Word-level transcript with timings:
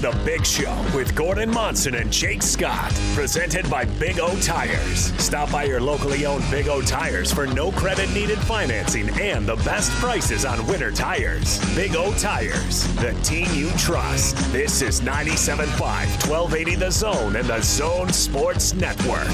The 0.00 0.16
Big 0.24 0.46
Show 0.46 0.76
with 0.94 1.16
Gordon 1.16 1.50
Monson 1.50 1.96
and 1.96 2.12
Jake 2.12 2.40
Scott, 2.40 2.92
presented 3.14 3.68
by 3.68 3.84
Big 3.84 4.20
O 4.20 4.38
Tires. 4.40 5.12
Stop 5.20 5.50
by 5.50 5.64
your 5.64 5.80
locally 5.80 6.24
owned 6.24 6.44
Big 6.52 6.68
O 6.68 6.80
Tires 6.80 7.32
for 7.32 7.48
no 7.48 7.72
credit 7.72 8.08
needed 8.12 8.38
financing 8.38 9.10
and 9.20 9.44
the 9.44 9.56
best 9.56 9.90
prices 9.94 10.44
on 10.44 10.64
winter 10.68 10.92
tires. 10.92 11.58
Big 11.74 11.96
O 11.96 12.12
Tires, 12.12 12.86
the 12.98 13.12
team 13.24 13.48
you 13.52 13.70
trust. 13.72 14.36
This 14.52 14.82
is 14.82 15.00
97.5, 15.00 15.66
1280 15.80 16.76
The 16.76 16.92
Zone 16.92 17.34
and 17.34 17.48
The 17.48 17.60
Zone 17.60 18.12
Sports 18.12 18.74
Network. 18.74 19.26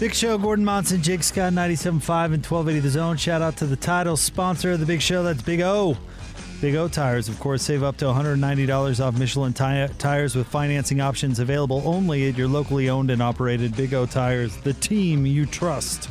Big 0.00 0.12
Show, 0.12 0.36
Gordon 0.38 0.64
Monson, 0.64 1.00
Jake 1.02 1.22
Scott, 1.22 1.52
97.5 1.52 2.34
and 2.34 2.44
1280 2.44 2.80
The 2.80 2.90
Zone. 2.90 3.16
Shout 3.16 3.42
out 3.42 3.56
to 3.58 3.66
the 3.66 3.76
title 3.76 4.16
sponsor 4.16 4.72
of 4.72 4.80
the 4.80 4.86
Big 4.86 5.02
Show. 5.02 5.22
That's 5.22 5.42
Big 5.42 5.60
O. 5.60 5.96
Big 6.60 6.74
O 6.74 6.88
Tires, 6.88 7.28
of 7.28 7.38
course, 7.38 7.62
save 7.62 7.84
up 7.84 7.96
to 7.98 8.04
$190 8.04 9.04
off 9.04 9.16
Michelin 9.16 9.52
tires 9.52 10.34
with 10.34 10.48
financing 10.48 11.00
options 11.00 11.38
available 11.38 11.82
only 11.84 12.28
at 12.28 12.36
your 12.36 12.48
locally 12.48 12.90
owned 12.90 13.12
and 13.12 13.22
operated 13.22 13.76
Big 13.76 13.94
O 13.94 14.06
Tires, 14.06 14.56
the 14.58 14.72
team 14.72 15.24
you 15.24 15.46
trust. 15.46 16.10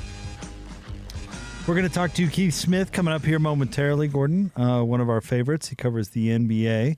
We're 1.67 1.75
going 1.75 1.85
to 1.85 1.93
talk 1.93 2.13
to 2.13 2.29
Keith 2.29 2.53
Smith 2.53 2.93
coming 2.93 3.13
up 3.13 3.25
here 3.25 3.39
momentarily, 3.39 4.07
Gordon, 4.07 4.53
uh, 4.55 4.83
one 4.83 5.01
of 5.01 5.09
our 5.09 5.19
favorites. 5.19 5.67
He 5.67 5.75
covers 5.75 6.09
the 6.09 6.29
NBA 6.29 6.95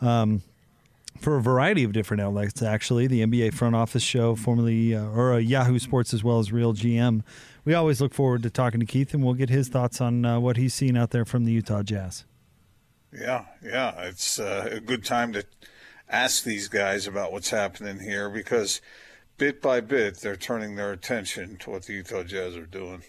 um, 0.00 0.42
for 1.20 1.36
a 1.36 1.40
variety 1.40 1.84
of 1.84 1.92
different 1.92 2.20
outlets, 2.20 2.62
actually. 2.62 3.06
The 3.06 3.24
NBA 3.24 3.54
front 3.54 3.76
office 3.76 4.02
show, 4.02 4.34
formerly, 4.34 4.96
uh, 4.96 5.04
or 5.04 5.34
uh, 5.34 5.36
Yahoo 5.36 5.78
Sports, 5.78 6.12
as 6.12 6.24
well 6.24 6.40
as 6.40 6.50
Real 6.50 6.74
GM. 6.74 7.22
We 7.64 7.74
always 7.74 8.00
look 8.00 8.12
forward 8.12 8.42
to 8.42 8.50
talking 8.50 8.80
to 8.80 8.86
Keith, 8.86 9.14
and 9.14 9.22
we'll 9.22 9.34
get 9.34 9.50
his 9.50 9.68
thoughts 9.68 10.00
on 10.00 10.24
uh, 10.24 10.40
what 10.40 10.56
he's 10.56 10.74
seen 10.74 10.96
out 10.96 11.10
there 11.10 11.24
from 11.24 11.44
the 11.44 11.52
Utah 11.52 11.84
Jazz. 11.84 12.24
Yeah, 13.12 13.46
yeah. 13.62 14.02
It's 14.02 14.38
uh, 14.38 14.68
a 14.72 14.80
good 14.80 15.04
time 15.04 15.32
to 15.32 15.44
ask 16.08 16.44
these 16.44 16.68
guys 16.68 17.06
about 17.06 17.32
what's 17.32 17.50
happening 17.50 18.00
here 18.00 18.28
because 18.28 18.80
bit 19.36 19.62
by 19.62 19.80
bit 19.80 20.18
they're 20.18 20.36
turning 20.36 20.74
their 20.74 20.92
attention 20.92 21.56
to 21.58 21.70
what 21.70 21.84
the 21.84 21.94
Utah 21.94 22.24
Jazz 22.24 22.56
are 22.56 22.66
doing. 22.66 23.02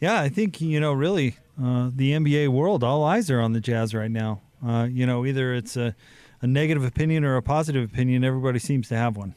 Yeah, 0.00 0.20
I 0.20 0.28
think, 0.28 0.60
you 0.60 0.80
know, 0.80 0.92
really 0.92 1.36
uh, 1.62 1.90
the 1.94 2.12
NBA 2.12 2.48
world, 2.48 2.84
all 2.84 3.04
eyes 3.04 3.30
are 3.30 3.40
on 3.40 3.52
the 3.52 3.60
Jazz 3.60 3.94
right 3.94 4.10
now. 4.10 4.40
Uh, 4.64 4.88
you 4.90 5.06
know, 5.06 5.26
either 5.26 5.54
it's 5.54 5.76
a, 5.76 5.94
a 6.40 6.46
negative 6.46 6.84
opinion 6.84 7.24
or 7.24 7.36
a 7.36 7.42
positive 7.42 7.90
opinion. 7.90 8.24
Everybody 8.24 8.58
seems 8.58 8.88
to 8.88 8.96
have 8.96 9.16
one. 9.16 9.34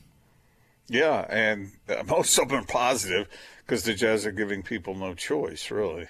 Yeah, 0.88 1.25
and 1.29 1.72
most 2.07 2.38
of 2.38 2.49
them 2.49 2.59
are 2.59 2.66
positive 2.66 3.27
because 3.66 3.83
the 3.83 3.94
Jazz 3.94 4.25
are 4.25 4.31
giving 4.31 4.61
people 4.63 4.95
no 4.95 5.13
choice, 5.13 5.72
really. 5.72 6.07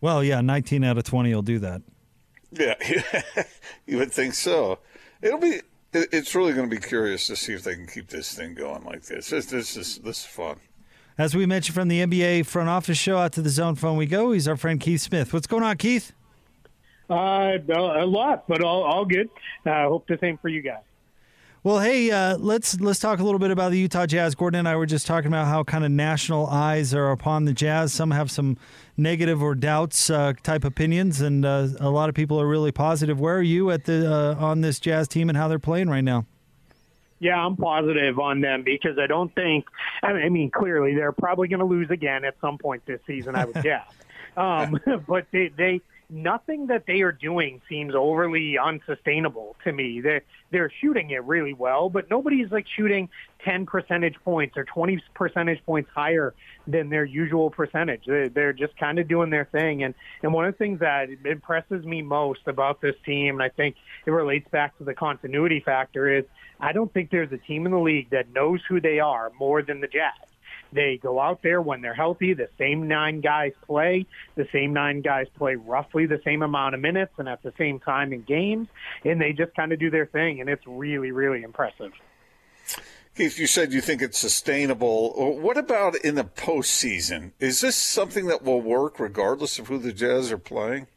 Well, 0.00 0.22
yeah, 0.22 0.40
19 0.40 0.84
out 0.84 0.98
of 0.98 1.04
20 1.04 1.34
will 1.34 1.42
do 1.42 1.58
that. 1.60 1.82
Yeah, 2.54 2.74
you 3.86 3.98
would 3.98 4.12
think 4.12 4.34
so. 4.34 4.78
It'll 5.22 5.38
be. 5.38 5.60
It's 5.92 6.34
really 6.34 6.52
going 6.52 6.68
to 6.68 6.74
be 6.74 6.82
curious 6.82 7.28
to 7.28 7.36
see 7.36 7.52
if 7.52 7.62
they 7.62 7.74
can 7.74 7.86
keep 7.86 8.08
this 8.08 8.34
thing 8.34 8.54
going 8.54 8.82
like 8.82 9.04
this. 9.04 9.30
This, 9.30 9.46
this 9.46 9.76
is 9.76 9.98
this 9.98 10.18
is 10.18 10.24
fun. 10.24 10.58
As 11.16 11.36
we 11.36 11.46
mentioned 11.46 11.74
from 11.74 11.86
the 11.86 12.00
NBA 12.00 12.46
front 12.46 12.68
office 12.68 12.98
show, 12.98 13.18
out 13.18 13.32
to 13.34 13.42
the 13.42 13.50
zone 13.50 13.76
phone 13.76 13.96
we 13.96 14.06
go. 14.06 14.32
He's 14.32 14.48
our 14.48 14.56
friend 14.56 14.80
Keith 14.80 15.02
Smith. 15.02 15.32
What's 15.32 15.46
going 15.46 15.62
on, 15.62 15.76
Keith? 15.76 16.12
Uh, 17.08 17.58
a 17.68 18.06
lot, 18.06 18.48
but 18.48 18.64
all 18.64 18.82
all 18.82 19.04
good. 19.04 19.28
I 19.64 19.84
uh, 19.84 19.88
hope 19.88 20.08
the 20.08 20.18
same 20.20 20.38
for 20.38 20.48
you 20.48 20.62
guys. 20.62 20.82
Well, 21.64 21.80
hey, 21.80 22.10
uh, 22.10 22.36
let's 22.36 22.78
let's 22.78 22.98
talk 22.98 23.20
a 23.20 23.24
little 23.24 23.38
bit 23.38 23.50
about 23.50 23.70
the 23.70 23.78
Utah 23.78 24.04
Jazz. 24.04 24.34
Gordon 24.34 24.58
and 24.58 24.68
I 24.68 24.76
were 24.76 24.84
just 24.84 25.06
talking 25.06 25.28
about 25.28 25.46
how 25.46 25.64
kind 25.64 25.82
of 25.82 25.90
national 25.90 26.46
eyes 26.46 26.92
are 26.92 27.10
upon 27.10 27.46
the 27.46 27.54
Jazz. 27.54 27.90
Some 27.90 28.10
have 28.10 28.30
some 28.30 28.58
negative 28.98 29.42
or 29.42 29.54
doubts 29.54 30.10
uh, 30.10 30.34
type 30.42 30.62
opinions, 30.62 31.22
and 31.22 31.42
uh, 31.42 31.68
a 31.80 31.88
lot 31.88 32.10
of 32.10 32.14
people 32.14 32.38
are 32.38 32.46
really 32.46 32.70
positive. 32.70 33.18
Where 33.18 33.38
are 33.38 33.42
you 33.42 33.70
at 33.70 33.86
the 33.86 34.12
uh, 34.12 34.44
on 34.44 34.60
this 34.60 34.78
Jazz 34.78 35.08
team 35.08 35.30
and 35.30 35.38
how 35.38 35.48
they're 35.48 35.58
playing 35.58 35.88
right 35.88 36.04
now? 36.04 36.26
Yeah, 37.18 37.42
I'm 37.42 37.56
positive 37.56 38.18
on 38.18 38.42
them 38.42 38.62
because 38.62 38.98
I 38.98 39.06
don't 39.06 39.34
think. 39.34 39.64
I 40.02 40.28
mean, 40.28 40.50
clearly 40.50 40.94
they're 40.94 41.12
probably 41.12 41.48
going 41.48 41.60
to 41.60 41.64
lose 41.64 41.88
again 41.88 42.26
at 42.26 42.34
some 42.42 42.58
point 42.58 42.84
this 42.84 43.00
season. 43.06 43.36
I 43.36 43.46
would 43.46 43.62
guess. 43.62 43.86
Um, 44.36 44.80
but 45.06 45.26
they 45.30 45.52
they 45.56 45.80
nothing 46.14 46.68
that 46.68 46.84
they 46.86 47.00
are 47.00 47.12
doing 47.12 47.60
seems 47.68 47.92
overly 47.94 48.56
unsustainable 48.56 49.56
to 49.64 49.72
me. 49.72 50.00
They're, 50.00 50.22
they're 50.52 50.70
shooting 50.80 51.10
it 51.10 51.24
really 51.24 51.52
well, 51.52 51.90
but 51.90 52.08
nobody's 52.08 52.50
like 52.52 52.66
shooting 52.76 53.08
10 53.44 53.66
percentage 53.66 54.14
points 54.24 54.56
or 54.56 54.64
20 54.64 55.02
percentage 55.14 55.62
points 55.66 55.90
higher 55.92 56.32
than 56.68 56.88
their 56.88 57.04
usual 57.04 57.50
percentage. 57.50 58.04
They're, 58.06 58.28
they're 58.28 58.52
just 58.52 58.76
kind 58.76 59.00
of 59.00 59.08
doing 59.08 59.30
their 59.30 59.44
thing. 59.46 59.82
And, 59.82 59.94
and 60.22 60.32
one 60.32 60.46
of 60.46 60.54
the 60.54 60.58
things 60.58 60.78
that 60.80 61.08
impresses 61.24 61.84
me 61.84 62.00
most 62.00 62.46
about 62.46 62.80
this 62.80 62.94
team, 63.04 63.34
and 63.34 63.42
I 63.42 63.48
think 63.48 63.74
it 64.06 64.10
relates 64.10 64.48
back 64.50 64.78
to 64.78 64.84
the 64.84 64.94
continuity 64.94 65.60
factor, 65.60 66.08
is 66.08 66.24
I 66.60 66.72
don't 66.72 66.92
think 66.94 67.10
there's 67.10 67.32
a 67.32 67.38
team 67.38 67.66
in 67.66 67.72
the 67.72 67.78
league 67.78 68.10
that 68.10 68.32
knows 68.32 68.60
who 68.68 68.80
they 68.80 69.00
are 69.00 69.32
more 69.38 69.62
than 69.62 69.80
the 69.80 69.88
Jazz. 69.88 70.12
They 70.74 70.98
go 71.00 71.20
out 71.20 71.40
there 71.42 71.62
when 71.62 71.80
they're 71.80 71.94
healthy. 71.94 72.34
The 72.34 72.48
same 72.58 72.88
nine 72.88 73.20
guys 73.20 73.52
play. 73.64 74.06
The 74.34 74.48
same 74.52 74.72
nine 74.72 75.02
guys 75.02 75.28
play 75.38 75.54
roughly 75.54 76.06
the 76.06 76.20
same 76.24 76.42
amount 76.42 76.74
of 76.74 76.80
minutes 76.80 77.12
and 77.16 77.28
at 77.28 77.42
the 77.42 77.52
same 77.56 77.78
time 77.78 78.12
in 78.12 78.22
games, 78.22 78.68
and 79.04 79.20
they 79.20 79.32
just 79.32 79.54
kind 79.54 79.72
of 79.72 79.78
do 79.78 79.90
their 79.90 80.06
thing, 80.06 80.40
and 80.40 80.50
it's 80.50 80.66
really, 80.66 81.12
really 81.12 81.42
impressive. 81.42 81.92
Keith, 83.16 83.38
you 83.38 83.46
said 83.46 83.72
you 83.72 83.80
think 83.80 84.02
it's 84.02 84.18
sustainable. 84.18 85.38
What 85.38 85.56
about 85.56 85.94
in 85.96 86.16
the 86.16 86.24
postseason? 86.24 87.30
Is 87.38 87.60
this 87.60 87.76
something 87.76 88.26
that 88.26 88.42
will 88.42 88.60
work 88.60 88.98
regardless 88.98 89.60
of 89.60 89.68
who 89.68 89.78
the 89.78 89.92
Jazz 89.92 90.32
are 90.32 90.38
playing? 90.38 90.88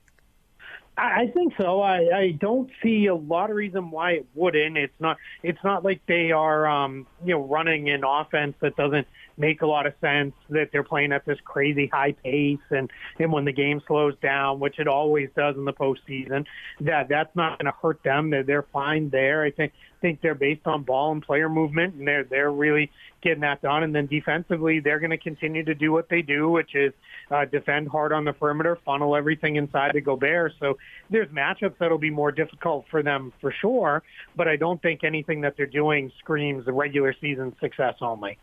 I 0.98 1.28
think 1.28 1.54
so. 1.60 1.80
I, 1.82 1.98
I 2.12 2.32
don't 2.32 2.72
see 2.82 3.06
a 3.06 3.14
lot 3.14 3.52
of 3.52 3.56
reason 3.56 3.92
why 3.92 4.14
it 4.14 4.26
wouldn't. 4.34 4.78
It's 4.78 5.00
not. 5.00 5.18
It's 5.44 5.64
not 5.64 5.86
like 5.86 6.02
they 6.08 6.32
are, 6.32 6.66
um, 6.66 7.06
you 7.24 7.36
know, 7.36 7.44
running 7.46 7.88
an 7.92 8.04
offense 8.04 8.56
that 8.62 8.76
doesn't 8.78 9.08
make 9.38 9.62
a 9.62 9.68
lot 9.68 9.86
of 9.86 9.94
sense. 10.02 10.34
That 10.50 10.70
they're 10.72 10.84
playing 10.84 11.12
at 11.12 11.26
this 11.26 11.38
crazy 11.44 11.88
high 11.88 12.14
pace, 12.24 12.60
and 12.70 12.90
and 13.20 13.32
when 13.32 13.46
the 13.46 13.54
game 13.54 13.82
slows 13.88 14.16
down, 14.22 14.60
which 14.60 14.80
it 14.80 14.88
always 14.88 15.30
does 15.36 15.56
in 15.56 15.66
the 15.66 15.74
postseason, 15.74 16.46
that 16.82 17.08
that's 17.10 17.36
not 17.36 17.60
going 17.60 17.72
to 17.72 17.78
hurt 17.82 18.02
them. 18.04 18.30
They're 18.30 18.44
they're 18.44 18.66
fine 18.74 19.10
there. 19.10 19.44
I 19.44 19.52
think 19.52 19.74
think 20.02 20.22
they're 20.22 20.36
based 20.36 20.66
on 20.66 20.84
ball 20.84 21.12
and 21.12 21.22
player 21.22 21.50
movement, 21.50 21.96
and 21.96 22.08
they're 22.08 22.24
they're 22.24 22.52
really 22.52 22.92
getting 23.22 23.42
that 23.42 23.62
done. 23.62 23.84
And 23.84 23.94
then 23.94 24.08
defensively, 24.08 24.80
they're 24.80 25.00
going 25.00 25.12
to 25.12 25.18
continue 25.18 25.64
to 25.64 25.74
do 25.74 25.92
what 25.92 26.10
they 26.10 26.22
do, 26.22 26.50
which 26.50 26.76
is 26.76 26.94
uh, 27.32 27.46
defend 27.46 27.90
hard 27.90 28.14
on 28.14 28.26
the 28.26 28.34
perimeter, 28.34 28.78
funnel 28.86 29.16
everything 29.16 29.56
inside 29.56 29.94
to 29.94 30.02
Gobert. 30.02 30.54
So 30.60 30.78
there's 31.10 31.30
matchups 31.30 31.78
that'll 31.80 31.98
be 31.98 32.12
more 32.12 32.32
difficult 32.32 32.86
for 32.90 33.04
them 33.04 33.34
for 33.42 33.54
sure, 33.62 34.04
but 34.36 34.48
I 34.48 34.56
don't 34.56 34.82
think 34.82 35.04
anything 35.04 35.42
that 35.42 35.56
they're 35.58 35.66
doing 35.66 36.12
screams 36.20 36.66
the 36.66 36.74
regular 36.74 37.14
season 37.20 37.56
success 37.60 37.96
only. 38.02 38.38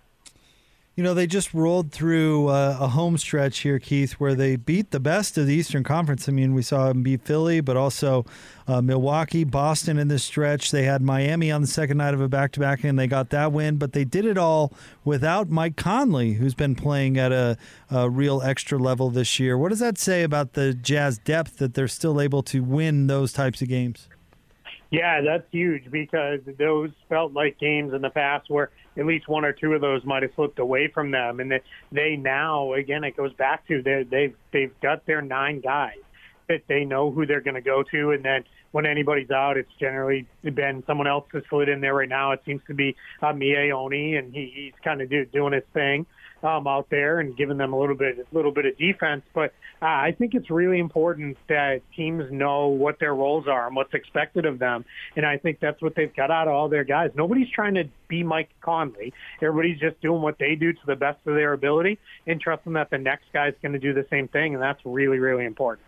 You 0.97 1.03
know, 1.03 1.13
they 1.13 1.27
just 1.27 1.53
rolled 1.53 1.91
through 1.91 2.47
uh, 2.47 2.77
a 2.79 2.87
home 2.87 3.19
stretch 3.19 3.59
here, 3.59 3.81
Keith, 3.81 4.13
where 4.13 4.37
they 4.37 4.55
beat 4.55 4.93
the 4.93 5.01
best 5.01 5.37
of 5.37 5.49
the 5.49 5.53
Eastern 5.53 5.83
Conference. 5.83 6.29
I 6.29 6.33
mean, 6.33 6.55
we 6.55 6.63
saw 6.63 6.87
them 6.87 7.03
beat 7.03 7.23
Philly, 7.23 7.61
but 7.61 7.77
also 7.77 8.25
uh, 8.69 8.81
Milwaukee, 8.81 9.43
Boston 9.43 9.99
in 9.99 10.07
this 10.07 10.23
stretch. 10.23 10.71
They 10.71 10.85
had 10.85 11.03
Miami 11.03 11.51
on 11.51 11.63
the 11.63 11.67
second 11.67 11.97
night 11.97 12.15
of 12.15 12.21
a 12.21 12.29
back 12.29 12.53
to 12.53 12.61
back, 12.61 12.85
and 12.85 12.97
they 12.97 13.09
got 13.09 13.31
that 13.31 13.51
win. 13.51 13.77
But 13.77 13.93
they 13.93 14.05
did 14.05 14.25
it 14.25 14.39
all 14.39 14.73
without 15.05 15.49
Mike 15.49 15.75
Conley, 15.75 16.35
who's 16.35 16.55
been 16.55 16.77
playing 16.77 17.19
at 17.19 17.33
a, 17.33 17.57
a 17.91 18.09
real 18.09 18.41
extra 18.43 18.79
level 18.79 19.11
this 19.11 19.41
year. 19.41 19.59
What 19.59 19.71
does 19.71 19.81
that 19.81 19.99
say 19.99 20.23
about 20.23 20.53
the 20.53 20.75
Jazz 20.75 21.19
depth 21.19 21.57
that 21.57 21.75
they're 21.75 21.89
still 21.89 22.21
able 22.21 22.45
to 22.45 22.63
win 22.63 23.09
those 23.09 23.33
types 23.33 23.61
of 23.61 23.67
games? 23.69 24.09
Yeah, 24.93 25.23
that's 25.23 25.51
huge 25.51 25.91
because 25.91 26.39
those 26.57 26.91
felt 27.09 27.33
like 27.33 27.59
games 27.59 27.93
in 27.93 28.01
the 28.01 28.11
past 28.11 28.49
where 28.49 28.71
at 28.97 29.07
least 29.07 29.29
one 29.29 29.45
or 29.45 29.53
two 29.53 29.73
of 29.73 29.81
those 29.81 30.05
might 30.05 30.23
have 30.23 30.33
slipped 30.35 30.59
away 30.59 30.89
from 30.89 31.11
them, 31.11 31.41
and 31.41 31.51
they, 31.51 31.61
they 31.93 32.17
now 32.17 32.75
again 32.75 33.05
it 33.05 33.17
goes 33.17 33.33
back 33.35 33.67
to 33.69 33.83
they 33.83 34.05
they've 34.09 34.37
they've 34.53 34.81
got 34.81 35.07
their 35.07 35.23
nine 35.23 35.61
guys 35.61 35.99
that 36.49 36.63
they 36.69 36.85
know 36.85 37.11
who 37.11 37.25
they're 37.27 37.41
going 37.41 37.55
to 37.55 37.63
go 37.63 37.83
to, 37.83 38.11
and 38.11 38.25
then 38.25 38.45
when 38.75 38.87
anybody's 38.87 39.31
out, 39.31 39.57
it's 39.57 39.71
generally 39.79 40.27
been 40.43 40.83
someone 40.85 41.07
else 41.07 41.25
has 41.33 41.45
slid 41.49 41.69
in 41.69 41.81
there 41.81 41.95
right 41.95 42.09
now. 42.09 42.33
It 42.33 42.43
seems 42.45 42.61
to 42.67 42.75
be 42.75 42.97
uh, 43.23 43.33
Miye 43.33 43.73
Oni, 43.73 44.17
and 44.17 44.35
he, 44.35 44.53
he's 44.53 44.73
kind 44.83 45.01
of 45.01 45.09
do, 45.09 45.25
doing 45.27 45.53
his 45.53 45.63
thing 45.73 46.07
um, 46.43 46.67
out 46.67 46.91
there 46.91 47.21
and 47.21 47.37
giving 47.37 47.57
them 47.57 47.73
a 47.73 47.79
little 47.79 47.95
bit, 47.95 48.19
a 48.19 48.37
little 48.37 48.51
bit 48.51 48.67
of 48.67 48.77
defense. 48.77 49.23
But 49.33 49.55
uh, 49.83 49.87
I 49.87 50.15
think 50.17 50.35
it's 50.35 50.51
really 50.51 50.79
important 50.79 51.37
that 51.49 51.83
teams 51.95 52.31
know 52.31 52.69
what 52.69 52.99
their 52.99 53.15
roles 53.15 53.47
are 53.47 53.67
and 53.67 53.77
what's 53.77 53.93
expected 53.93 54.47
of 54.47 54.59
them. 54.59 54.85
And 55.17 55.27
I 55.27 55.37
think 55.37 55.61
that's 55.61 55.83
what 55.83 55.95
they've 55.95 56.15
got 56.15 56.31
out 56.31 56.49
of 56.49 56.55
all 56.55 56.69
their 56.69 56.85
guys. 56.85 57.11
Nobody's 57.15 57.51
trying 57.51 57.75
to 57.75 57.85
be 58.09 58.23
Mike 58.23 58.51
Conley. 58.61 59.13
Everybody's 59.43 59.79
just 59.79 60.01
doing 60.01 60.23
what 60.23 60.39
they 60.39 60.55
do 60.55 60.73
to 60.73 60.87
the 60.87 60.97
best 60.97 61.19
of 61.27 61.35
their 61.35 61.53
ability 61.53 61.99
and 62.27 62.41
trusting 62.41 62.73
that 62.75 62.91
the 62.91 62.99
next 62.99 63.27
guy's 63.33 63.55
going 63.63 63.73
to 63.73 63.79
do 63.79 63.93
the 63.93 64.07
same 64.11 64.29
thing. 64.29 64.55
And 64.55 64.63
that's 64.63 64.81
really, 64.85 65.19
really 65.19 65.45
important. 65.45 65.87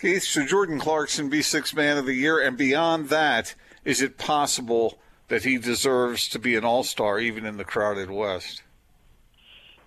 Keith, 0.00 0.24
so 0.24 0.44
Jordan 0.44 0.80
Clarkson 0.80 1.28
be 1.28 1.42
six 1.42 1.72
man 1.74 1.98
of 1.98 2.06
the 2.06 2.14
year, 2.14 2.40
and 2.40 2.56
beyond 2.56 3.10
that, 3.10 3.54
is 3.84 4.02
it 4.02 4.18
possible 4.18 4.98
that 5.28 5.44
he 5.44 5.58
deserves 5.58 6.28
to 6.28 6.38
be 6.38 6.56
an 6.56 6.64
all 6.64 6.82
star 6.82 7.20
even 7.20 7.46
in 7.46 7.56
the 7.56 7.64
crowded 7.64 8.10
West? 8.10 8.62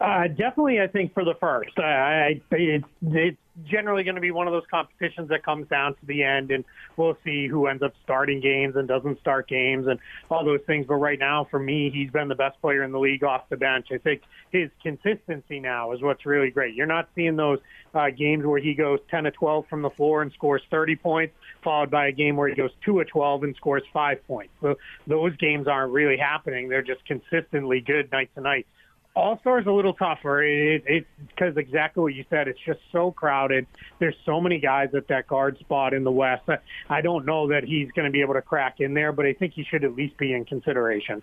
Uh, 0.05 0.27
definitely, 0.27 0.79
I 0.79 0.85
think 0.85 1.15
for 1.15 1.25
the 1.25 1.33
first, 1.39 1.79
I, 1.79 1.81
I 1.81 2.41
it, 2.51 2.83
it's 3.01 3.37
generally 3.63 4.03
going 4.03 4.13
to 4.13 4.21
be 4.21 4.29
one 4.29 4.45
of 4.45 4.53
those 4.53 4.67
competitions 4.69 5.29
that 5.29 5.43
comes 5.43 5.67
down 5.67 5.95
to 5.95 6.05
the 6.05 6.21
end, 6.21 6.51
and 6.51 6.63
we'll 6.95 7.17
see 7.23 7.47
who 7.47 7.65
ends 7.65 7.81
up 7.81 7.91
starting 8.03 8.39
games 8.39 8.75
and 8.75 8.87
doesn't 8.87 9.19
start 9.19 9.47
games 9.47 9.87
and 9.87 9.99
all 10.29 10.45
those 10.45 10.59
things. 10.67 10.85
But 10.87 10.97
right 10.97 11.17
now, 11.17 11.47
for 11.49 11.57
me, 11.57 11.89
he's 11.91 12.11
been 12.11 12.27
the 12.27 12.35
best 12.35 12.61
player 12.61 12.83
in 12.83 12.91
the 12.91 12.99
league 12.99 13.23
off 13.23 13.49
the 13.49 13.57
bench. 13.57 13.87
I 13.91 13.97
think 13.97 14.21
his 14.51 14.69
consistency 14.83 15.59
now 15.59 15.91
is 15.93 16.03
what's 16.03 16.23
really 16.23 16.51
great. 16.51 16.75
You're 16.75 16.85
not 16.85 17.09
seeing 17.15 17.35
those 17.35 17.57
uh, 17.95 18.11
games 18.15 18.45
where 18.45 18.59
he 18.59 18.75
goes 18.75 18.99
10 19.09 19.23
to 19.23 19.31
12 19.31 19.65
from 19.67 19.81
the 19.81 19.89
floor 19.89 20.21
and 20.21 20.31
scores 20.33 20.61
30 20.69 20.97
points, 20.97 21.33
followed 21.63 21.89
by 21.89 22.09
a 22.09 22.11
game 22.11 22.35
where 22.35 22.47
he 22.47 22.53
goes 22.53 22.71
2 22.85 22.99
to 22.99 23.05
12 23.05 23.41
and 23.41 23.55
scores 23.55 23.81
five 23.91 24.23
points. 24.27 24.53
So 24.61 24.75
those 25.07 25.35
games 25.37 25.67
aren't 25.67 25.93
really 25.93 26.17
happening. 26.17 26.69
They're 26.69 26.83
just 26.83 27.03
consistently 27.05 27.81
good 27.81 28.11
night 28.11 28.29
to 28.35 28.41
night. 28.41 28.67
All 29.15 29.39
Star 29.39 29.59
is 29.59 29.65
a 29.65 29.71
little 29.71 29.93
tougher. 29.93 30.43
It, 30.43 30.83
it's 30.85 31.07
because 31.29 31.55
exactly 31.55 32.03
what 32.03 32.13
you 32.13 32.25
said. 32.29 32.47
It's 32.49 32.59
just 32.65 32.81
so 32.91 33.11
crowded. 33.11 33.65
There's 33.99 34.15
so 34.25 34.41
many 34.41 34.59
guys 34.59 34.93
at 34.93 35.07
that 35.07 35.27
guard 35.27 35.57
spot 35.59 35.93
in 35.93 36.03
the 36.03 36.11
West. 36.11 36.43
I 36.89 37.01
don't 37.01 37.25
know 37.25 37.47
that 37.47 37.63
he's 37.63 37.89
going 37.91 38.05
to 38.05 38.11
be 38.11 38.21
able 38.21 38.33
to 38.33 38.41
crack 38.41 38.81
in 38.81 38.93
there, 38.93 39.13
but 39.13 39.25
I 39.25 39.33
think 39.33 39.53
he 39.53 39.63
should 39.63 39.85
at 39.85 39.95
least 39.95 40.17
be 40.17 40.33
in 40.33 40.43
consideration. 40.43 41.21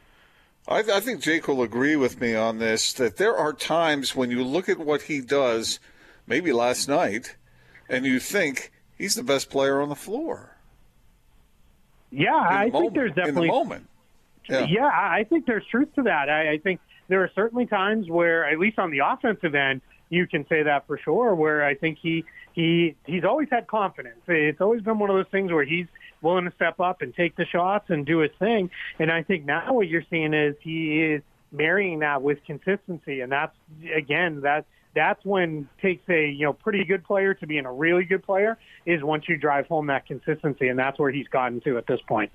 I, 0.67 0.79
I 0.79 1.01
think 1.01 1.21
Jake 1.21 1.49
will 1.49 1.63
agree 1.63 1.97
with 1.97 2.21
me 2.21 2.35
on 2.35 2.59
this 2.59 2.93
that 2.95 3.17
there 3.17 3.37
are 3.37 3.53
times 3.53 4.17
when 4.17 4.31
you 4.31 4.43
look 4.43 4.69
at 4.69 4.79
what 4.79 5.03
he 5.03 5.21
does, 5.21 5.79
maybe 6.27 6.53
last 6.53 6.89
night, 6.89 7.37
and 7.89 8.07
you 8.07 8.21
think 8.21 8.73
he's 8.97 9.17
the 9.17 9.23
best 9.23 9.51
player 9.51 9.83
on 9.83 9.89
the 9.91 9.97
floor. 9.97 10.57
Yeah, 12.11 12.35
I 12.35 12.69
moment, 12.69 12.73
think 12.73 12.95
there's 12.95 13.15
definitely 13.15 13.49
in 13.49 13.49
the 13.49 13.59
moment. 13.59 13.89
Yeah. 14.49 14.67
yeah, 14.69 14.87
I 14.87 15.25
think 15.29 15.47
there's 15.47 15.65
truth 15.67 15.95
to 15.95 16.03
that. 16.03 16.29
I, 16.29 16.53
I 16.53 16.59
think 16.59 16.81
there 17.13 17.23
are 17.23 17.31
certainly 17.35 17.67
times 17.67 18.09
where, 18.09 18.51
at 18.51 18.59
least 18.59 18.79
on 18.79 18.91
the 18.91 19.01
offensive 19.05 19.55
end, 19.55 19.83
you 20.09 20.27
can 20.27 20.47
say 20.49 20.63
that 20.63 20.87
for 20.87 20.97
sure. 20.97 21.35
Where 21.35 21.63
I 21.63 21.75
think 21.75 21.99
he 22.01 22.25
he 22.55 22.97
he's 23.05 23.23
always 23.23 23.49
had 23.51 23.67
confidence. 23.67 24.21
It's 24.27 24.63
always 24.63 24.81
been 24.81 24.99
one 24.99 25.11
of 25.11 25.17
those 25.17 25.31
things 25.31 25.53
where 25.53 25.63
he's 25.63 25.85
willing 26.23 26.47
to 26.47 26.53
step 26.53 26.81
up 26.81 27.03
and 27.03 27.15
take 27.15 27.37
the 27.37 27.45
shots 27.45 27.91
and 27.91 28.07
do 28.07 28.21
his 28.21 28.31
thing. 28.39 28.71
And 28.99 29.13
I 29.13 29.25
think 29.25 29.45
now 29.45 29.75
what 29.75 29.89
you're 29.89 30.07
seeing 30.09 30.33
is 30.33 30.55
he 30.61 31.03
is 31.03 31.23
marrying 31.51 31.99
that 31.99 32.23
with 32.23 32.39
consistency, 32.47 33.21
and 33.21 33.31
that's 33.31 33.55
again 33.95 34.41
that 34.41 34.65
that's 34.95 35.23
when 35.23 35.69
takes 35.83 36.09
a 36.09 36.31
you 36.31 36.47
know 36.47 36.55
pretty 36.55 36.83
good 36.87 37.05
player 37.05 37.35
to 37.35 37.47
being 37.47 37.67
a 37.67 37.73
really 37.73 38.05
good 38.05 38.23
player 38.23 38.57
is 38.87 39.03
once 39.03 39.29
you 39.29 39.37
drive 39.37 39.67
home 39.67 39.89
that 39.89 40.07
consistency, 40.07 40.69
and 40.69 40.79
that's 40.79 40.99
where 40.99 41.11
he's 41.11 41.29
gotten 41.29 41.61
to 41.61 41.77
at 41.77 41.87
this 41.87 42.01
point. 42.09 42.33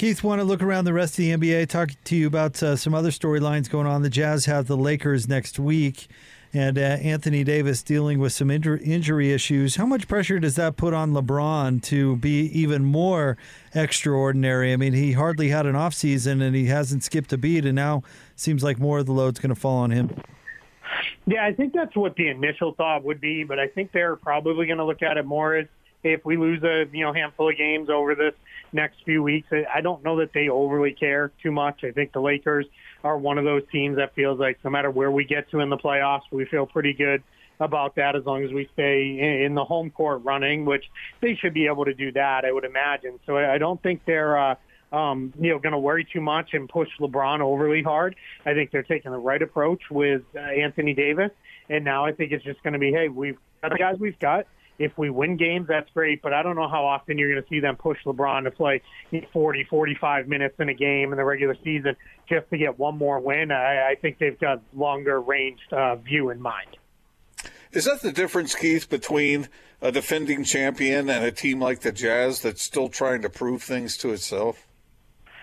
Keith, 0.00 0.24
want 0.24 0.40
to 0.40 0.44
look 0.44 0.62
around 0.62 0.86
the 0.86 0.94
rest 0.94 1.12
of 1.12 1.16
the 1.18 1.30
NBA, 1.30 1.68
talk 1.68 1.90
to 2.04 2.16
you 2.16 2.26
about 2.26 2.62
uh, 2.62 2.74
some 2.74 2.94
other 2.94 3.10
storylines 3.10 3.68
going 3.68 3.86
on. 3.86 4.00
The 4.00 4.08
Jazz 4.08 4.46
have 4.46 4.66
the 4.66 4.74
Lakers 4.74 5.28
next 5.28 5.58
week, 5.58 6.08
and 6.54 6.78
uh, 6.78 6.80
Anthony 6.80 7.44
Davis 7.44 7.82
dealing 7.82 8.18
with 8.18 8.32
some 8.32 8.50
injury, 8.50 9.30
issues. 9.30 9.76
How 9.76 9.84
much 9.84 10.08
pressure 10.08 10.38
does 10.38 10.56
that 10.56 10.78
put 10.78 10.94
on 10.94 11.12
LeBron 11.12 11.82
to 11.82 12.16
be 12.16 12.46
even 12.58 12.82
more 12.82 13.36
extraordinary? 13.74 14.72
I 14.72 14.76
mean, 14.76 14.94
he 14.94 15.12
hardly 15.12 15.50
had 15.50 15.66
an 15.66 15.74
offseason 15.74 16.40
and 16.40 16.56
he 16.56 16.64
hasn't 16.64 17.04
skipped 17.04 17.30
a 17.34 17.36
beat, 17.36 17.66
and 17.66 17.76
now 17.76 18.02
seems 18.36 18.64
like 18.64 18.78
more 18.78 19.00
of 19.00 19.04
the 19.04 19.12
load's 19.12 19.38
going 19.38 19.54
to 19.54 19.60
fall 19.60 19.80
on 19.80 19.90
him. 19.90 20.18
Yeah, 21.26 21.44
I 21.44 21.52
think 21.52 21.74
that's 21.74 21.94
what 21.94 22.16
the 22.16 22.28
initial 22.28 22.72
thought 22.72 23.04
would 23.04 23.20
be, 23.20 23.44
but 23.44 23.58
I 23.58 23.66
think 23.66 23.92
they're 23.92 24.16
probably 24.16 24.64
going 24.64 24.78
to 24.78 24.86
look 24.86 25.02
at 25.02 25.18
it 25.18 25.26
more 25.26 25.56
as 25.56 25.66
if 26.02 26.24
we 26.24 26.38
lose 26.38 26.62
a 26.62 26.86
you 26.90 27.04
know 27.04 27.12
handful 27.12 27.50
of 27.50 27.58
games 27.58 27.90
over 27.90 28.14
this 28.14 28.32
next 28.72 28.98
few 29.04 29.22
weeks. 29.22 29.48
I 29.52 29.80
don't 29.80 30.04
know 30.04 30.18
that 30.18 30.32
they 30.32 30.48
overly 30.48 30.92
care 30.92 31.32
too 31.42 31.50
much. 31.50 31.84
I 31.84 31.90
think 31.90 32.12
the 32.12 32.20
Lakers 32.20 32.66
are 33.02 33.16
one 33.16 33.38
of 33.38 33.44
those 33.44 33.62
teams 33.72 33.96
that 33.96 34.14
feels 34.14 34.38
like 34.38 34.58
no 34.64 34.70
matter 34.70 34.90
where 34.90 35.10
we 35.10 35.24
get 35.24 35.50
to 35.50 35.60
in 35.60 35.70
the 35.70 35.76
playoffs, 35.76 36.22
we 36.30 36.44
feel 36.44 36.66
pretty 36.66 36.92
good 36.92 37.22
about 37.58 37.96
that 37.96 38.16
as 38.16 38.24
long 38.24 38.42
as 38.42 38.50
we 38.52 38.68
stay 38.72 39.44
in 39.44 39.54
the 39.54 39.64
home 39.64 39.90
court 39.90 40.22
running, 40.24 40.64
which 40.64 40.84
they 41.20 41.34
should 41.34 41.52
be 41.52 41.66
able 41.66 41.84
to 41.84 41.94
do 41.94 42.10
that, 42.12 42.44
I 42.44 42.52
would 42.52 42.64
imagine. 42.64 43.20
So 43.26 43.36
I 43.36 43.58
don't 43.58 43.82
think 43.82 44.02
they're 44.06 44.38
uh, 44.38 44.54
um, 44.92 45.32
you 45.38 45.50
know, 45.50 45.58
going 45.58 45.72
to 45.72 45.78
worry 45.78 46.06
too 46.10 46.20
much 46.20 46.50
and 46.52 46.68
push 46.68 46.88
LeBron 46.98 47.40
overly 47.40 47.82
hard. 47.82 48.16
I 48.44 48.54
think 48.54 48.70
they're 48.70 48.82
taking 48.82 49.12
the 49.12 49.18
right 49.18 49.40
approach 49.40 49.82
with 49.90 50.22
uh, 50.34 50.40
Anthony 50.40 50.94
Davis. 50.94 51.30
And 51.68 51.84
now 51.84 52.04
I 52.04 52.12
think 52.12 52.32
it's 52.32 52.44
just 52.44 52.62
going 52.62 52.72
to 52.72 52.78
be, 52.78 52.90
hey, 52.90 53.08
we've 53.08 53.38
got 53.62 53.72
the 53.72 53.78
guys 53.78 53.96
we've 53.98 54.18
got. 54.18 54.46
If 54.80 54.96
we 54.96 55.10
win 55.10 55.36
games, 55.36 55.68
that's 55.68 55.90
great, 55.92 56.22
but 56.22 56.32
I 56.32 56.42
don't 56.42 56.56
know 56.56 56.66
how 56.66 56.86
often 56.86 57.18
you're 57.18 57.30
going 57.30 57.42
to 57.42 57.48
see 57.50 57.60
them 57.60 57.76
push 57.76 57.98
LeBron 58.06 58.44
to 58.44 58.50
play 58.50 58.80
40, 59.30 59.64
45 59.64 60.26
minutes 60.26 60.54
in 60.58 60.70
a 60.70 60.74
game 60.74 61.12
in 61.12 61.18
the 61.18 61.24
regular 61.24 61.54
season 61.62 61.94
just 62.26 62.48
to 62.48 62.56
get 62.56 62.78
one 62.78 62.96
more 62.96 63.20
win. 63.20 63.52
I, 63.52 63.90
I 63.90 63.94
think 64.00 64.18
they've 64.18 64.40
got 64.40 64.62
longer 64.74 65.20
ranged 65.20 65.70
uh, 65.70 65.96
view 65.96 66.30
in 66.30 66.40
mind. 66.40 66.78
Is 67.72 67.84
that 67.84 68.00
the 68.00 68.10
difference, 68.10 68.54
Keith, 68.54 68.88
between 68.88 69.48
a 69.82 69.92
defending 69.92 70.44
champion 70.44 71.10
and 71.10 71.26
a 71.26 71.30
team 71.30 71.60
like 71.60 71.80
the 71.80 71.92
Jazz 71.92 72.40
that's 72.40 72.62
still 72.62 72.88
trying 72.88 73.20
to 73.20 73.28
prove 73.28 73.62
things 73.62 73.98
to 73.98 74.14
itself? 74.14 74.66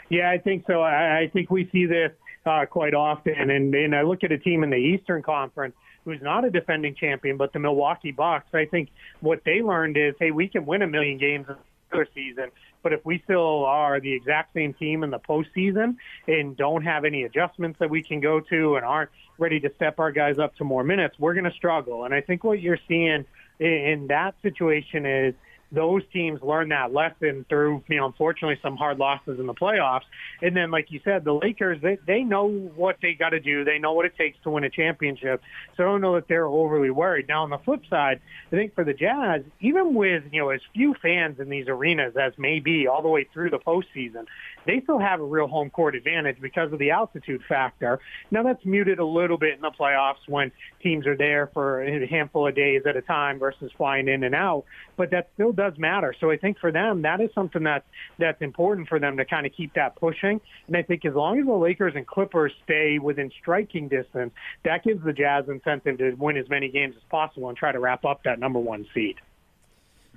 Yeah, 0.10 0.32
I 0.32 0.40
think 0.40 0.66
so. 0.66 0.82
I, 0.82 1.20
I 1.20 1.30
think 1.32 1.52
we 1.52 1.70
see 1.72 1.86
this 1.86 2.12
uh, 2.44 2.66
quite 2.66 2.96
often. 2.96 3.52
And, 3.52 3.76
and 3.76 3.96
I 3.96 4.02
look 4.02 4.24
at 4.24 4.32
a 4.32 4.38
team 4.40 4.64
in 4.64 4.72
the 4.72 4.78
Eastern 4.78 5.22
Conference 5.22 5.76
who's 6.08 6.22
not 6.22 6.46
a 6.46 6.50
defending 6.50 6.96
champion, 6.96 7.36
but 7.36 7.52
the 7.52 7.60
Milwaukee 7.60 8.14
Bucks. 8.14 8.48
I 8.54 8.64
think 8.64 8.88
what 9.20 9.42
they 9.44 9.62
learned 9.62 9.98
is, 9.98 10.16
hey, 10.18 10.32
we 10.32 10.48
can 10.48 10.66
win 10.66 10.82
a 10.82 10.88
million 10.88 11.18
games 11.18 11.48
in 11.50 11.58
the 11.92 12.08
season, 12.16 12.50
but 12.82 12.94
if 12.94 13.06
we 13.06 13.20
still 13.26 13.66
are 13.66 14.00
the 14.00 14.14
exact 14.14 14.54
same 14.54 14.74
team 14.74 15.04
in 15.04 15.10
the 15.10 15.20
postseason 15.20 15.98
and 16.26 16.56
don't 16.56 16.84
have 16.84 17.04
any 17.04 17.24
adjustments 17.24 17.78
that 17.80 17.90
we 17.90 18.02
can 18.02 18.22
go 18.22 18.40
to 18.40 18.78
and 18.78 18.86
aren't 18.86 19.10
ready 19.38 19.60
to 19.60 19.70
step 19.76 20.00
our 20.00 20.14
guys 20.14 20.40
up 20.40 20.56
to 20.56 20.64
more 20.64 20.86
minutes, 20.86 21.20
we're 21.20 21.34
going 21.34 21.44
to 21.44 21.52
struggle. 21.52 22.06
And 22.06 22.14
I 22.14 22.22
think 22.22 22.46
what 22.46 22.62
you're 22.62 22.80
seeing 22.88 23.26
in 23.60 24.08
that 24.08 24.36
situation 24.42 25.06
is 25.06 25.34
those 25.72 26.02
teams 26.14 26.42
learn 26.42 26.70
that 26.70 26.94
lesson 26.94 27.46
through, 27.50 27.84
you 27.88 27.98
know, 27.98 28.06
unfortunately 28.06 28.58
some 28.62 28.78
hard 28.78 28.98
losses 28.98 29.40
in 29.40 29.48
the 29.48 29.54
playoffs. 29.54 30.04
And 30.42 30.56
then, 30.56 30.72
like 30.72 30.92
you 30.92 31.02
said, 31.04 31.26
the 31.26 31.34
Lakers, 31.34 31.82
they, 31.82 31.98
they 32.08 32.24
know 32.24 32.48
what 32.48 32.98
they 33.02 33.14
got 33.14 33.30
to 33.30 33.40
do. 33.40 33.66
They 33.66 33.78
know 33.78 33.94
what 33.94 34.06
it 34.06 34.16
takes 34.18 34.38
to 34.44 34.50
win 34.50 34.64
a 34.64 34.70
championship. 34.70 35.42
So 35.76 35.84
I 35.84 35.88
don't 35.88 36.02
know 36.02 36.16
that 36.16 36.28
they're 36.30 36.48
overly 36.48 36.90
worried. 36.90 37.28
Now, 37.28 37.44
on 37.44 37.50
the 37.50 37.58
flip 37.58 37.82
side, 37.90 38.22
I 38.48 38.56
think 38.56 38.76
for 38.76 38.84
the 38.84 38.94
Jazz, 38.94 39.42
even 39.60 39.94
with, 39.94 40.24
you 40.32 40.42
know, 40.42 40.50
as 40.50 40.62
few 40.74 40.96
fans 41.02 41.40
in 41.40 41.50
these 41.50 41.68
arenas 41.68 42.16
as 42.16 42.34
may 42.38 42.60
be 42.60 42.88
all 42.88 43.02
the 43.02 43.10
way 43.10 43.28
through 43.34 43.50
the 43.50 43.60
postseason, 43.60 44.26
they 44.68 44.82
still 44.82 45.00
have 45.00 45.20
a 45.20 45.24
real 45.24 45.48
home 45.48 45.70
court 45.70 45.96
advantage 45.96 46.40
because 46.42 46.72
of 46.72 46.80
the 46.80 46.92
altitude 46.92 47.42
factor. 47.48 48.00
Now 48.30 48.44
that's 48.44 48.64
muted 48.66 49.00
a 49.00 49.06
little 49.06 49.38
bit 49.38 49.56
in 49.56 49.62
the 49.62 49.72
playoffs 49.72 50.28
when 50.28 50.52
teams 50.84 51.08
are 51.08 51.18
there 51.18 51.50
for 51.54 51.82
a 51.82 52.08
handful 52.08 52.48
of 52.48 52.56
days 52.56 52.84
at 52.86 52.96
a 52.96 53.02
time 53.02 53.40
versus 53.40 53.72
flying 53.78 54.08
in 54.08 54.24
and 54.24 54.36
out, 54.36 54.66
but 54.96 55.12
that 55.12 55.30
still 55.34 55.52
does 55.52 55.74
matter. 55.78 56.14
So 56.20 56.30
I 56.30 56.38
think 56.38 56.60
for 56.60 56.72
them, 56.72 57.02
that 57.04 57.22
is 57.22 57.30
something 57.34 57.64
that 57.64 57.86
that's 58.20 58.42
important 58.42 58.88
for 58.88 59.00
them 59.00 59.18
to 59.18 59.26
kind 59.26 59.46
of 59.46 59.54
keep 59.54 59.74
that 59.74 59.96
pushing. 59.96 60.40
And 60.68 60.78
I 60.78 60.84
think 60.84 61.06
as 61.06 61.14
long 61.14 61.40
as 61.40 61.46
the 61.46 61.54
Lakers 61.54 61.94
and 61.96 62.06
Clippers 62.06 62.52
stay 62.64 63.00
within 63.00 63.32
striking 63.42 63.88
distance, 63.88 64.34
that 64.66 64.84
gives 64.84 65.04
the 65.04 65.14
Jazz 65.14 65.46
incentive 65.48 65.98
to 65.98 66.14
win 66.16 66.38
as 66.38 66.50
many 66.50 66.70
games 66.70 66.96
as 66.98 67.04
possible 67.10 67.50
and 67.50 67.58
try 67.58 67.72
to 67.72 67.80
wrap 67.80 68.06
up 68.06 68.24
that 68.24 68.40
number 68.40 68.60
one 68.60 68.86
seed. 68.94 69.16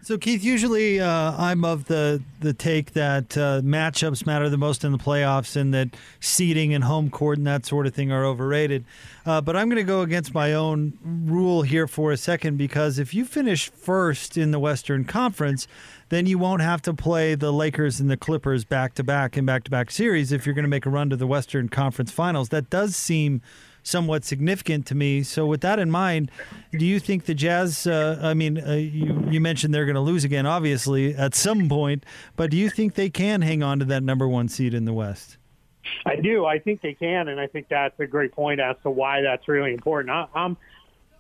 So 0.03 0.17
Keith, 0.17 0.43
usually 0.43 0.99
uh, 0.99 1.35
I'm 1.37 1.63
of 1.65 1.85
the 1.85 2.23
the 2.41 2.55
take 2.55 2.95
that 2.95 3.37
uh, 3.37 3.61
matchups 3.61 4.25
matter 4.25 4.49
the 4.49 4.57
most 4.57 4.83
in 4.83 4.93
the 4.93 4.99
playoffs, 4.99 5.57
and 5.57 5.75
that 5.75 5.89
seeding 6.21 6.73
and 6.73 6.85
home 6.85 7.11
court 7.11 7.37
and 7.37 7.47
that 7.47 7.67
sort 7.67 7.87
of 7.87 7.95
thing 7.95 8.11
are 8.11 8.25
overrated. 8.25 8.87
Uh, 9.27 9.43
but 9.43 9.57
I'm 9.57 9.69
going 9.69 9.77
to 9.77 9.83
go 9.83 10.01
against 10.01 10.33
my 10.33 10.55
own 10.55 10.95
rule 11.05 11.63
here 11.63 11.87
for 11.87 12.13
a 12.13 12.17
second 12.17 12.57
because 12.57 12.99
if 12.99 13.13
you 13.13 13.27
finish 13.27 13.71
first 13.71 14.39
in 14.39 14.53
the 14.53 14.59
Western 14.59 15.05
Conference, 15.05 15.69
then 16.09 16.25
you 16.25 16.39
won't 16.39 16.63
have 16.63 16.81
to 16.83 16.95
play 16.95 17.35
the 17.35 17.53
Lakers 17.53 18.01
and 18.01 18.11
the 18.11 18.17
Clippers 18.17 18.65
back 18.65 18.95
to 18.95 19.05
back 19.05 19.37
in 19.37 19.45
back 19.45 19.65
to 19.65 19.71
back 19.71 19.91
series 19.91 20.33
if 20.33 20.47
you're 20.47 20.55
going 20.55 20.65
to 20.65 20.69
make 20.69 20.87
a 20.87 20.91
run 20.91 21.11
to 21.11 21.17
the 21.17 21.27
Western 21.27 21.69
Conference 21.69 22.11
Finals. 22.11 22.49
That 22.49 22.71
does 22.71 22.97
seem 22.97 23.43
somewhat 23.83 24.25
significant 24.25 24.87
to 24.87 24.95
me. 24.95 25.23
So, 25.23 25.47
with 25.47 25.61
that 25.63 25.79
in 25.79 25.91
mind, 25.91 26.31
do 26.73 26.85
you 26.85 27.01
think 27.01 27.25
the 27.25 27.35
Jazz? 27.35 27.87
Uh, 27.87 28.19
I 28.23 28.35
mean, 28.35 28.63
uh, 28.63 28.75
you 28.75 29.25
you 29.31 29.41
mentioned 29.41 29.75
they're 29.75 29.87
going 29.87 29.95
to 29.95 30.01
lose 30.01 30.25
again, 30.25 30.47
obviously 30.47 31.15
at 31.15 31.35
some 31.35 31.69
point, 31.69 32.05
but 32.37 32.51
do 32.51 32.57
you 32.57 32.71
think 32.71 32.95
they 32.95 33.11
can 33.11 33.43
hang 33.43 33.63
on 33.63 33.79
to 33.79 33.85
that 33.87 34.03
number 34.03 34.29
one 34.29 34.49
seed 34.49 34.75
in 34.75 34.85
the 34.85 34.93
West? 34.93 35.37
I 36.07 36.17
do. 36.17 36.45
I 36.45 36.59
think 36.59 36.83
they 36.83 36.95
can, 36.95 37.29
and 37.29 37.41
I 37.41 37.47
think 37.47 37.69
that's 37.69 37.99
a 38.01 38.07
great 38.07 38.33
point 38.33 38.61
as 38.61 38.77
to 38.83 38.91
why 38.91 39.23
that's 39.23 39.49
really 39.49 39.73
important. 39.73 40.11
I, 40.11 40.27
I'm 40.35 40.57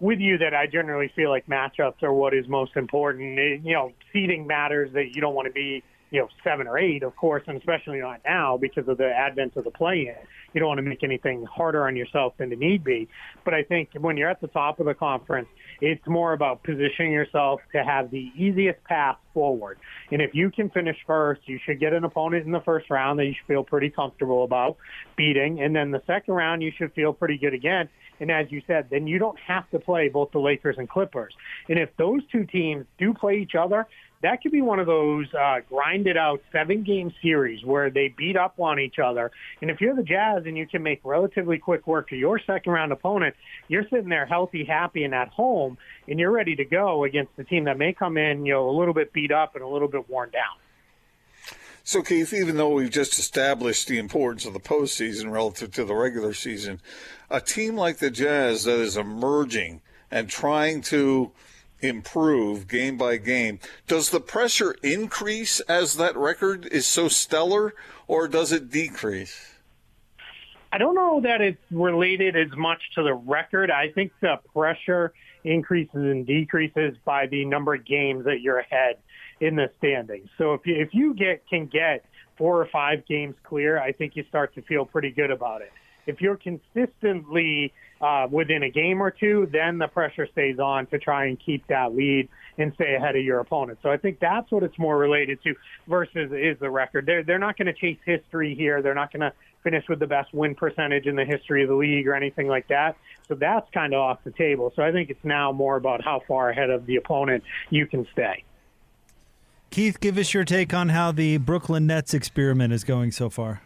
with 0.01 0.19
you 0.19 0.39
that 0.39 0.55
I 0.55 0.67
generally 0.67 1.13
feel 1.15 1.31
like 1.31 1.47
matchups 1.47 2.03
are 2.03 2.13
what 2.13 2.35
is 2.35 2.49
most 2.49 2.77
important. 2.77 3.39
It, 3.39 3.63
you 3.63 3.75
know, 3.75 3.93
seeding 4.13 4.47
matters. 4.47 4.93
That 4.93 5.15
you 5.15 5.21
don't 5.21 5.35
want 5.35 5.47
to 5.47 5.53
be 5.53 5.83
you 6.11 6.21
know 6.21 6.29
seven 6.43 6.67
or 6.67 6.79
eight, 6.79 7.03
of 7.03 7.17
course, 7.17 7.43
and 7.47 7.57
especially 7.59 8.01
not 8.01 8.21
now 8.25 8.57
because 8.57 8.87
of 8.89 8.99
the 8.99 9.09
advent 9.09 9.57
of 9.57 9.65
the 9.65 9.71
play-in. 9.71 10.15
you 10.53 10.61
don't 10.61 10.69
want 10.69 10.79
to 10.79 10.83
make 10.83 11.03
anything 11.03 11.45
harder 11.45 11.87
on 11.87 11.97
yourself 11.97 12.35
than 12.39 12.51
to 12.51 12.57
need 12.57 12.85
be. 12.85 13.09
But 13.45 13.55
I 13.55 13.63
think 13.63 13.91
when 13.99 14.17
you're 14.17 14.31
at 14.31 14.41
the 14.41 14.49
top 14.49 14.81
of 14.81 14.87
the 14.87 14.95
conference, 14.95 15.49
it's 15.81 16.07
more 16.07 16.33
about 16.33 16.63
positioning 16.63 17.13
yourself 17.13 17.61
to 17.73 17.85
have 17.85 18.11
the 18.11 18.31
easiest 18.37 18.83
path 18.85 19.17
forward. 19.33 19.79
And 20.11 20.21
if 20.21 20.35
you 20.35 20.51
can 20.51 20.69
finish 20.71 20.97
first, 21.07 21.43
you 21.47 21.59
should 21.65 21.81
get 21.81 21.93
an 21.93 22.05
opponent 22.05 22.45
in 22.45 22.53
the 22.53 22.61
first 22.61 22.91
round 22.91 23.19
that 23.19 23.27
you 23.27 23.35
should 23.35 23.47
feel 23.47 23.65
pretty 23.65 23.91
comfortable 23.91 24.45
about 24.45 24.77
beating. 25.17 25.63
And 25.63 25.75
then 25.75 25.91
the 25.91 26.03
second 26.07 26.35
round, 26.35 26.63
you 26.63 26.73
should 26.77 26.93
feel 26.95 27.13
pretty 27.13 27.39
good 27.39 27.55
again. 27.55 27.89
And 28.19 28.31
as 28.31 28.47
you 28.51 28.61
said, 28.67 28.89
then 28.91 29.07
you 29.07 29.19
don't 29.19 29.39
have 29.41 29.69
to 29.71 29.79
play 29.79 30.09
both 30.09 30.31
the 30.33 30.41
Lakers 30.41 30.77
and 30.79 30.89
Clippers. 30.89 31.33
And 31.69 31.79
if 31.79 31.89
those 31.97 32.21
two 32.31 32.45
teams 32.45 32.85
do 32.99 33.15
play 33.15 33.39
each 33.39 33.55
other, 33.59 33.87
that 34.23 34.43
could 34.43 34.53
be 34.53 34.61
one 34.61 34.79
of 34.79 34.87
those 34.87 35.33
uh, 35.33 35.61
grinded 35.69 36.17
out 36.17 36.43
seven 36.53 36.83
game 36.83 37.13
series 37.23 37.65
where 37.65 37.91
they 37.91 38.09
beat 38.17 38.37
up 38.37 38.61
on 38.61 38.79
each 38.79 38.99
other. 38.99 39.31
And 39.63 39.71
if 39.71 39.81
you're 39.81 39.95
the 39.95 40.03
Jazz 40.03 40.43
and 40.45 40.57
you 40.57 40.67
can 40.67 40.83
make 40.83 41.01
relatively 41.05 41.59
quick 41.59 41.87
work 41.87 42.13
of 42.13 42.19
your 42.19 42.39
second 42.39 42.73
round 42.73 42.93
opponent, 42.93 43.35
you're 43.69 43.85
sitting 43.89 44.11
there 44.11 44.27
healthy, 44.27 44.65
happy, 44.65 45.05
and 45.05 45.15
at 45.15 45.29
home, 45.29 45.79
and 46.07 46.19
you're 46.19 46.31
ready 46.31 46.55
to 46.57 46.65
go 46.65 47.05
against 47.05 47.35
the 47.37 47.45
team 47.45 47.65
that 47.65 47.79
may 47.79 47.93
come 47.95 48.19
in, 48.19 48.45
you 48.45 48.53
know, 48.53 48.69
a 48.69 48.77
little 48.77 48.95
bit 48.95 49.13
beat 49.13 49.33
up 49.33 49.55
and 49.55 49.65
a 49.65 49.69
little 49.69 49.89
bit 49.89 50.09
worn 50.11 50.31
down. 50.31 50.43
So, 51.83 52.03
Keith, 52.03 52.35
even 52.35 52.57
though 52.57 52.75
we've 52.75 52.91
just 52.91 53.19
established 53.19 53.89
the 53.89 53.99
importance 53.99 54.45
of 54.45 54.53
the 54.53 54.61
postseason 54.61 55.33
relative 55.33 55.73
to 55.73 55.85
the 55.85 55.95
regular 55.95 56.35
season, 56.35 56.81
a 57.31 57.41
team 57.41 57.75
like 57.75 57.99
the 57.99 58.11
Jazz 58.11 58.65
that 58.65 58.79
is 58.79 58.99
emerging 58.99 59.81
and 60.11 60.29
trying 60.29 60.83
to 60.83 61.33
improve 61.83 62.69
game 62.69 62.97
by 62.97 63.17
game, 63.17 63.59
does 63.87 64.11
the 64.11 64.21
pressure 64.21 64.77
increase 64.83 65.61
as 65.61 65.97
that 65.97 66.17
record 66.17 66.67
is 66.67 66.87
so 66.87 67.09
stellar, 67.09 67.75
or 68.07 68.29
does 68.29 68.53
it 68.53 68.71
decrease? 68.71 69.55
I 70.73 70.79
don't 70.79 70.95
know 70.95 71.21
that 71.23 71.41
it's 71.41 71.61
related 71.71 72.37
as 72.37 72.57
much 72.57 72.81
to 72.95 73.03
the 73.03 73.15
record. 73.15 73.71
I 73.71 73.91
think 73.91 74.13
the 74.21 74.39
pressure 74.53 75.13
increases 75.43 75.95
and 75.95 76.27
decreases 76.27 76.97
by 77.05 77.27
the 77.27 77.45
number 77.45 77.75
of 77.75 77.85
games 77.85 78.25
that 78.27 78.41
you're 78.41 78.59
ahead 78.59 78.97
in 79.41 79.57
the 79.57 79.71
standings. 79.79 80.29
So 80.39 80.55
if 80.55 80.67
you, 80.67 80.77
if 80.77 80.91
you 80.93 81.15
get 81.15 81.49
can 81.49 81.67
get 81.67 82.05
four 82.37 82.61
or 82.61 82.67
five 82.67 83.07
games 83.07 83.35
clear, 83.43 83.81
I 83.81 83.93
think 83.93 84.17
you 84.17 84.25
start 84.29 84.55
to 84.55 84.63
feel 84.63 84.85
pretty 84.85 85.11
good 85.11 85.31
about 85.31 85.63
it. 85.63 85.73
If 86.11 86.21
you're 86.21 86.37
consistently 86.37 87.73
uh, 88.01 88.27
within 88.31 88.63
a 88.63 88.71
game 88.71 89.01
or 89.03 89.11
two, 89.11 89.49
then 89.53 89.79
the 89.79 89.87
pressure 89.87 90.27
stays 90.33 90.59
on 90.59 90.87
to 90.87 90.99
try 90.99 91.27
and 91.27 91.39
keep 91.39 91.67
that 91.69 91.95
lead 91.95 92.29
and 92.59 92.73
stay 92.75 92.95
ahead 92.95 93.17
of 93.17 93.23
your 93.23 93.41
opponent. 93.41 93.79
So 93.83 93.91
I 93.91 93.97
think 93.97 94.19
that's 94.21 94.51
what 94.51 94.63
it's 94.63 94.79
more 94.79 94.99
related 94.99 95.43
to 95.45 95.55
versus 95.87 96.33
is 96.33 96.59
the 96.59 96.71
record. 96.71 97.07
They're 97.07 97.23
they're 97.23 97.39
not 97.39 97.57
going 97.57 97.67
to 97.67 97.73
chase 97.73 97.99
history 98.05 98.55
here. 98.55 98.83
They're 98.83 98.95
not 98.95 99.13
going 99.13 99.21
to 99.21 99.33
finish 99.63 99.85
with 99.89 99.99
the 99.99 100.07
best 100.07 100.33
win 100.33 100.55
percentage 100.55 101.07
in 101.07 101.17
the 101.17 101.25
history 101.25 101.63
of 101.63 101.69
the 101.69 101.75
league 101.75 102.09
or 102.09 102.15
anything 102.15 102.49
like 102.49 102.67
that. 102.69 102.97
So 103.29 103.35
that's 103.35 103.69
kind 103.73 103.93
of 103.93 104.01
off 104.01 104.19
the 104.25 104.33
table. 104.33 104.73
So 104.75 104.83
I 104.83 104.91
think 104.91 105.11
it's 105.11 105.25
now 105.25 105.53
more 105.53 105.77
about 105.77 106.03
how 106.03 106.23
far 106.27 106.51
ahead 106.51 106.71
of 106.71 106.87
the 106.87 106.97
opponent 106.97 107.45
you 107.69 107.87
can 107.87 108.07
stay. 108.13 108.45
Keith, 109.71 110.01
give 110.01 110.19
us 110.19 110.35
your 110.35 110.45
take 110.45 110.75
on 110.75 110.89
how 110.89 111.13
the 111.13 111.37
Brooklyn 111.37 111.87
Nets 111.87 112.13
experiment 112.13 112.73
is 112.73 112.83
going 112.83 113.13
so 113.13 113.31
far. 113.31 113.63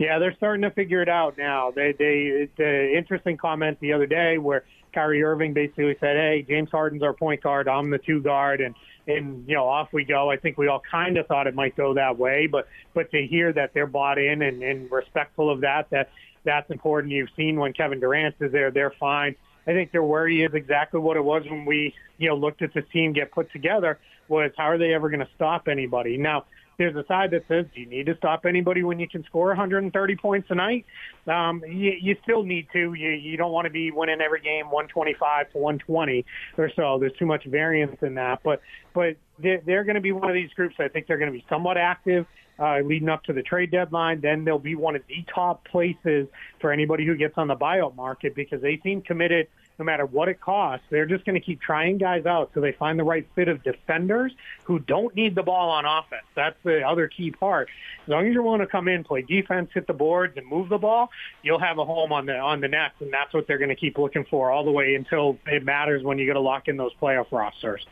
Yeah, 0.00 0.18
they're 0.18 0.34
starting 0.34 0.62
to 0.62 0.70
figure 0.70 1.02
it 1.02 1.10
out 1.10 1.36
now. 1.36 1.72
They 1.72 1.92
they 1.92 2.48
it's 2.48 2.58
an 2.58 2.96
interesting 2.96 3.36
comment 3.36 3.76
the 3.80 3.92
other 3.92 4.06
day 4.06 4.38
where 4.38 4.64
Kyrie 4.94 5.22
Irving 5.22 5.52
basically 5.52 5.94
said, 6.00 6.16
"Hey, 6.16 6.42
James 6.48 6.70
Harden's 6.70 7.02
our 7.02 7.12
point 7.12 7.42
guard. 7.42 7.68
I'm 7.68 7.90
the 7.90 7.98
two 7.98 8.22
guard," 8.22 8.62
and 8.62 8.74
and 9.06 9.46
you 9.46 9.54
know 9.54 9.68
off 9.68 9.92
we 9.92 10.04
go. 10.06 10.30
I 10.30 10.38
think 10.38 10.56
we 10.56 10.68
all 10.68 10.80
kind 10.90 11.18
of 11.18 11.26
thought 11.26 11.46
it 11.46 11.54
might 11.54 11.76
go 11.76 11.92
that 11.92 12.16
way, 12.16 12.46
but 12.46 12.66
but 12.94 13.10
to 13.10 13.26
hear 13.26 13.52
that 13.52 13.74
they're 13.74 13.86
bought 13.86 14.16
in 14.16 14.40
and, 14.40 14.62
and 14.62 14.90
respectful 14.90 15.50
of 15.50 15.60
that, 15.60 15.90
that 15.90 16.08
that's 16.44 16.70
important. 16.70 17.12
You've 17.12 17.28
seen 17.36 17.60
when 17.60 17.74
Kevin 17.74 18.00
Durant 18.00 18.36
is 18.40 18.52
there, 18.52 18.70
they're 18.70 18.94
fine. 18.98 19.36
I 19.66 19.72
think 19.72 19.92
their 19.92 20.02
worry 20.02 20.42
is 20.42 20.54
exactly 20.54 20.98
what 20.98 21.18
it 21.18 21.24
was 21.24 21.42
when 21.44 21.66
we 21.66 21.94
you 22.16 22.30
know 22.30 22.36
looked 22.36 22.62
at 22.62 22.72
the 22.72 22.80
team 22.80 23.12
get 23.12 23.32
put 23.32 23.52
together 23.52 23.98
was 24.28 24.50
how 24.56 24.64
are 24.64 24.78
they 24.78 24.94
ever 24.94 25.10
going 25.10 25.20
to 25.20 25.28
stop 25.34 25.68
anybody? 25.68 26.16
Now, 26.16 26.46
there's 26.80 26.96
a 26.96 27.04
side 27.06 27.30
that 27.32 27.44
says, 27.46 27.66
do 27.74 27.80
you 27.82 27.86
need 27.86 28.06
to 28.06 28.16
stop 28.16 28.46
anybody 28.46 28.82
when 28.82 28.98
you 28.98 29.06
can 29.06 29.22
score 29.24 29.48
130 29.48 30.16
points 30.16 30.48
a 30.50 30.54
night? 30.54 30.86
Um, 31.26 31.62
you, 31.68 31.92
you 32.00 32.16
still 32.22 32.42
need 32.42 32.68
to. 32.72 32.94
You, 32.94 33.10
you 33.10 33.36
don't 33.36 33.52
want 33.52 33.66
to 33.66 33.70
be 33.70 33.90
winning 33.90 34.22
every 34.22 34.40
game 34.40 34.70
125 34.70 35.52
to 35.52 35.58
120 35.58 36.24
or 36.56 36.70
so. 36.74 36.96
There's 36.98 37.12
too 37.18 37.26
much 37.26 37.44
variance 37.44 37.98
in 38.00 38.14
that. 38.14 38.40
But 38.42 38.62
but 38.94 39.16
they're, 39.38 39.60
they're 39.64 39.84
going 39.84 39.96
to 39.96 40.00
be 40.00 40.12
one 40.12 40.30
of 40.30 40.34
these 40.34 40.48
groups. 40.54 40.76
I 40.78 40.88
think 40.88 41.06
they're 41.06 41.18
going 41.18 41.30
to 41.30 41.38
be 41.38 41.44
somewhat 41.50 41.76
active 41.76 42.24
uh, 42.58 42.78
leading 42.80 43.10
up 43.10 43.24
to 43.24 43.34
the 43.34 43.42
trade 43.42 43.70
deadline. 43.70 44.22
Then 44.22 44.44
they'll 44.46 44.58
be 44.58 44.74
one 44.74 44.96
of 44.96 45.02
the 45.06 45.22
top 45.34 45.68
places 45.68 46.28
for 46.62 46.72
anybody 46.72 47.04
who 47.04 47.14
gets 47.14 47.34
on 47.36 47.46
the 47.46 47.56
buyout 47.56 47.94
market 47.94 48.34
because 48.34 48.62
they 48.62 48.80
seem 48.82 49.02
committed 49.02 49.48
no 49.80 49.84
matter 49.84 50.04
what 50.04 50.28
it 50.28 50.40
costs. 50.40 50.84
They're 50.90 51.06
just 51.06 51.24
going 51.24 51.34
to 51.34 51.40
keep 51.40 51.60
trying 51.60 51.96
guys 51.98 52.26
out 52.26 52.50
so 52.54 52.60
they 52.60 52.72
find 52.72 52.98
the 52.98 53.04
right 53.04 53.26
fit 53.34 53.48
of 53.48 53.62
defenders 53.64 54.30
who 54.64 54.78
don't 54.78 55.16
need 55.16 55.34
the 55.34 55.42
ball 55.42 55.70
on 55.70 55.86
offense. 55.86 56.26
That's 56.36 56.56
the 56.62 56.86
other 56.86 57.08
key 57.08 57.30
part. 57.30 57.70
As 58.02 58.08
long 58.08 58.28
as 58.28 58.34
you're 58.34 58.42
willing 58.42 58.60
to 58.60 58.66
come 58.66 58.86
in, 58.88 59.02
play 59.02 59.22
defense, 59.22 59.70
hit 59.72 59.86
the 59.86 59.94
boards, 59.94 60.36
and 60.36 60.46
move 60.46 60.68
the 60.68 60.78
ball, 60.78 61.10
you'll 61.42 61.58
have 61.58 61.78
a 61.78 61.84
home 61.84 62.12
on 62.12 62.26
the 62.26 62.36
on 62.36 62.60
the 62.60 62.68
Nets, 62.68 62.94
and 63.00 63.12
that's 63.12 63.32
what 63.32 63.46
they're 63.46 63.58
going 63.58 63.70
to 63.70 63.74
keep 63.74 63.96
looking 63.96 64.24
for 64.24 64.50
all 64.50 64.64
the 64.64 64.70
way 64.70 64.94
until 64.94 65.38
it 65.46 65.64
matters 65.64 66.04
when 66.04 66.18
you 66.18 66.26
got 66.26 66.34
to 66.34 66.40
lock 66.40 66.68
in 66.68 66.76
those 66.76 66.92
playoff 67.00 67.32
rosters. 67.32 67.86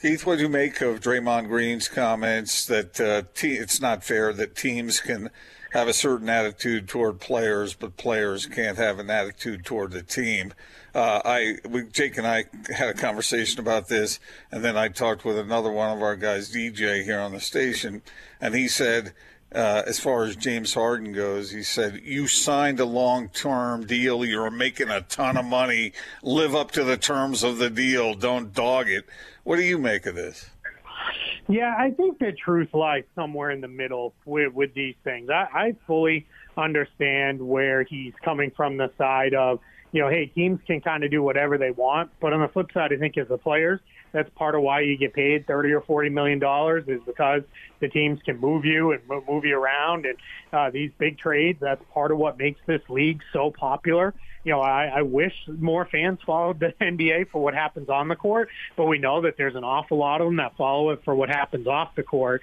Keith, 0.00 0.24
what 0.24 0.36
do 0.36 0.42
you 0.42 0.48
make 0.48 0.80
of 0.80 1.00
Draymond 1.00 1.48
Green's 1.48 1.88
comments 1.88 2.66
that 2.66 3.00
uh, 3.00 3.22
te- 3.34 3.54
it's 3.54 3.80
not 3.80 4.02
fair 4.02 4.32
that 4.32 4.54
teams 4.56 5.00
can 5.00 5.30
have 5.72 5.88
a 5.88 5.92
certain 5.92 6.28
attitude 6.28 6.88
toward 6.88 7.20
players, 7.20 7.74
but 7.74 7.96
players 7.96 8.46
can't 8.46 8.78
have 8.78 8.98
an 8.98 9.10
attitude 9.10 9.64
toward 9.64 9.92
the 9.92 10.02
team? 10.02 10.52
Uh, 10.94 11.20
I, 11.24 11.56
we, 11.68 11.84
Jake 11.84 12.18
and 12.18 12.26
I 12.26 12.44
had 12.74 12.90
a 12.90 12.94
conversation 12.94 13.60
about 13.60 13.88
this, 13.88 14.20
and 14.50 14.62
then 14.62 14.76
I 14.76 14.88
talked 14.88 15.24
with 15.24 15.38
another 15.38 15.70
one 15.70 15.96
of 15.96 16.02
our 16.02 16.16
guys, 16.16 16.52
DJ, 16.52 17.04
here 17.04 17.20
on 17.20 17.32
the 17.32 17.40
station, 17.40 18.02
and 18.40 18.54
he 18.54 18.68
said 18.68 19.14
uh, 19.54 19.82
as 19.86 20.00
far 20.00 20.24
as 20.24 20.34
James 20.36 20.72
Harden 20.72 21.12
goes, 21.12 21.50
he 21.50 21.62
said, 21.62 22.00
You 22.04 22.26
signed 22.26 22.80
a 22.80 22.86
long 22.86 23.28
term 23.28 23.86
deal. 23.86 24.24
You're 24.24 24.50
making 24.50 24.88
a 24.88 25.02
ton 25.02 25.36
of 25.36 25.44
money. 25.44 25.92
Live 26.22 26.54
up 26.54 26.70
to 26.72 26.84
the 26.84 26.96
terms 26.96 27.42
of 27.42 27.58
the 27.58 27.68
deal. 27.68 28.14
Don't 28.14 28.54
dog 28.54 28.88
it. 28.88 29.04
What 29.44 29.56
do 29.56 29.62
you 29.62 29.76
make 29.76 30.06
of 30.06 30.14
this? 30.14 30.48
Yeah, 31.48 31.74
I 31.76 31.90
think 31.90 32.18
the 32.18 32.32
truth 32.32 32.68
lies 32.72 33.04
somewhere 33.14 33.50
in 33.50 33.60
the 33.60 33.68
middle 33.68 34.14
with, 34.24 34.52
with 34.52 34.74
these 34.74 34.94
things. 35.04 35.28
I, 35.30 35.46
I 35.52 35.76
fully 35.86 36.26
understand 36.56 37.40
where 37.40 37.82
he's 37.82 38.12
coming 38.24 38.52
from 38.56 38.76
the 38.76 38.90
side 38.96 39.34
of, 39.34 39.58
you 39.90 40.00
know, 40.00 40.08
hey, 40.08 40.26
teams 40.26 40.60
can 40.66 40.80
kind 40.80 41.04
of 41.04 41.10
do 41.10 41.22
whatever 41.22 41.58
they 41.58 41.70
want. 41.70 42.10
But 42.20 42.32
on 42.32 42.40
the 42.40 42.48
flip 42.48 42.70
side, 42.72 42.92
I 42.92 42.96
think 42.96 43.18
as 43.18 43.28
the 43.28 43.38
players, 43.38 43.80
that's 44.12 44.28
part 44.36 44.54
of 44.54 44.62
why 44.62 44.80
you 44.80 44.96
get 44.98 45.14
paid 45.14 45.46
thirty 45.46 45.72
or 45.72 45.80
forty 45.80 46.10
million 46.10 46.38
dollars 46.38 46.84
is 46.86 47.00
because 47.06 47.42
the 47.80 47.88
teams 47.88 48.20
can 48.24 48.38
move 48.38 48.64
you 48.64 48.92
and 48.92 49.00
move 49.26 49.44
you 49.44 49.58
around. 49.58 50.06
And 50.06 50.16
uh, 50.52 50.70
these 50.70 50.90
big 50.98 51.18
trades, 51.18 51.58
that's 51.60 51.82
part 51.94 52.12
of 52.12 52.18
what 52.18 52.38
makes 52.38 52.60
this 52.66 52.82
league 52.88 53.20
so 53.32 53.50
popular. 53.50 54.14
You 54.44 54.52
know, 54.52 54.60
I, 54.60 54.86
I 54.86 55.02
wish 55.02 55.32
more 55.46 55.86
fans 55.86 56.18
followed 56.26 56.60
the 56.60 56.74
NBA 56.80 57.30
for 57.30 57.42
what 57.42 57.54
happens 57.54 57.88
on 57.88 58.08
the 58.08 58.16
court, 58.16 58.48
but 58.76 58.86
we 58.86 58.98
know 58.98 59.22
that 59.22 59.36
there's 59.36 59.54
an 59.54 59.64
awful 59.64 59.98
lot 59.98 60.20
of 60.20 60.26
them 60.26 60.36
that 60.36 60.56
follow 60.56 60.90
it 60.90 61.02
for 61.04 61.14
what 61.14 61.28
happens 61.28 61.66
off 61.66 61.94
the 61.94 62.02
court. 62.02 62.42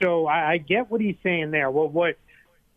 So 0.00 0.26
I, 0.26 0.52
I 0.52 0.56
get 0.58 0.90
what 0.90 1.00
he's 1.00 1.16
saying 1.22 1.50
there. 1.50 1.70
Well, 1.70 1.88
what 1.88 2.16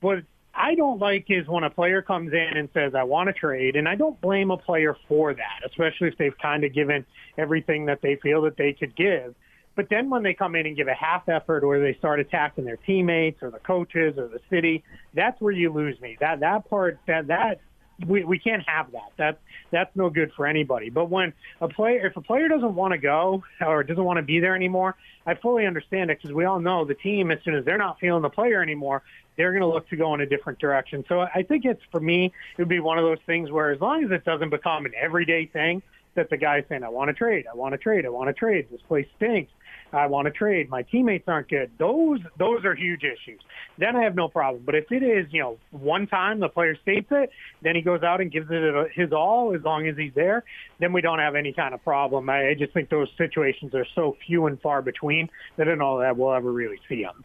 what 0.01 0.23
I 0.53 0.75
don't 0.75 0.99
like 0.99 1.25
is 1.29 1.47
when 1.47 1.63
a 1.63 1.69
player 1.69 2.01
comes 2.01 2.31
in 2.31 2.57
and 2.57 2.69
says, 2.73 2.93
I 2.93 3.03
want 3.03 3.27
to 3.27 3.33
trade, 3.33 3.75
and 3.75 3.87
I 3.87 3.95
don't 3.95 4.19
blame 4.21 4.51
a 4.51 4.57
player 4.57 4.95
for 5.07 5.33
that, 5.33 5.59
especially 5.65 6.09
if 6.09 6.17
they've 6.17 6.37
kind 6.37 6.63
of 6.63 6.73
given 6.73 7.05
everything 7.37 7.85
that 7.85 8.01
they 8.01 8.17
feel 8.17 8.43
that 8.43 8.57
they 8.57 8.73
could 8.73 8.95
give. 8.95 9.33
But 9.75 9.89
then 9.89 10.11
when 10.11 10.21
they 10.21 10.35
come 10.35 10.55
in 10.55 10.67
and 10.67 10.75
give 10.75 10.87
a 10.87 10.93
half 10.93 11.27
effort 11.27 11.63
or 11.63 11.79
they 11.79 11.95
start 11.95 12.19
attacking 12.19 12.65
their 12.65 12.77
teammates 12.77 13.41
or 13.41 13.49
the 13.49 13.59
coaches 13.59 14.17
or 14.17 14.27
the 14.27 14.39
city, 14.49 14.83
that's 15.15 15.39
where 15.41 15.51
you 15.51 15.71
lose 15.71 15.99
me. 15.99 16.17
That 16.19 16.41
that 16.41 16.69
part 16.69 16.99
that 17.07 17.27
that 17.27 17.59
we 18.07 18.23
we 18.23 18.39
can't 18.39 18.63
have 18.67 18.91
that. 18.91 19.11
That 19.17 19.39
that's 19.71 19.95
no 19.95 20.09
good 20.09 20.31
for 20.33 20.45
anybody. 20.45 20.89
But 20.89 21.09
when 21.09 21.33
a 21.61 21.67
player, 21.67 22.05
if 22.07 22.17
a 22.17 22.21
player 22.21 22.47
doesn't 22.47 22.75
want 22.75 22.91
to 22.93 22.97
go 22.97 23.43
or 23.65 23.83
doesn't 23.83 24.03
want 24.03 24.17
to 24.17 24.23
be 24.23 24.39
there 24.39 24.55
anymore, 24.55 24.95
I 25.25 25.35
fully 25.35 25.65
understand 25.65 26.11
it 26.11 26.19
because 26.21 26.33
we 26.33 26.45
all 26.45 26.59
know 26.59 26.85
the 26.85 26.95
team, 26.95 27.31
as 27.31 27.39
soon 27.43 27.55
as 27.55 27.65
they're 27.65 27.77
not 27.77 27.99
feeling 27.99 28.21
the 28.21 28.29
player 28.29 28.61
anymore, 28.61 29.03
they're 29.35 29.51
going 29.51 29.61
to 29.61 29.67
look 29.67 29.89
to 29.89 29.95
go 29.95 30.13
in 30.13 30.21
a 30.21 30.25
different 30.25 30.59
direction. 30.59 31.03
So 31.07 31.21
I 31.21 31.43
think 31.43 31.65
it's 31.65 31.81
for 31.91 31.99
me, 31.99 32.25
it 32.25 32.61
would 32.61 32.69
be 32.69 32.79
one 32.79 32.97
of 32.97 33.03
those 33.03 33.19
things 33.25 33.51
where 33.51 33.71
as 33.71 33.81
long 33.81 34.03
as 34.03 34.11
it 34.11 34.25
doesn't 34.25 34.49
become 34.49 34.85
an 34.85 34.93
everyday 34.95 35.45
thing 35.45 35.81
that 36.15 36.29
the 36.29 36.37
guy's 36.37 36.63
saying, 36.69 36.83
I 36.83 36.89
want 36.89 37.09
to 37.09 37.13
trade, 37.13 37.45
I 37.51 37.55
want 37.55 37.73
to 37.73 37.77
trade, 37.77 38.05
I 38.05 38.09
want 38.09 38.27
to 38.27 38.33
trade, 38.33 38.67
this 38.71 38.81
place 38.81 39.07
stinks. 39.17 39.51
I 39.93 40.07
want 40.07 40.25
to 40.25 40.31
trade. 40.31 40.69
My 40.69 40.81
teammates 40.81 41.27
aren't 41.27 41.49
good. 41.49 41.71
Those 41.77 42.19
those 42.37 42.65
are 42.65 42.75
huge 42.75 43.03
issues. 43.03 43.39
Then 43.77 43.95
I 43.95 44.03
have 44.03 44.15
no 44.15 44.27
problem. 44.27 44.63
But 44.65 44.75
if 44.75 44.91
it 44.91 45.03
is, 45.03 45.27
you 45.31 45.41
know, 45.41 45.57
one 45.71 46.07
time 46.07 46.39
the 46.39 46.49
player 46.49 46.75
states 46.81 47.07
it, 47.11 47.29
then 47.61 47.75
he 47.75 47.81
goes 47.81 48.03
out 48.03 48.21
and 48.21 48.31
gives 48.31 48.47
it 48.49 48.91
his 48.93 49.11
all 49.11 49.55
as 49.55 49.61
long 49.63 49.87
as 49.87 49.95
he's 49.97 50.13
there, 50.13 50.43
then 50.79 50.93
we 50.93 51.01
don't 51.01 51.19
have 51.19 51.35
any 51.35 51.53
kind 51.53 51.73
of 51.73 51.83
problem. 51.83 52.29
I, 52.29 52.49
I 52.49 52.53
just 52.55 52.73
think 52.73 52.89
those 52.89 53.09
situations 53.17 53.73
are 53.75 53.85
so 53.95 54.17
few 54.25 54.47
and 54.47 54.59
far 54.61 54.81
between 54.81 55.29
that 55.57 55.67
I 55.67 55.71
don't 55.71 55.79
know 55.79 55.99
that 55.99 56.17
we'll 56.17 56.33
ever 56.33 56.51
really 56.51 56.79
see 56.89 57.03
them. 57.03 57.23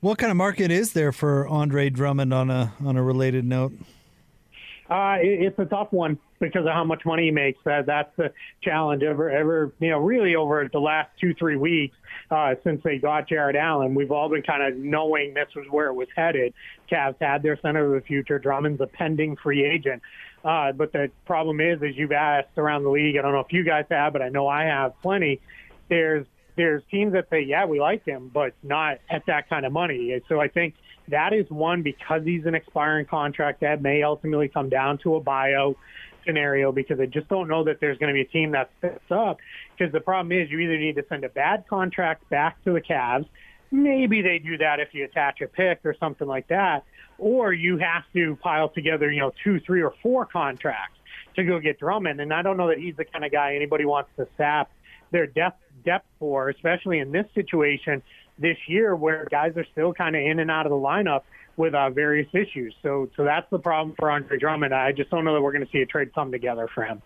What 0.00 0.18
kind 0.18 0.30
of 0.30 0.36
market 0.36 0.70
is 0.70 0.92
there 0.92 1.12
for 1.12 1.46
Andre 1.46 1.88
Drummond 1.88 2.34
on 2.34 2.50
a 2.50 2.72
on 2.84 2.96
a 2.96 3.02
related 3.02 3.44
note? 3.44 3.72
Uh, 4.90 5.16
it, 5.22 5.46
it's 5.46 5.58
a 5.58 5.64
tough 5.64 5.92
one 5.92 6.18
because 6.42 6.66
of 6.66 6.72
how 6.72 6.84
much 6.84 7.06
money 7.06 7.26
he 7.26 7.30
makes. 7.30 7.58
That 7.64 7.86
that's 7.86 8.14
the 8.16 8.32
challenge. 8.62 9.02
Ever, 9.02 9.30
ever, 9.30 9.72
you 9.78 9.90
know, 9.90 9.98
really 9.98 10.34
over 10.34 10.68
the 10.70 10.80
last 10.80 11.10
two, 11.18 11.32
three 11.34 11.56
weeks 11.56 11.96
uh, 12.30 12.56
since 12.64 12.82
they 12.82 12.98
got 12.98 13.28
Jarrett 13.28 13.56
Allen, 13.56 13.94
we've 13.94 14.10
all 14.10 14.28
been 14.28 14.42
kind 14.42 14.62
of 14.62 14.78
knowing 14.78 15.32
this 15.32 15.48
was 15.56 15.66
where 15.70 15.86
it 15.86 15.94
was 15.94 16.08
headed. 16.14 16.52
Cavs 16.90 17.16
had 17.20 17.42
their 17.42 17.58
center 17.62 17.94
of 17.94 18.02
the 18.02 18.06
future. 18.06 18.38
Drummond's 18.38 18.80
a 18.80 18.86
pending 18.86 19.36
free 19.36 19.64
agent. 19.64 20.02
Uh, 20.44 20.72
but 20.72 20.92
the 20.92 21.10
problem 21.24 21.60
is, 21.60 21.80
as 21.82 21.96
you've 21.96 22.12
asked 22.12 22.58
around 22.58 22.82
the 22.82 22.90
league, 22.90 23.16
I 23.16 23.22
don't 23.22 23.32
know 23.32 23.40
if 23.40 23.52
you 23.52 23.64
guys 23.64 23.84
have, 23.90 24.12
but 24.12 24.20
I 24.20 24.28
know 24.28 24.48
I 24.48 24.64
have 24.64 25.00
plenty. 25.00 25.40
There's 25.88 26.26
there's 26.54 26.82
teams 26.90 27.14
that 27.14 27.30
say, 27.30 27.40
yeah, 27.40 27.64
we 27.64 27.80
like 27.80 28.04
him, 28.04 28.30
but 28.32 28.52
not 28.62 28.98
at 29.08 29.24
that 29.26 29.48
kind 29.48 29.64
of 29.64 29.72
money. 29.72 30.20
So 30.28 30.38
I 30.38 30.48
think 30.48 30.74
that 31.08 31.32
is 31.32 31.48
one 31.50 31.82
because 31.82 32.24
he's 32.24 32.44
an 32.44 32.54
expiring 32.54 33.06
contract 33.06 33.60
that 33.60 33.80
may 33.80 34.02
ultimately 34.02 34.48
come 34.48 34.68
down 34.68 34.98
to 34.98 35.16
a 35.16 35.20
buyout 35.20 35.76
scenario 36.24 36.72
because 36.72 37.00
I 37.00 37.06
just 37.06 37.28
don't 37.28 37.48
know 37.48 37.64
that 37.64 37.80
there's 37.80 37.98
going 37.98 38.08
to 38.08 38.14
be 38.14 38.22
a 38.22 38.32
team 38.32 38.52
that 38.52 38.70
fits 38.80 39.10
up. 39.10 39.38
Because 39.76 39.92
the 39.92 40.00
problem 40.00 40.32
is 40.32 40.50
you 40.50 40.58
either 40.58 40.78
need 40.78 40.96
to 40.96 41.04
send 41.08 41.24
a 41.24 41.28
bad 41.28 41.64
contract 41.68 42.28
back 42.28 42.62
to 42.64 42.72
the 42.72 42.80
Cavs. 42.80 43.26
Maybe 43.70 44.20
they 44.22 44.38
do 44.38 44.58
that 44.58 44.80
if 44.80 44.88
you 44.92 45.04
attach 45.04 45.40
a 45.40 45.46
pick 45.46 45.80
or 45.84 45.94
something 45.98 46.28
like 46.28 46.48
that. 46.48 46.84
Or 47.18 47.52
you 47.52 47.78
have 47.78 48.04
to 48.14 48.36
pile 48.36 48.68
together, 48.68 49.10
you 49.10 49.20
know, 49.20 49.32
two, 49.42 49.60
three, 49.60 49.82
or 49.82 49.94
four 50.02 50.26
contracts 50.26 50.98
to 51.36 51.44
go 51.44 51.58
get 51.58 51.78
Drummond. 51.78 52.20
And 52.20 52.32
I 52.32 52.42
don't 52.42 52.56
know 52.56 52.68
that 52.68 52.78
he's 52.78 52.96
the 52.96 53.04
kind 53.04 53.24
of 53.24 53.32
guy 53.32 53.54
anybody 53.54 53.84
wants 53.84 54.10
to 54.16 54.26
sap 54.36 54.70
their 55.10 55.26
depth 55.26 55.60
depth 55.84 56.06
for, 56.18 56.48
especially 56.48 56.98
in 56.98 57.12
this 57.12 57.26
situation 57.34 58.02
this 58.38 58.56
year 58.66 58.94
where 58.96 59.26
guys 59.30 59.56
are 59.56 59.66
still 59.72 59.92
kind 59.92 60.16
of 60.16 60.22
in 60.22 60.38
and 60.38 60.50
out 60.50 60.66
of 60.66 60.70
the 60.70 60.76
lineup 60.76 61.22
with 61.56 61.74
uh, 61.74 61.90
various 61.90 62.28
issues. 62.32 62.74
So, 62.82 63.10
so 63.16 63.24
that's 63.24 63.48
the 63.50 63.58
problem 63.58 63.94
for 63.98 64.10
Andre 64.10 64.38
Drummond. 64.38 64.74
I 64.74 64.92
just 64.92 65.10
don't 65.10 65.24
know 65.24 65.34
that 65.34 65.42
we're 65.42 65.52
going 65.52 65.64
to 65.64 65.72
see 65.72 65.82
a 65.82 65.86
trade 65.86 66.14
come 66.14 66.32
together 66.32 66.68
for 66.74 66.84
him. 66.84 67.02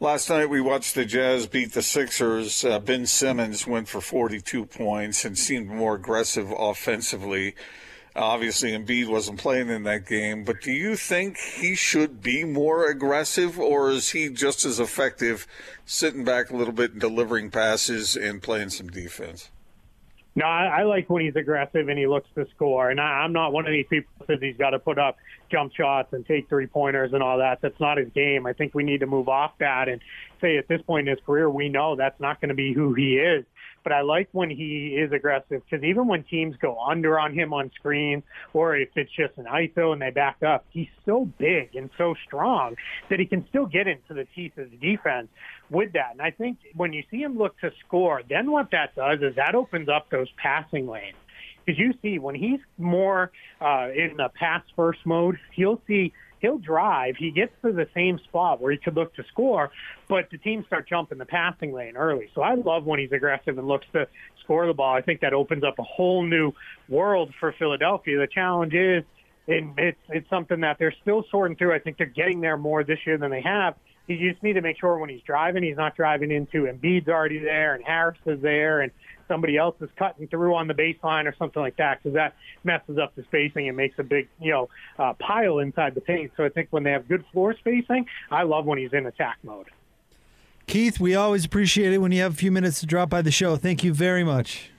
Last 0.00 0.28
night 0.28 0.50
we 0.50 0.60
watched 0.60 0.94
the 0.94 1.04
Jazz 1.04 1.46
beat 1.46 1.72
the 1.72 1.80
Sixers. 1.80 2.64
Uh, 2.64 2.78
ben 2.78 3.06
Simmons 3.06 3.66
went 3.66 3.88
for 3.88 4.00
42 4.00 4.66
points 4.66 5.24
and 5.24 5.38
seemed 5.38 5.68
more 5.68 5.94
aggressive 5.94 6.52
offensively. 6.56 7.54
Obviously, 8.16 8.72
Embiid 8.72 9.08
wasn't 9.08 9.40
playing 9.40 9.70
in 9.70 9.82
that 9.84 10.06
game, 10.06 10.44
but 10.44 10.60
do 10.60 10.70
you 10.70 10.94
think 10.94 11.36
he 11.36 11.74
should 11.74 12.22
be 12.22 12.44
more 12.44 12.86
aggressive, 12.88 13.58
or 13.58 13.90
is 13.90 14.10
he 14.10 14.28
just 14.28 14.64
as 14.64 14.78
effective 14.78 15.48
sitting 15.84 16.22
back 16.22 16.50
a 16.50 16.56
little 16.56 16.72
bit 16.72 16.92
and 16.92 17.00
delivering 17.00 17.50
passes 17.50 18.14
and 18.14 18.40
playing 18.40 18.70
some 18.70 18.88
defense? 18.88 19.50
No, 20.36 20.46
I, 20.46 20.80
I 20.80 20.82
like 20.82 21.08
when 21.08 21.24
he's 21.24 21.36
aggressive 21.36 21.88
and 21.88 21.98
he 21.98 22.06
looks 22.06 22.28
to 22.34 22.46
score. 22.54 22.90
And 22.90 23.00
I, 23.00 23.22
I'm 23.22 23.32
not 23.32 23.52
one 23.52 23.66
of 23.66 23.72
these 23.72 23.86
people 23.88 24.12
that 24.18 24.26
says 24.26 24.38
he's 24.40 24.56
got 24.56 24.70
to 24.70 24.80
put 24.80 24.98
up 24.98 25.16
jump 25.50 25.72
shots 25.74 26.12
and 26.12 26.26
take 26.26 26.48
three 26.48 26.66
pointers 26.66 27.12
and 27.12 27.22
all 27.22 27.38
that. 27.38 27.60
That's 27.62 27.78
not 27.78 27.98
his 27.98 28.08
game. 28.10 28.44
I 28.46 28.52
think 28.52 28.74
we 28.74 28.82
need 28.82 29.00
to 29.00 29.06
move 29.06 29.28
off 29.28 29.52
that 29.60 29.88
and 29.88 30.00
say 30.40 30.56
at 30.56 30.66
this 30.66 30.82
point 30.82 31.08
in 31.08 31.16
his 31.16 31.24
career, 31.24 31.48
we 31.48 31.68
know 31.68 31.94
that's 31.94 32.18
not 32.20 32.40
going 32.40 32.48
to 32.48 32.54
be 32.54 32.72
who 32.72 32.94
he 32.94 33.16
is 33.16 33.44
but 33.84 33.92
I 33.92 34.00
like 34.00 34.28
when 34.32 34.50
he 34.50 34.96
is 34.98 35.12
aggressive 35.12 35.62
because 35.64 35.84
even 35.84 36.08
when 36.08 36.24
teams 36.24 36.56
go 36.60 36.78
under 36.80 37.18
on 37.18 37.32
him 37.32 37.52
on 37.52 37.70
screen 37.76 38.22
or 38.52 38.76
if 38.76 38.88
it's 38.96 39.12
just 39.12 39.36
an 39.36 39.44
ISO 39.44 39.92
and 39.92 40.02
they 40.02 40.10
back 40.10 40.42
up, 40.42 40.64
he's 40.70 40.88
so 41.04 41.26
big 41.38 41.76
and 41.76 41.90
so 41.96 42.14
strong 42.26 42.74
that 43.10 43.20
he 43.20 43.26
can 43.26 43.46
still 43.48 43.66
get 43.66 43.86
into 43.86 44.14
the 44.14 44.26
teeth 44.34 44.56
of 44.58 44.70
the 44.70 44.76
defense 44.78 45.28
with 45.70 45.92
that. 45.92 46.12
And 46.12 46.22
I 46.22 46.30
think 46.30 46.58
when 46.74 46.92
you 46.92 47.04
see 47.10 47.18
him 47.18 47.38
look 47.38 47.58
to 47.60 47.70
score, 47.86 48.22
then 48.28 48.50
what 48.50 48.70
that 48.72 48.96
does 48.96 49.20
is 49.20 49.36
that 49.36 49.54
opens 49.54 49.88
up 49.88 50.10
those 50.10 50.28
passing 50.36 50.88
lanes. 50.88 51.16
Because 51.64 51.78
you 51.78 51.94
see, 52.02 52.18
when 52.18 52.34
he's 52.34 52.60
more 52.76 53.32
uh, 53.60 53.88
in 53.94 54.16
the 54.16 54.28
pass 54.34 54.62
first 54.76 55.00
mode, 55.04 55.38
you'll 55.54 55.80
see 55.86 56.12
he'll 56.44 56.58
drive. 56.58 57.16
He 57.16 57.30
gets 57.30 57.52
to 57.62 57.72
the 57.72 57.88
same 57.94 58.18
spot 58.18 58.60
where 58.60 58.70
he 58.70 58.76
could 58.76 58.94
look 58.94 59.14
to 59.14 59.24
score, 59.32 59.70
but 60.08 60.28
the 60.30 60.36
teams 60.36 60.66
start 60.66 60.86
jumping 60.86 61.16
the 61.16 61.24
passing 61.24 61.72
lane 61.72 61.96
early. 61.96 62.28
So 62.34 62.42
I 62.42 62.54
love 62.54 62.84
when 62.84 62.98
he's 63.00 63.12
aggressive 63.12 63.56
and 63.56 63.66
looks 63.66 63.86
to 63.94 64.06
score 64.42 64.66
the 64.66 64.74
ball. 64.74 64.94
I 64.94 65.00
think 65.00 65.20
that 65.22 65.32
opens 65.32 65.64
up 65.64 65.78
a 65.78 65.82
whole 65.82 66.22
new 66.22 66.52
world 66.86 67.32
for 67.40 67.52
Philadelphia. 67.52 68.18
The 68.18 68.26
challenge 68.26 68.74
is, 68.74 69.04
and 69.48 69.78
it's 69.78 69.98
it's 70.10 70.28
something 70.28 70.60
that 70.60 70.78
they're 70.78 70.94
still 71.00 71.24
sorting 71.30 71.56
through. 71.56 71.74
I 71.74 71.78
think 71.78 71.96
they're 71.96 72.06
getting 72.06 72.42
there 72.42 72.58
more 72.58 72.84
this 72.84 72.98
year 73.06 73.16
than 73.16 73.30
they 73.30 73.42
have. 73.42 73.74
You 74.06 74.30
just 74.30 74.42
need 74.42 74.54
to 74.54 74.60
make 74.60 74.78
sure 74.78 74.98
when 74.98 75.08
he's 75.08 75.22
driving, 75.22 75.62
he's 75.62 75.78
not 75.78 75.96
driving 75.96 76.30
into 76.30 76.64
Embiid's 76.64 77.08
already 77.08 77.38
there 77.38 77.74
and 77.74 77.82
Harris 77.82 78.18
is 78.26 78.38
there 78.42 78.82
and 78.82 78.92
somebody 79.28 79.56
else 79.56 79.76
is 79.80 79.90
cutting 79.96 80.28
through 80.28 80.54
on 80.54 80.68
the 80.68 80.74
baseline 80.74 81.26
or 81.26 81.34
something 81.36 81.62
like 81.62 81.76
that 81.76 82.02
because 82.02 82.14
that 82.14 82.34
messes 82.62 82.98
up 82.98 83.14
the 83.14 83.22
spacing 83.24 83.68
and 83.68 83.76
makes 83.76 83.98
a 83.98 84.02
big, 84.02 84.28
you 84.40 84.50
know, 84.50 84.68
uh, 84.98 85.12
pile 85.14 85.58
inside 85.58 85.94
the 85.94 86.00
paint. 86.00 86.32
So 86.36 86.44
I 86.44 86.48
think 86.48 86.68
when 86.70 86.82
they 86.82 86.92
have 86.92 87.08
good 87.08 87.24
floor 87.32 87.54
spacing, 87.56 88.06
I 88.30 88.42
love 88.42 88.66
when 88.66 88.78
he's 88.78 88.92
in 88.92 89.06
attack 89.06 89.38
mode. 89.42 89.66
Keith, 90.66 90.98
we 90.98 91.14
always 91.14 91.44
appreciate 91.44 91.92
it 91.92 91.98
when 91.98 92.12
you 92.12 92.22
have 92.22 92.32
a 92.32 92.36
few 92.36 92.50
minutes 92.50 92.80
to 92.80 92.86
drop 92.86 93.10
by 93.10 93.22
the 93.22 93.30
show. 93.30 93.56
Thank 93.56 93.84
you 93.84 93.92
very 93.92 94.24
much. 94.24 94.70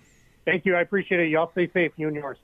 Thank 0.45 0.65
you. 0.65 0.75
I 0.75 0.81
appreciate 0.81 1.19
it. 1.21 1.29
Y'all 1.29 1.51
stay 1.51 1.69
safe, 1.71 1.91
you 1.95 2.07
and 2.07 2.15
yours. 2.15 2.37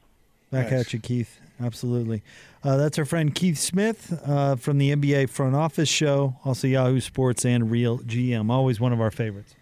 Back 0.52 0.72
nice. 0.72 0.88
at 0.88 0.94
you, 0.94 1.00
Keith. 1.00 1.40
Absolutely. 1.60 2.24
Uh, 2.64 2.78
that's 2.78 2.98
our 3.00 3.06
friend 3.06 3.34
Keith 3.34 3.58
Smith 3.58 4.22
uh, 4.26 4.56
from 4.56 4.78
the 4.78 4.96
NBA 4.96 5.30
Front 5.30 5.56
Office 5.56 5.90
Show, 5.90 6.36
also 6.44 6.68
Yahoo 6.68 7.00
Sports 7.00 7.46
and 7.46 7.72
Real 7.72 8.00
GM. 8.00 8.52
Always 8.52 8.80
one 8.80 8.94
of 8.94 9.00
our 9.00 9.12
favorites. 9.12 9.56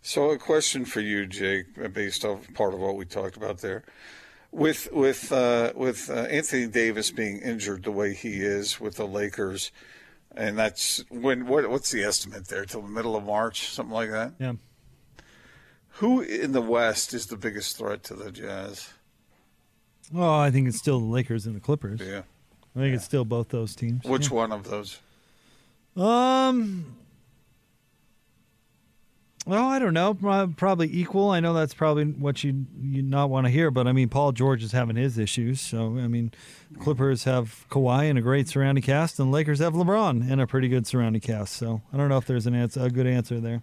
So, 0.00 0.30
a 0.30 0.38
question 0.38 0.84
for 0.84 1.00
you, 1.00 1.26
Jake, 1.26 1.66
based 1.92 2.24
off 2.24 2.52
part 2.54 2.74
of 2.74 2.80
what 2.80 2.96
we 2.96 3.04
talked 3.04 3.36
about 3.36 3.58
there, 3.58 3.84
with 4.50 4.92
with 4.92 5.32
uh, 5.32 5.72
with 5.74 6.10
uh, 6.10 6.14
Anthony 6.22 6.66
Davis 6.66 7.10
being 7.10 7.38
injured 7.38 7.84
the 7.84 7.92
way 7.92 8.14
he 8.14 8.40
is 8.40 8.80
with 8.80 8.96
the 8.96 9.06
Lakers, 9.06 9.72
and 10.34 10.58
that's 10.58 11.04
when 11.10 11.46
what 11.46 11.68
what's 11.70 11.90
the 11.90 12.04
estimate 12.04 12.48
there 12.48 12.64
till 12.64 12.82
the 12.82 12.88
middle 12.88 13.16
of 13.16 13.24
March, 13.24 13.68
something 13.68 13.94
like 13.94 14.10
that. 14.10 14.34
Yeah. 14.38 14.54
Who 15.96 16.20
in 16.20 16.52
the 16.52 16.62
West 16.62 17.12
is 17.12 17.26
the 17.26 17.36
biggest 17.36 17.76
threat 17.76 18.02
to 18.04 18.14
the 18.14 18.32
Jazz? 18.32 18.92
Well, 20.12 20.30
I 20.30 20.50
think 20.50 20.68
it's 20.68 20.78
still 20.78 21.00
the 21.00 21.06
Lakers 21.06 21.46
and 21.46 21.54
the 21.54 21.60
Clippers. 21.60 22.00
Yeah. 22.00 22.22
I 22.74 22.78
think 22.78 22.88
yeah. 22.88 22.94
it's 22.94 23.04
still 23.04 23.24
both 23.24 23.50
those 23.50 23.74
teams. 23.74 24.04
Which 24.04 24.28
yeah. 24.28 24.36
one 24.36 24.52
of 24.52 24.64
those? 24.64 24.98
Um, 25.96 26.96
well, 29.46 29.66
I 29.66 29.78
don't 29.78 29.94
know. 29.94 30.14
Probably 30.14 30.88
equal. 30.92 31.30
I 31.30 31.40
know 31.40 31.52
that's 31.52 31.74
probably 31.74 32.04
what 32.04 32.44
you 32.44 32.66
you 32.80 33.02
not 33.02 33.28
want 33.28 33.46
to 33.46 33.50
hear, 33.50 33.70
but 33.70 33.86
I 33.88 33.92
mean, 33.92 34.08
Paul 34.08 34.32
George 34.32 34.62
is 34.62 34.72
having 34.72 34.96
his 34.96 35.18
issues. 35.18 35.60
So 35.60 35.98
I 35.98 36.06
mean, 36.06 36.32
Clippers 36.78 37.24
have 37.24 37.66
Kawhi 37.68 38.08
and 38.08 38.18
a 38.18 38.22
great 38.22 38.48
surrounding 38.48 38.82
cast, 38.82 39.18
and 39.18 39.32
Lakers 39.32 39.58
have 39.58 39.74
LeBron 39.74 40.30
and 40.30 40.40
a 40.40 40.46
pretty 40.46 40.68
good 40.68 40.86
surrounding 40.86 41.20
cast. 41.20 41.54
So 41.54 41.82
I 41.92 41.96
don't 41.96 42.08
know 42.08 42.18
if 42.18 42.26
there's 42.26 42.46
an 42.46 42.54
answer, 42.54 42.82
a 42.82 42.90
good 42.90 43.06
answer 43.06 43.40
there. 43.40 43.62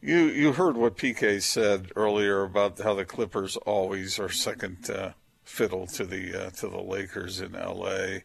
You 0.00 0.26
you 0.26 0.52
heard 0.52 0.76
what 0.76 0.96
PK 0.96 1.42
said 1.42 1.90
earlier 1.96 2.44
about 2.44 2.78
how 2.78 2.94
the 2.94 3.04
Clippers 3.04 3.56
always 3.56 4.20
are 4.20 4.28
second 4.28 4.88
uh, 4.88 5.12
fiddle 5.42 5.86
to 5.88 6.04
the 6.04 6.46
uh, 6.46 6.50
to 6.50 6.68
the 6.68 6.80
Lakers 6.80 7.40
in 7.40 7.56
L.A. 7.56 8.22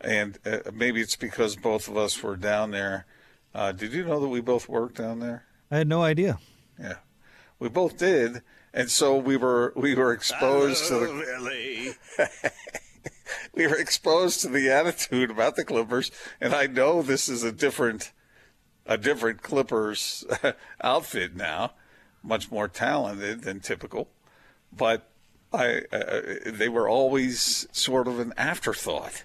And 0.00 0.38
uh, 0.46 0.70
maybe 0.72 1.02
it's 1.02 1.16
because 1.16 1.56
both 1.56 1.88
of 1.88 1.96
us 1.98 2.22
were 2.22 2.36
down 2.36 2.70
there. 2.70 3.04
Uh, 3.54 3.72
did 3.72 3.92
you 3.92 4.04
know 4.04 4.20
that 4.20 4.28
we 4.28 4.40
both 4.40 4.68
worked 4.68 4.96
down 4.96 5.18
there? 5.18 5.44
I 5.70 5.78
had 5.78 5.88
no 5.88 6.02
idea. 6.02 6.38
Yeah, 6.78 6.96
we 7.58 7.68
both 7.68 7.98
did, 7.98 8.42
and 8.72 8.90
so 8.90 9.16
we 9.16 9.36
were 9.36 9.72
we 9.76 9.94
were 9.94 10.12
exposed 10.12 10.86
to 10.88 10.94
the 10.94 11.12
really. 11.14 11.92
we 13.54 13.66
were 13.66 13.76
exposed 13.76 14.40
to 14.42 14.48
the 14.48 14.70
attitude 14.70 15.30
about 15.30 15.56
the 15.56 15.64
Clippers, 15.64 16.10
and 16.40 16.54
I 16.54 16.66
know 16.66 17.02
this 17.02 17.28
is 17.28 17.42
a 17.42 17.52
different 17.52 18.12
a 18.86 18.96
different 18.96 19.42
Clippers 19.42 20.24
outfit 20.82 21.36
now, 21.36 21.72
much 22.22 22.50
more 22.50 22.68
talented 22.68 23.42
than 23.42 23.60
typical, 23.60 24.08
but 24.72 25.10
I 25.52 25.82
uh, 25.92 26.20
they 26.46 26.68
were 26.68 26.88
always 26.88 27.66
sort 27.72 28.08
of 28.08 28.18
an 28.18 28.32
afterthought. 28.36 29.24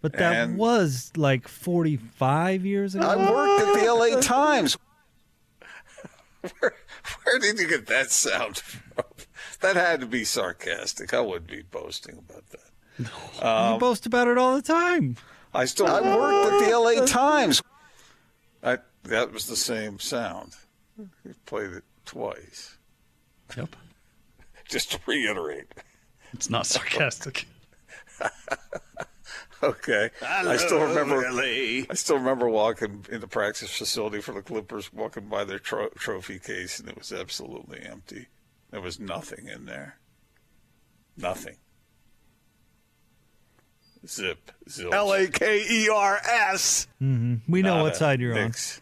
But 0.00 0.12
that 0.12 0.48
and 0.48 0.58
was 0.58 1.10
like 1.16 1.48
45 1.48 2.64
years 2.64 2.94
ago. 2.94 3.04
I 3.04 3.16
worked 3.16 3.76
at 3.76 3.80
the 3.80 3.92
LA 3.92 4.20
Times. 4.20 4.76
Where, 6.40 6.74
where 7.24 7.38
did 7.38 7.58
you 7.58 7.68
get 7.68 7.86
that 7.86 8.10
sound 8.10 8.58
from? 8.58 9.04
That 9.60 9.76
had 9.76 10.00
to 10.00 10.06
be 10.06 10.24
sarcastic. 10.24 11.12
I 11.12 11.20
wouldn't 11.20 11.50
be 11.50 11.62
boasting 11.62 12.18
about 12.18 12.44
that. 12.50 12.60
No, 12.98 13.46
um, 13.48 13.74
you 13.74 13.80
boast 13.80 14.06
about 14.06 14.28
it 14.28 14.38
all 14.38 14.56
the 14.56 14.62
time. 14.62 15.16
I 15.54 15.64
still 15.64 15.86
I 15.86 16.00
worked 16.00 16.52
at 16.52 16.66
the 16.66 16.70
L.A. 16.72 17.06
Times. 17.06 17.62
I, 18.62 18.78
that 19.04 19.32
was 19.32 19.46
the 19.46 19.56
same 19.56 19.98
sound. 19.98 20.54
We 20.96 21.32
played 21.46 21.70
it 21.72 21.84
twice. 22.04 22.76
Yep. 23.56 23.76
Just 24.68 24.92
to 24.92 25.00
reiterate. 25.06 25.66
It's 26.32 26.50
not 26.50 26.66
sarcastic. 26.66 27.46
Okay. 29.62 30.10
Hello, 30.20 30.52
I 30.52 30.56
still 30.56 30.80
remember. 30.80 31.18
Really? 31.18 31.86
I 31.90 31.94
still 31.94 32.16
remember 32.16 32.48
walking 32.48 33.04
in 33.10 33.20
the 33.20 33.26
practice 33.26 33.76
facility 33.76 34.20
for 34.20 34.32
the 34.32 34.42
Clippers, 34.42 34.92
walking 34.92 35.28
by 35.28 35.44
their 35.44 35.58
tro- 35.58 35.88
trophy 35.96 36.38
case, 36.38 36.78
and 36.78 36.88
it 36.88 36.96
was 36.96 37.12
absolutely 37.12 37.80
empty. 37.82 38.26
There 38.70 38.80
was 38.80 39.00
nothing 39.00 39.48
in 39.48 39.64
there. 39.66 39.98
Nothing. 41.16 41.56
Zip. 44.06 44.52
Zilch. 44.68 44.92
L 44.92 45.12
A 45.12 45.26
K 45.26 45.64
E 45.68 45.88
R 45.88 46.20
S. 46.24 46.86
We 47.00 47.62
know 47.62 47.76
Not 47.76 47.82
what 47.82 47.96
side 47.96 48.20
you're 48.20 48.34
Knicks. 48.34 48.80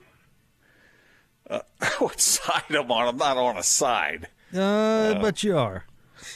Uh, 1.49 1.61
what 1.99 2.21
side 2.21 2.65
I'm 2.71 2.91
on? 2.91 3.09
I'm 3.09 3.17
not 3.17 3.37
on 3.37 3.57
a 3.57 3.63
side. 3.63 4.29
on. 4.53 4.61
Uh, 4.61 5.19
but 5.21 5.43
you 5.43 5.57
are. 5.57 5.87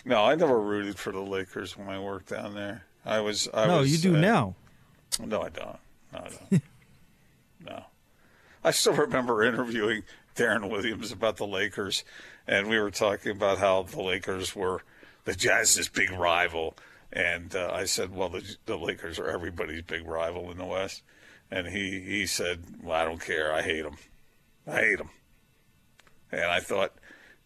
No, 0.04 0.24
I 0.24 0.34
never 0.34 0.60
rooted 0.60 0.98
for 0.98 1.12
the 1.12 1.20
Lakers 1.20 1.76
when 1.76 1.88
I 1.88 1.98
worked 1.98 2.28
down 2.30 2.54
there. 2.54 2.84
I 3.04 3.20
was. 3.20 3.48
I 3.52 3.66
no, 3.66 3.78
was, 3.78 3.92
you 3.92 4.10
do 4.10 4.16
uh, 4.16 4.20
now. 4.20 4.54
No, 5.24 5.42
I 5.42 5.48
don't. 5.48 5.78
No, 6.12 6.18
I 6.18 6.28
don't. 6.28 6.62
no. 7.66 7.84
I 8.62 8.70
still 8.72 8.94
remember 8.94 9.42
interviewing 9.42 10.02
Deron 10.36 10.70
Williams 10.70 11.12
about 11.12 11.36
the 11.36 11.46
Lakers, 11.46 12.04
and 12.46 12.68
we 12.68 12.78
were 12.78 12.90
talking 12.90 13.32
about 13.32 13.58
how 13.58 13.82
the 13.82 14.02
Lakers 14.02 14.54
were 14.54 14.82
the 15.24 15.34
Jazz's 15.34 15.88
big 15.88 16.10
rival. 16.10 16.74
And 17.12 17.54
uh, 17.54 17.70
I 17.72 17.84
said, 17.84 18.14
well, 18.14 18.28
the, 18.28 18.56
the 18.66 18.76
Lakers 18.76 19.18
are 19.18 19.28
everybody's 19.28 19.82
big 19.82 20.06
rival 20.06 20.50
in 20.50 20.58
the 20.58 20.64
West. 20.64 21.02
And 21.50 21.66
he, 21.66 22.00
he 22.00 22.26
said, 22.26 22.62
well, 22.82 23.00
I 23.00 23.04
don't 23.04 23.20
care. 23.20 23.52
I 23.52 23.62
hate 23.62 23.82
them. 23.82 23.96
I 24.66 24.76
hate 24.76 24.98
them. 24.98 25.10
And 26.30 26.44
I 26.44 26.60
thought, 26.60 26.92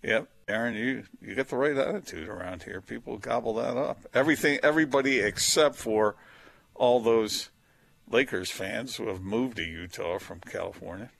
yep, 0.05 0.29
Aaron, 0.47 0.75
you, 0.75 1.05
you 1.21 1.35
get 1.35 1.49
the 1.49 1.57
right 1.57 1.77
attitude 1.77 2.29
around 2.29 2.63
here. 2.65 2.81
People 2.81 3.19
gobble 3.19 3.55
that 3.55 3.77
up. 3.77 4.07
Everything, 4.13 4.59
everybody 4.63 5.21
except 5.21 5.77
for 5.77 6.17
all 6.75 7.01
those 7.01 7.51
Lakers 8.11 8.51
fans 8.51 8.97
who 8.97 9.09
have 9.09 9.23
moved 9.23 9.57
to 9.57 9.65
Utah 9.65 10.19
from 10.19 10.41
California. 10.41 11.11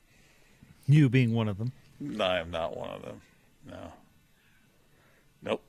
You 0.87 1.09
being 1.09 1.33
one 1.33 1.49
of 1.49 1.59
them. 1.59 1.73
No, 1.99 2.25
I 2.25 2.41
am 2.41 2.51
not 2.51 2.77
one 2.77 2.91
of 2.91 3.03
them. 3.03 3.23
No. 3.67 3.93
Nope. 5.43 5.63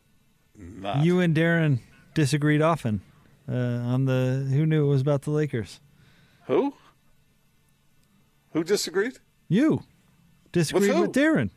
Not. 0.57 1.03
You 1.03 1.19
and 1.21 1.35
Deron 1.35 1.79
disagreed 2.13 2.61
often 2.61 3.01
uh, 3.47 3.53
on 3.53 4.05
the 4.05 4.47
who 4.49 4.65
knew 4.65 4.85
it 4.85 4.89
was 4.89 5.01
about 5.01 5.21
the 5.21 5.31
Lakers. 5.31 5.79
Who? 6.47 6.73
Who 8.51 8.63
disagreed? 8.63 9.19
You 9.47 9.83
disagreed 10.51 10.91
who? 10.91 11.01
with 11.01 11.13
Deron. 11.13 11.51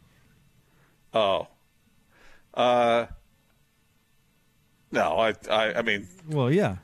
Oh. 1.15 1.47
Uh. 2.55 3.07
No, 4.91 5.19
I, 5.19 5.35
I, 5.51 5.75
I 5.75 5.83
mean, 5.83 6.09
Well, 6.29 6.51
yeah. 6.51 6.77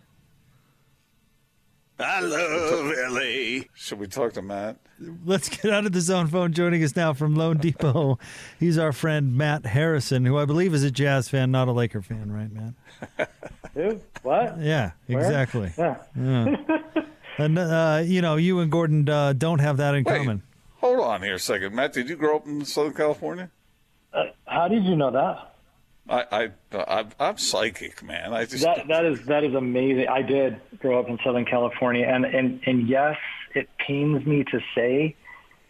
I 1.98 2.20
love 2.20 2.92
LA. 3.12 3.64
should 3.74 3.98
we 4.00 4.06
talk 4.08 4.32
to 4.34 4.42
Matt? 4.42 4.76
Let's 5.24 5.48
get 5.48 5.72
out 5.72 5.86
of 5.86 5.92
the 5.92 6.00
zone 6.00 6.26
phone. 6.26 6.52
Joining 6.52 6.82
us 6.82 6.96
now 6.96 7.12
from 7.12 7.36
loanDepot, 7.36 8.18
he's 8.60 8.78
our 8.78 8.92
friend 8.92 9.36
Matt 9.36 9.64
Harrison, 9.66 10.24
who 10.26 10.36
I 10.36 10.44
believe 10.44 10.74
is 10.74 10.82
a 10.82 10.90
Jazz 10.90 11.28
fan, 11.28 11.50
not 11.50 11.68
a 11.68 11.72
Laker 11.72 12.02
fan, 12.02 12.32
right, 12.32 12.50
Matt? 12.52 13.30
Who? 13.74 14.00
What? 14.22 14.60
Yeah, 14.60 14.92
exactly. 15.08 15.72
Yeah. 15.78 15.96
And 17.36 17.58
uh, 17.58 18.00
you 18.04 18.22
know, 18.22 18.36
you 18.36 18.60
and 18.60 18.70
Gordon 18.70 19.08
uh, 19.08 19.32
don't 19.32 19.58
have 19.58 19.78
that 19.78 19.96
in 19.96 20.04
Wait. 20.04 20.18
common. 20.18 20.44
Hold 20.76 21.00
on 21.00 21.20
here 21.20 21.34
a 21.34 21.38
second. 21.40 21.74
Matt, 21.74 21.92
did 21.92 22.08
you 22.08 22.14
grow 22.14 22.36
up 22.36 22.46
in 22.46 22.64
Southern 22.64 22.94
California? 22.94 23.50
How 24.54 24.68
did 24.68 24.84
you 24.84 24.94
know 24.96 25.10
that? 25.10 25.50
I, 26.08 26.50
I, 26.72 26.78
I 26.78 27.04
I'm 27.18 27.38
psychic, 27.38 28.02
man. 28.02 28.32
I 28.32 28.44
just 28.44 28.62
That 28.62 28.86
that 28.88 29.04
is 29.04 29.24
that 29.26 29.42
is 29.42 29.54
amazing. 29.54 30.06
I 30.08 30.22
did 30.22 30.60
grow 30.78 31.00
up 31.00 31.08
in 31.08 31.18
Southern 31.24 31.44
California, 31.46 32.06
and 32.06 32.24
and 32.24 32.60
and 32.66 32.88
yes, 32.88 33.16
it 33.54 33.68
pains 33.78 34.24
me 34.26 34.44
to 34.44 34.60
say, 34.74 35.16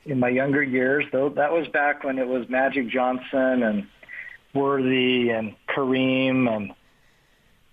in 0.04 0.18
my 0.18 0.28
younger 0.28 0.62
years, 0.62 1.04
though, 1.12 1.28
that 1.30 1.52
was 1.52 1.68
back 1.68 2.02
when 2.04 2.18
it 2.18 2.26
was 2.26 2.48
Magic 2.48 2.88
Johnson 2.88 3.62
and 3.62 3.86
Worthy 4.54 5.30
and 5.30 5.54
Kareem 5.68 6.48
and. 6.54 6.72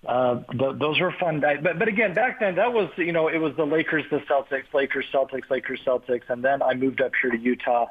Uh, 0.04 0.42
th- 0.58 0.80
those 0.80 1.00
were 1.00 1.12
fun, 1.20 1.46
I- 1.46 1.58
but 1.58 1.78
but 1.78 1.88
again, 1.88 2.16
back 2.16 2.40
then 2.40 2.56
that 2.56 2.74
was 2.74 2.90
you 2.98 3.12
know 3.12 3.28
it 3.28 3.38
was 3.38 3.56
the 3.56 3.66
Lakers, 3.68 4.04
the 4.10 4.18
Celtics, 4.22 4.74
Lakers, 4.74 5.06
Celtics, 5.14 5.48
Lakers, 5.52 5.80
Celtics, 5.86 6.28
and 6.28 6.44
then 6.44 6.64
I 6.64 6.74
moved 6.74 7.02
up 7.02 7.12
here 7.22 7.30
to 7.30 7.38
Utah, 7.38 7.86